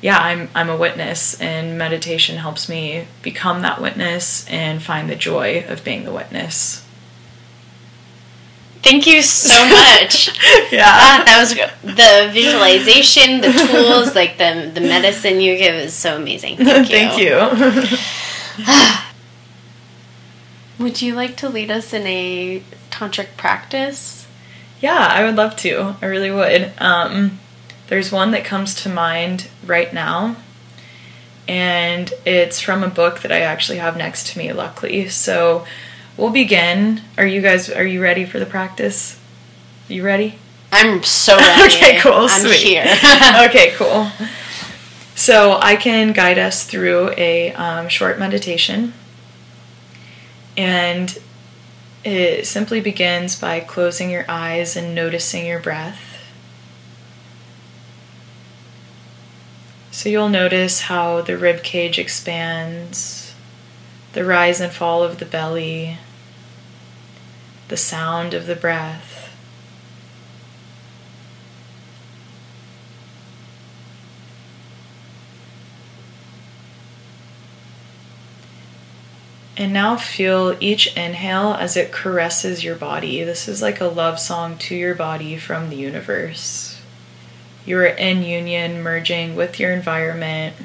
yeah, 0.00 0.18
I'm 0.18 0.48
I'm 0.54 0.70
a 0.70 0.76
witness 0.76 1.40
and 1.40 1.76
meditation 1.76 2.36
helps 2.36 2.68
me 2.68 3.06
become 3.22 3.62
that 3.62 3.80
witness 3.80 4.46
and 4.48 4.82
find 4.82 5.10
the 5.10 5.16
joy 5.16 5.64
of 5.68 5.84
being 5.84 6.04
the 6.04 6.12
witness. 6.12 6.84
Thank 8.80 9.06
you 9.08 9.22
so 9.22 9.50
much. 9.68 10.28
yeah. 10.72 10.84
Ah, 10.86 11.22
that 11.26 11.40
was 11.40 11.54
the 11.82 12.30
visualization, 12.32 13.40
the 13.40 13.52
tools, 13.52 14.14
like 14.14 14.38
the 14.38 14.70
the 14.72 14.80
medicine 14.80 15.40
you 15.40 15.56
give 15.56 15.74
is 15.74 15.94
so 15.94 16.16
amazing. 16.16 16.56
Thank 16.58 16.88
you. 17.18 17.38
Thank 17.48 17.90
you. 18.68 19.04
Would 20.84 21.02
you 21.02 21.14
like 21.16 21.36
to 21.38 21.48
lead 21.48 21.72
us 21.72 21.92
in 21.92 22.06
a 22.06 22.62
tantric 22.90 23.36
practice? 23.36 24.26
yeah, 24.80 25.08
I 25.10 25.24
would 25.24 25.34
love 25.34 25.56
to. 25.56 25.96
I 26.00 26.06
really 26.06 26.30
would. 26.30 26.72
Um, 26.78 27.40
there's 27.88 28.12
one 28.12 28.30
that 28.32 28.44
comes 28.44 28.74
to 28.82 28.88
mind 28.88 29.48
right 29.64 29.92
now, 29.92 30.36
and 31.46 32.12
it's 32.26 32.60
from 32.60 32.82
a 32.82 32.88
book 32.88 33.20
that 33.20 33.32
I 33.32 33.40
actually 33.40 33.78
have 33.78 33.96
next 33.96 34.28
to 34.28 34.38
me, 34.38 34.52
luckily. 34.52 35.08
So 35.08 35.66
we'll 36.16 36.30
begin. 36.30 37.00
Are 37.16 37.26
you 37.26 37.40
guys 37.40 37.70
are 37.70 37.86
you 37.86 38.02
ready 38.02 38.24
for 38.24 38.38
the 38.38 38.46
practice? 38.46 39.18
You 39.88 40.04
ready? 40.04 40.38
I'm 40.70 41.02
so 41.02 41.36
ready. 41.38 41.74
okay, 41.74 41.98
cool. 42.00 42.12
I'm 42.12 42.28
sweet. 42.28 42.60
here. 42.60 42.84
okay, 43.48 43.72
cool. 43.76 44.10
So 45.14 45.58
I 45.60 45.76
can 45.76 46.12
guide 46.12 46.38
us 46.38 46.64
through 46.64 47.14
a 47.16 47.52
um, 47.54 47.88
short 47.88 48.18
meditation, 48.18 48.92
and 50.56 51.18
it 52.04 52.46
simply 52.46 52.80
begins 52.80 53.38
by 53.40 53.60
closing 53.60 54.10
your 54.10 54.26
eyes 54.28 54.76
and 54.76 54.94
noticing 54.94 55.46
your 55.46 55.58
breath. 55.58 56.07
So 59.98 60.08
you'll 60.08 60.28
notice 60.28 60.82
how 60.82 61.22
the 61.22 61.36
rib 61.36 61.64
cage 61.64 61.98
expands, 61.98 63.34
the 64.12 64.24
rise 64.24 64.60
and 64.60 64.72
fall 64.72 65.02
of 65.02 65.18
the 65.18 65.24
belly, 65.24 65.98
the 67.66 67.76
sound 67.76 68.32
of 68.32 68.46
the 68.46 68.54
breath. 68.54 69.36
And 79.56 79.72
now 79.72 79.96
feel 79.96 80.56
each 80.60 80.96
inhale 80.96 81.54
as 81.54 81.76
it 81.76 81.90
caresses 81.90 82.62
your 82.62 82.76
body. 82.76 83.24
This 83.24 83.48
is 83.48 83.60
like 83.60 83.80
a 83.80 83.86
love 83.86 84.20
song 84.20 84.58
to 84.58 84.76
your 84.76 84.94
body 84.94 85.36
from 85.36 85.70
the 85.70 85.76
universe. 85.76 86.77
You 87.68 87.76
are 87.80 87.84
in 87.84 88.22
union, 88.22 88.80
merging 88.80 89.36
with 89.36 89.60
your 89.60 89.72
environment, 89.72 90.56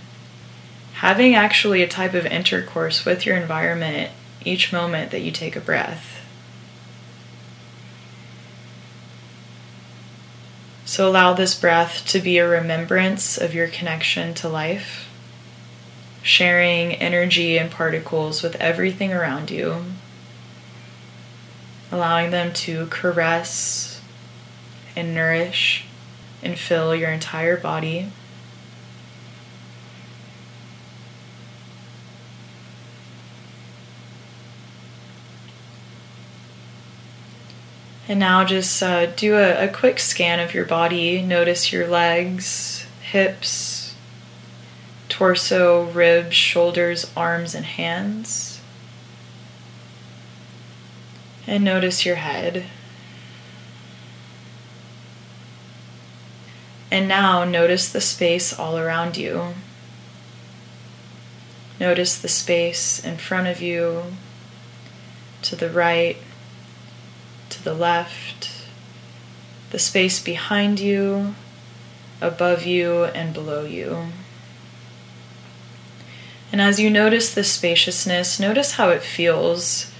having 0.93 1.35
actually 1.35 1.83
a 1.83 1.87
type 1.87 2.13
of 2.13 2.25
intercourse 2.25 3.03
with 3.03 3.25
your 3.25 3.35
environment 3.35 4.11
each 4.45 4.71
moment 4.71 5.11
that 5.11 5.19
you 5.19 5.29
take 5.29 5.57
a 5.57 5.59
breath. 5.59 6.25
So 10.85 11.09
allow 11.09 11.33
this 11.33 11.59
breath 11.59 12.07
to 12.07 12.21
be 12.21 12.37
a 12.37 12.47
remembrance 12.47 13.37
of 13.37 13.53
your 13.53 13.67
connection 13.67 14.33
to 14.35 14.47
life 14.47 15.09
sharing 16.21 16.93
energy 16.93 17.57
and 17.57 17.69
particles 17.69 18.41
with 18.41 18.55
everything 18.61 19.11
around 19.11 19.51
you, 19.51 19.83
allowing 21.91 22.31
them 22.31 22.53
to 22.53 22.85
caress 22.85 23.99
and 24.95 25.13
nourish 25.13 25.85
and 26.43 26.59
fill 26.59 26.93
your 26.93 27.09
entire 27.09 27.57
body. 27.57 28.11
And 38.07 38.19
now 38.19 38.43
just 38.43 38.83
uh, 38.83 39.05
do 39.07 39.37
a, 39.37 39.65
a 39.65 39.67
quick 39.69 39.97
scan 39.97 40.39
of 40.41 40.53
your 40.53 40.65
body. 40.65 41.21
Notice 41.21 41.71
your 41.71 41.87
legs, 41.87 42.85
hips, 43.01 43.95
torso, 45.07 45.85
ribs, 45.85 46.35
shoulders, 46.35 47.09
arms, 47.15 47.55
and 47.55 47.65
hands. 47.65 48.61
And 51.47 51.63
notice 51.63 52.05
your 52.05 52.17
head. 52.17 52.65
And 56.93 57.07
now 57.07 57.43
notice 57.43 57.91
the 57.91 57.99
space 57.99 58.53
all 58.53 58.77
around 58.77 59.17
you. 59.17 59.55
Notice 61.79 62.15
the 62.15 62.27
space 62.27 63.03
in 63.03 63.17
front 63.17 63.47
of 63.47 63.63
you, 63.63 64.03
to 65.41 65.55
the 65.55 65.71
right, 65.71 66.17
to 67.49 67.63
the 67.63 67.73
left, 67.73 68.67
the 69.71 69.79
space 69.79 70.23
behind 70.23 70.79
you, 70.79 71.33
above 72.21 72.63
you, 72.63 73.05
and 73.05 73.33
below 73.33 73.65
you. 73.65 74.09
And 76.51 76.61
as 76.61 76.79
you 76.79 76.91
notice 76.91 77.33
the 77.33 77.43
spaciousness, 77.43 78.39
notice 78.39 78.73
how 78.73 78.89
it 78.89 79.01
feels. 79.01 79.91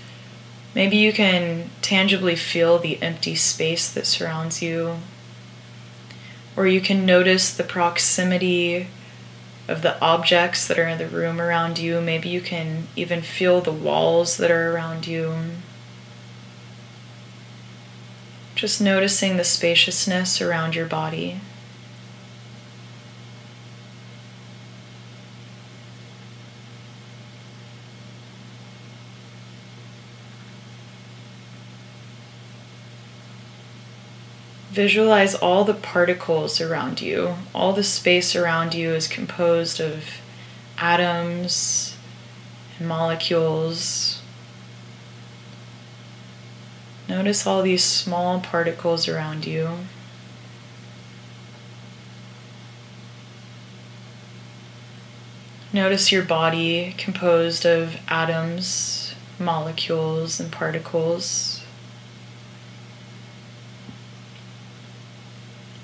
Maybe 0.76 0.98
you 0.98 1.12
can 1.12 1.72
tangibly 1.82 2.36
feel 2.36 2.78
the 2.78 3.02
empty 3.02 3.34
space 3.34 3.91
that 3.91 4.06
surrounds 4.06 4.62
you. 4.62 5.00
Or 6.56 6.68
you 6.68 6.82
can 6.82 7.06
notice 7.06 7.56
the 7.56 7.64
proximity 7.64 8.88
of 9.68 9.82
the 9.82 9.99
objects 10.01 10.68
that 10.68 10.78
are 10.78 10.88
in 10.88 10.97
the 10.97 11.08
room 11.08 11.39
around 11.39 11.80
you. 11.80 12.01
Maybe 12.01 12.30
you 12.30 12.41
can 12.41 12.88
even 12.95 13.22
feel 13.22 13.62
the 13.62 13.72
walls 13.72 14.38
that 14.38 14.51
are 14.51 14.72
around 14.74 15.08
you. 15.08 15.36
Just 18.56 18.82
noticing 18.82 19.38
the 19.38 19.43
spaciousness 19.43 20.41
around 20.41 20.76
your 20.76 20.86
body. 20.86 21.41
Visualize 34.74 35.36
all 35.36 35.63
the 35.63 35.76
particles 35.76 36.59
around 36.59 36.99
you. 36.99 37.36
All 37.53 37.74
the 37.74 37.84
space 37.84 38.36
around 38.36 38.74
you 38.74 38.89
is 38.89 39.07
composed 39.07 39.80
of 39.80 40.19
atoms 40.80 41.95
and 42.80 42.88
molecules. 42.88 44.24
Notice 47.07 47.45
all 47.45 47.61
these 47.61 47.84
small 47.84 48.39
particles 48.39 49.07
around 49.07 49.45
you. 49.45 49.69
Notice 55.71 56.11
your 56.11 56.24
body 56.24 56.95
composed 56.97 57.63
of 57.63 57.97
atoms, 58.07 59.13
molecules, 59.38 60.39
and 60.39 60.51
particles. 60.51 61.53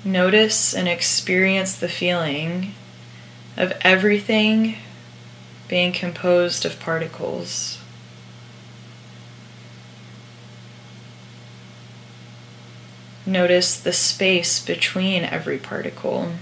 Notice 0.04 0.72
and 0.72 0.88
experience 0.88 1.76
the 1.76 1.88
feeling 1.88 2.74
of 3.56 3.72
everything 3.82 4.76
being 5.68 5.92
composed 5.92 6.64
of 6.64 6.80
particles. 6.80 7.78
Notice 13.26 13.78
the 13.78 13.92
space 13.92 14.64
between 14.64 15.22
every 15.22 15.58
particle. 15.58 16.32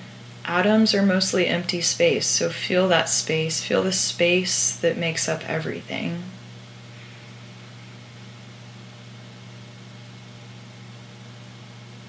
Atoms 0.45 0.95
are 0.95 1.03
mostly 1.03 1.47
empty 1.47 1.81
space, 1.81 2.27
so 2.27 2.49
feel 2.49 2.89
that 2.89 3.09
space. 3.09 3.63
Feel 3.63 3.83
the 3.83 3.93
space 3.93 4.75
that 4.77 4.97
makes 4.97 5.29
up 5.29 5.47
everything. 5.49 6.23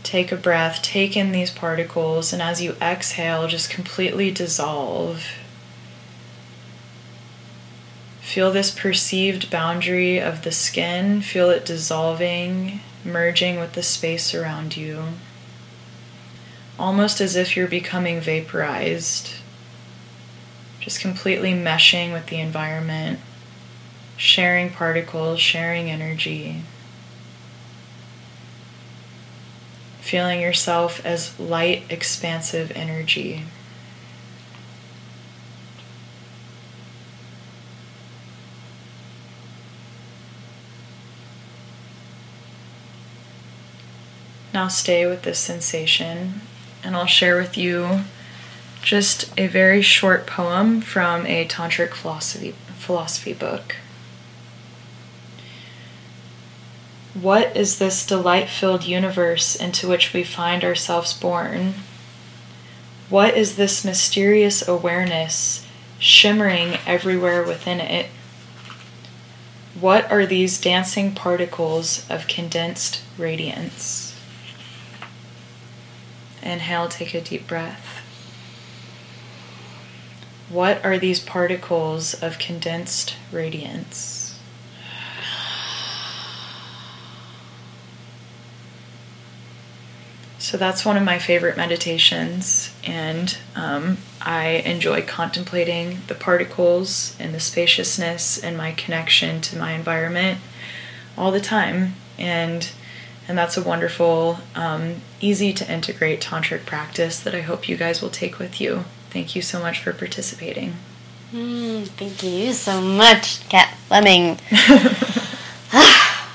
Take 0.10 0.32
a 0.32 0.36
breath, 0.36 0.82
take 0.82 1.16
in 1.16 1.32
these 1.32 1.52
particles, 1.52 2.34
and 2.34 2.42
as 2.42 2.64
you 2.64 2.76
exhale, 2.82 3.48
just 3.48 3.70
completely 3.70 4.32
dissolve. 4.32 5.24
Feel 8.20 8.52
this 8.52 8.72
perceived 8.72 9.52
boundary 9.52 10.20
of 10.20 10.42
the 10.42 10.52
skin, 10.52 11.22
feel 11.22 11.52
it 11.52 11.64
dissolving, 11.64 12.80
merging 13.06 13.60
with 13.60 13.74
the 13.74 13.84
space 13.84 14.34
around 14.34 14.76
you. 14.76 15.10
Almost 16.80 17.22
as 17.22 17.36
if 17.36 17.56
you're 17.56 17.68
becoming 17.68 18.20
vaporized, 18.20 19.34
just 20.80 21.00
completely 21.00 21.54
meshing 21.54 22.14
with 22.14 22.26
the 22.26 22.40
environment, 22.40 23.20
sharing 24.18 24.72
particles, 24.72 25.40
sharing 25.40 25.92
energy. 25.92 26.64
Feeling 30.10 30.42
yourself 30.42 31.06
as 31.06 31.40
light, 31.40 31.84
expansive 31.88 32.72
energy. 32.74 33.44
Now 44.52 44.68
stay 44.68 45.06
with 45.06 45.22
this 45.22 45.38
sensation, 45.38 46.42
and 46.84 46.96
I'll 46.96 47.06
share 47.06 47.38
with 47.38 47.56
you 47.56 48.02
just 48.82 49.32
a 49.38 49.46
very 49.46 49.84
short 49.84 50.26
poem 50.26 50.82
from 50.82 51.28
a 51.28 51.48
tantric 51.48 51.94
philosophy 51.94 52.56
philosophy 52.80 53.34
book. 53.34 53.76
What 57.22 57.58
is 57.58 57.80
this 57.80 58.06
delight 58.06 58.48
filled 58.48 58.86
universe 58.86 59.54
into 59.56 59.90
which 59.90 60.14
we 60.14 60.24
find 60.24 60.64
ourselves 60.64 61.14
born? 61.14 61.74
What 63.10 63.36
is 63.36 63.58
this 63.58 63.84
mysterious 63.84 64.66
awareness 64.66 65.68
shimmering 65.98 66.78
everywhere 66.86 67.44
within 67.44 67.82
it? 67.82 68.06
What 69.78 70.10
are 70.10 70.26
these 70.26 70.62
dancing 70.62 71.14
particles 71.14 72.10
of 72.10 72.28
condensed 72.28 73.02
radiance? 73.18 74.16
Inhale, 76.42 76.88
take 76.88 77.14
a 77.14 77.22
deep 77.22 77.48
breath. 77.48 78.02
What 80.48 80.84
are 80.86 80.98
these 80.98 81.20
particles 81.20 82.14
of 82.14 82.40
condensed 82.40 83.16
radiance? 83.32 84.19
So 90.50 90.58
that's 90.58 90.84
one 90.84 90.98
of 90.98 91.04
my 91.04 91.20
favorite 91.20 91.58
meditations, 91.58 92.74
and 92.84 93.38
um, 93.56 94.00
I 94.20 94.64
enjoy 94.66 95.04
contemplating 95.04 96.00
the 96.08 96.16
particles 96.16 97.16
and 97.20 97.36
the 97.36 97.40
spaciousness 97.40 98.44
and 98.44 98.58
my 98.58 98.72
connection 98.72 99.42
to 99.42 99.60
my 99.60 99.74
environment 99.74 100.40
all 101.16 101.30
the 101.30 101.40
time. 101.40 101.94
And 102.18 102.68
and 103.28 103.38
that's 103.38 103.58
a 103.58 103.62
wonderful, 103.62 104.40
um, 104.56 105.02
easy 105.22 105.54
to 105.54 105.72
integrate 105.72 106.20
tantric 106.20 106.66
practice 106.66 107.20
that 107.20 107.36
I 107.36 107.42
hope 107.42 107.70
you 107.70 107.78
guys 107.78 108.02
will 108.02 108.10
take 108.10 108.40
with 108.40 108.60
you. 108.60 108.86
Thank 109.12 109.36
you 109.36 109.44
so 109.44 109.60
much 109.60 109.80
for 109.80 109.94
participating. 109.94 110.78
Mm, 111.32 111.86
thank 111.90 112.24
you 112.24 112.54
so 112.54 112.82
much, 112.82 113.48
Kat 113.50 113.78
Fleming. 113.88 114.40
that 114.50 116.26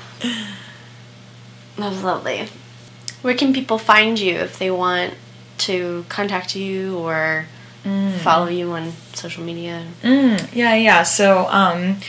was 1.79 2.05
lovely. 2.05 2.49
Where 3.25 3.35
can 3.35 3.55
people 3.55 3.79
find 3.79 4.18
you 4.18 4.35
if 4.35 4.59
they 4.59 4.70
want 4.70 5.14
to 5.57 6.05
contact 6.11 6.55
you 6.55 6.99
or 6.99 7.47
follow 8.18 8.49
you 8.49 8.72
on 8.72 8.93
social 9.14 9.43
media? 9.43 9.87
Mm, 10.03 10.55
yeah, 10.55 10.75
yeah. 10.75 11.05
So 11.05 11.47
um, 11.49 12.01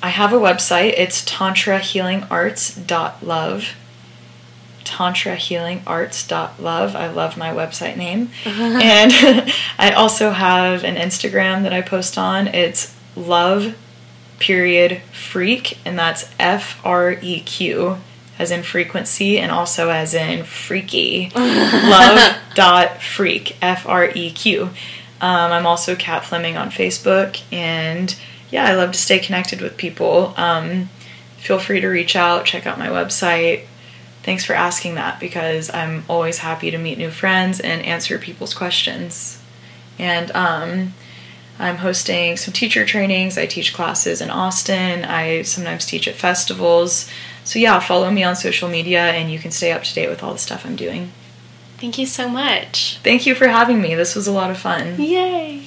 I 0.00 0.10
have 0.10 0.32
a 0.32 0.36
website. 0.36 0.94
It's 0.96 1.24
tantrahealingarts.love. 1.24 3.74
Tantrahealingarts.love. 4.84 6.94
I 6.94 7.08
love 7.08 7.36
my 7.36 7.50
website 7.50 7.96
name. 7.96 8.30
and 8.44 9.12
I 9.76 9.90
also 9.90 10.30
have 10.30 10.84
an 10.84 10.94
Instagram 10.94 11.64
that 11.64 11.72
I 11.72 11.80
post 11.80 12.16
on. 12.16 12.46
It's 12.46 12.94
love 13.16 13.76
period 14.38 15.02
freak, 15.10 15.78
and 15.84 15.98
that's 15.98 16.30
F 16.38 16.80
R 16.84 17.18
E 17.20 17.40
Q 17.40 17.96
as 18.40 18.50
in 18.50 18.62
frequency 18.62 19.38
and 19.38 19.52
also 19.52 19.90
as 19.90 20.14
in 20.14 20.44
freaky. 20.44 21.30
love 21.34 22.38
dot 22.54 23.02
freak 23.02 23.56
F 23.60 23.86
R 23.86 24.10
E 24.14 24.30
Q. 24.30 24.70
Um, 25.20 25.52
I'm 25.52 25.66
also 25.66 25.94
Kat 25.94 26.24
Fleming 26.24 26.56
on 26.56 26.70
Facebook, 26.70 27.42
and 27.52 28.16
yeah, 28.50 28.64
I 28.64 28.74
love 28.74 28.92
to 28.92 28.98
stay 28.98 29.18
connected 29.18 29.60
with 29.60 29.76
people. 29.76 30.32
Um, 30.38 30.88
feel 31.36 31.58
free 31.58 31.80
to 31.80 31.88
reach 31.88 32.16
out, 32.16 32.46
check 32.46 32.66
out 32.66 32.78
my 32.78 32.88
website. 32.88 33.66
Thanks 34.22 34.46
for 34.46 34.54
asking 34.54 34.94
that 34.94 35.20
because 35.20 35.72
I'm 35.72 36.04
always 36.08 36.38
happy 36.38 36.70
to 36.70 36.78
meet 36.78 36.96
new 36.96 37.10
friends 37.10 37.60
and 37.60 37.82
answer 37.82 38.18
people's 38.18 38.54
questions. 38.54 39.42
And 39.98 40.30
um, 40.32 40.94
I'm 41.60 41.76
hosting 41.76 42.38
some 42.38 42.54
teacher 42.54 42.86
trainings. 42.86 43.36
I 43.36 43.44
teach 43.44 43.74
classes 43.74 44.22
in 44.22 44.30
Austin. 44.30 45.04
I 45.04 45.42
sometimes 45.42 45.84
teach 45.84 46.08
at 46.08 46.14
festivals. 46.14 47.10
So, 47.44 47.58
yeah, 47.58 47.78
follow 47.80 48.10
me 48.10 48.24
on 48.24 48.34
social 48.34 48.68
media 48.68 49.10
and 49.12 49.30
you 49.30 49.38
can 49.38 49.50
stay 49.50 49.70
up 49.70 49.82
to 49.82 49.94
date 49.94 50.08
with 50.08 50.22
all 50.22 50.32
the 50.32 50.38
stuff 50.38 50.64
I'm 50.64 50.76
doing. 50.76 51.12
Thank 51.76 51.98
you 51.98 52.06
so 52.06 52.28
much. 52.28 52.98
Thank 53.02 53.26
you 53.26 53.34
for 53.34 53.48
having 53.48 53.80
me. 53.80 53.94
This 53.94 54.14
was 54.14 54.26
a 54.26 54.32
lot 54.32 54.50
of 54.50 54.58
fun. 54.58 55.00
Yay! 55.00 55.64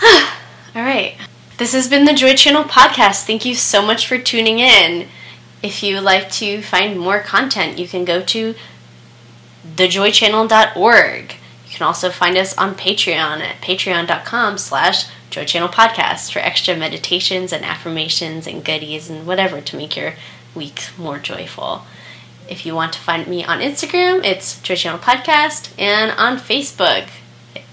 All 0.02 0.82
right. 0.82 1.16
This 1.58 1.74
has 1.74 1.86
been 1.88 2.06
the 2.06 2.14
Joy 2.14 2.34
Channel 2.34 2.64
podcast. 2.64 3.24
Thank 3.24 3.44
you 3.44 3.54
so 3.54 3.82
much 3.82 4.06
for 4.06 4.18
tuning 4.18 4.58
in. 4.58 5.08
If 5.62 5.82
you 5.82 5.94
would 5.96 6.04
like 6.04 6.30
to 6.32 6.62
find 6.62 6.98
more 6.98 7.20
content, 7.20 7.78
you 7.78 7.86
can 7.86 8.04
go 8.04 8.22
to 8.22 8.54
thejoychannel.org. 9.76 11.36
You 11.72 11.78
can 11.78 11.86
also 11.86 12.10
find 12.10 12.36
us 12.36 12.54
on 12.58 12.74
Patreon 12.74 13.40
at 13.40 13.62
patreon.com 13.62 14.58
slash 14.58 15.06
joychannelpodcast 15.30 16.30
for 16.30 16.40
extra 16.40 16.76
meditations 16.76 17.50
and 17.50 17.64
affirmations 17.64 18.46
and 18.46 18.62
goodies 18.62 19.08
and 19.08 19.26
whatever 19.26 19.62
to 19.62 19.76
make 19.78 19.96
your 19.96 20.12
week 20.54 20.90
more 20.98 21.18
joyful. 21.18 21.86
If 22.46 22.66
you 22.66 22.74
want 22.74 22.92
to 22.92 22.98
find 22.98 23.26
me 23.26 23.42
on 23.42 23.60
Instagram, 23.60 24.22
it's 24.22 24.60
Joy 24.60 24.76
Channel 24.76 24.98
Podcast, 24.98 25.72
and 25.78 26.10
on 26.18 26.36
Facebook, 26.36 27.08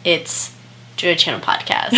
it's 0.06 0.56
Joy 0.96 1.16
Channel 1.16 1.42
Podcast 1.42 1.92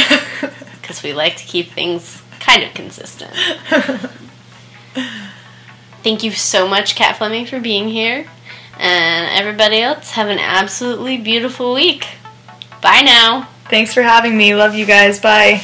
because 0.81 1.03
we 1.03 1.13
like 1.13 1.35
to 1.35 1.43
keep 1.43 1.69
things 1.69 2.23
kind 2.39 2.63
of 2.63 2.73
consistent. 2.73 3.35
Thank 6.01 6.23
you 6.23 6.31
so 6.31 6.67
much, 6.67 6.95
Kat 6.95 7.17
Fleming, 7.17 7.45
for 7.45 7.59
being 7.59 7.89
here. 7.89 8.25
And 8.81 9.29
everybody 9.39 9.79
else, 9.79 10.09
have 10.11 10.27
an 10.27 10.39
absolutely 10.39 11.17
beautiful 11.17 11.75
week. 11.75 12.07
Bye 12.81 13.01
now. 13.01 13.47
Thanks 13.69 13.93
for 13.93 14.01
having 14.01 14.35
me. 14.35 14.55
Love 14.55 14.73
you 14.73 14.87
guys. 14.87 15.19
Bye. 15.19 15.63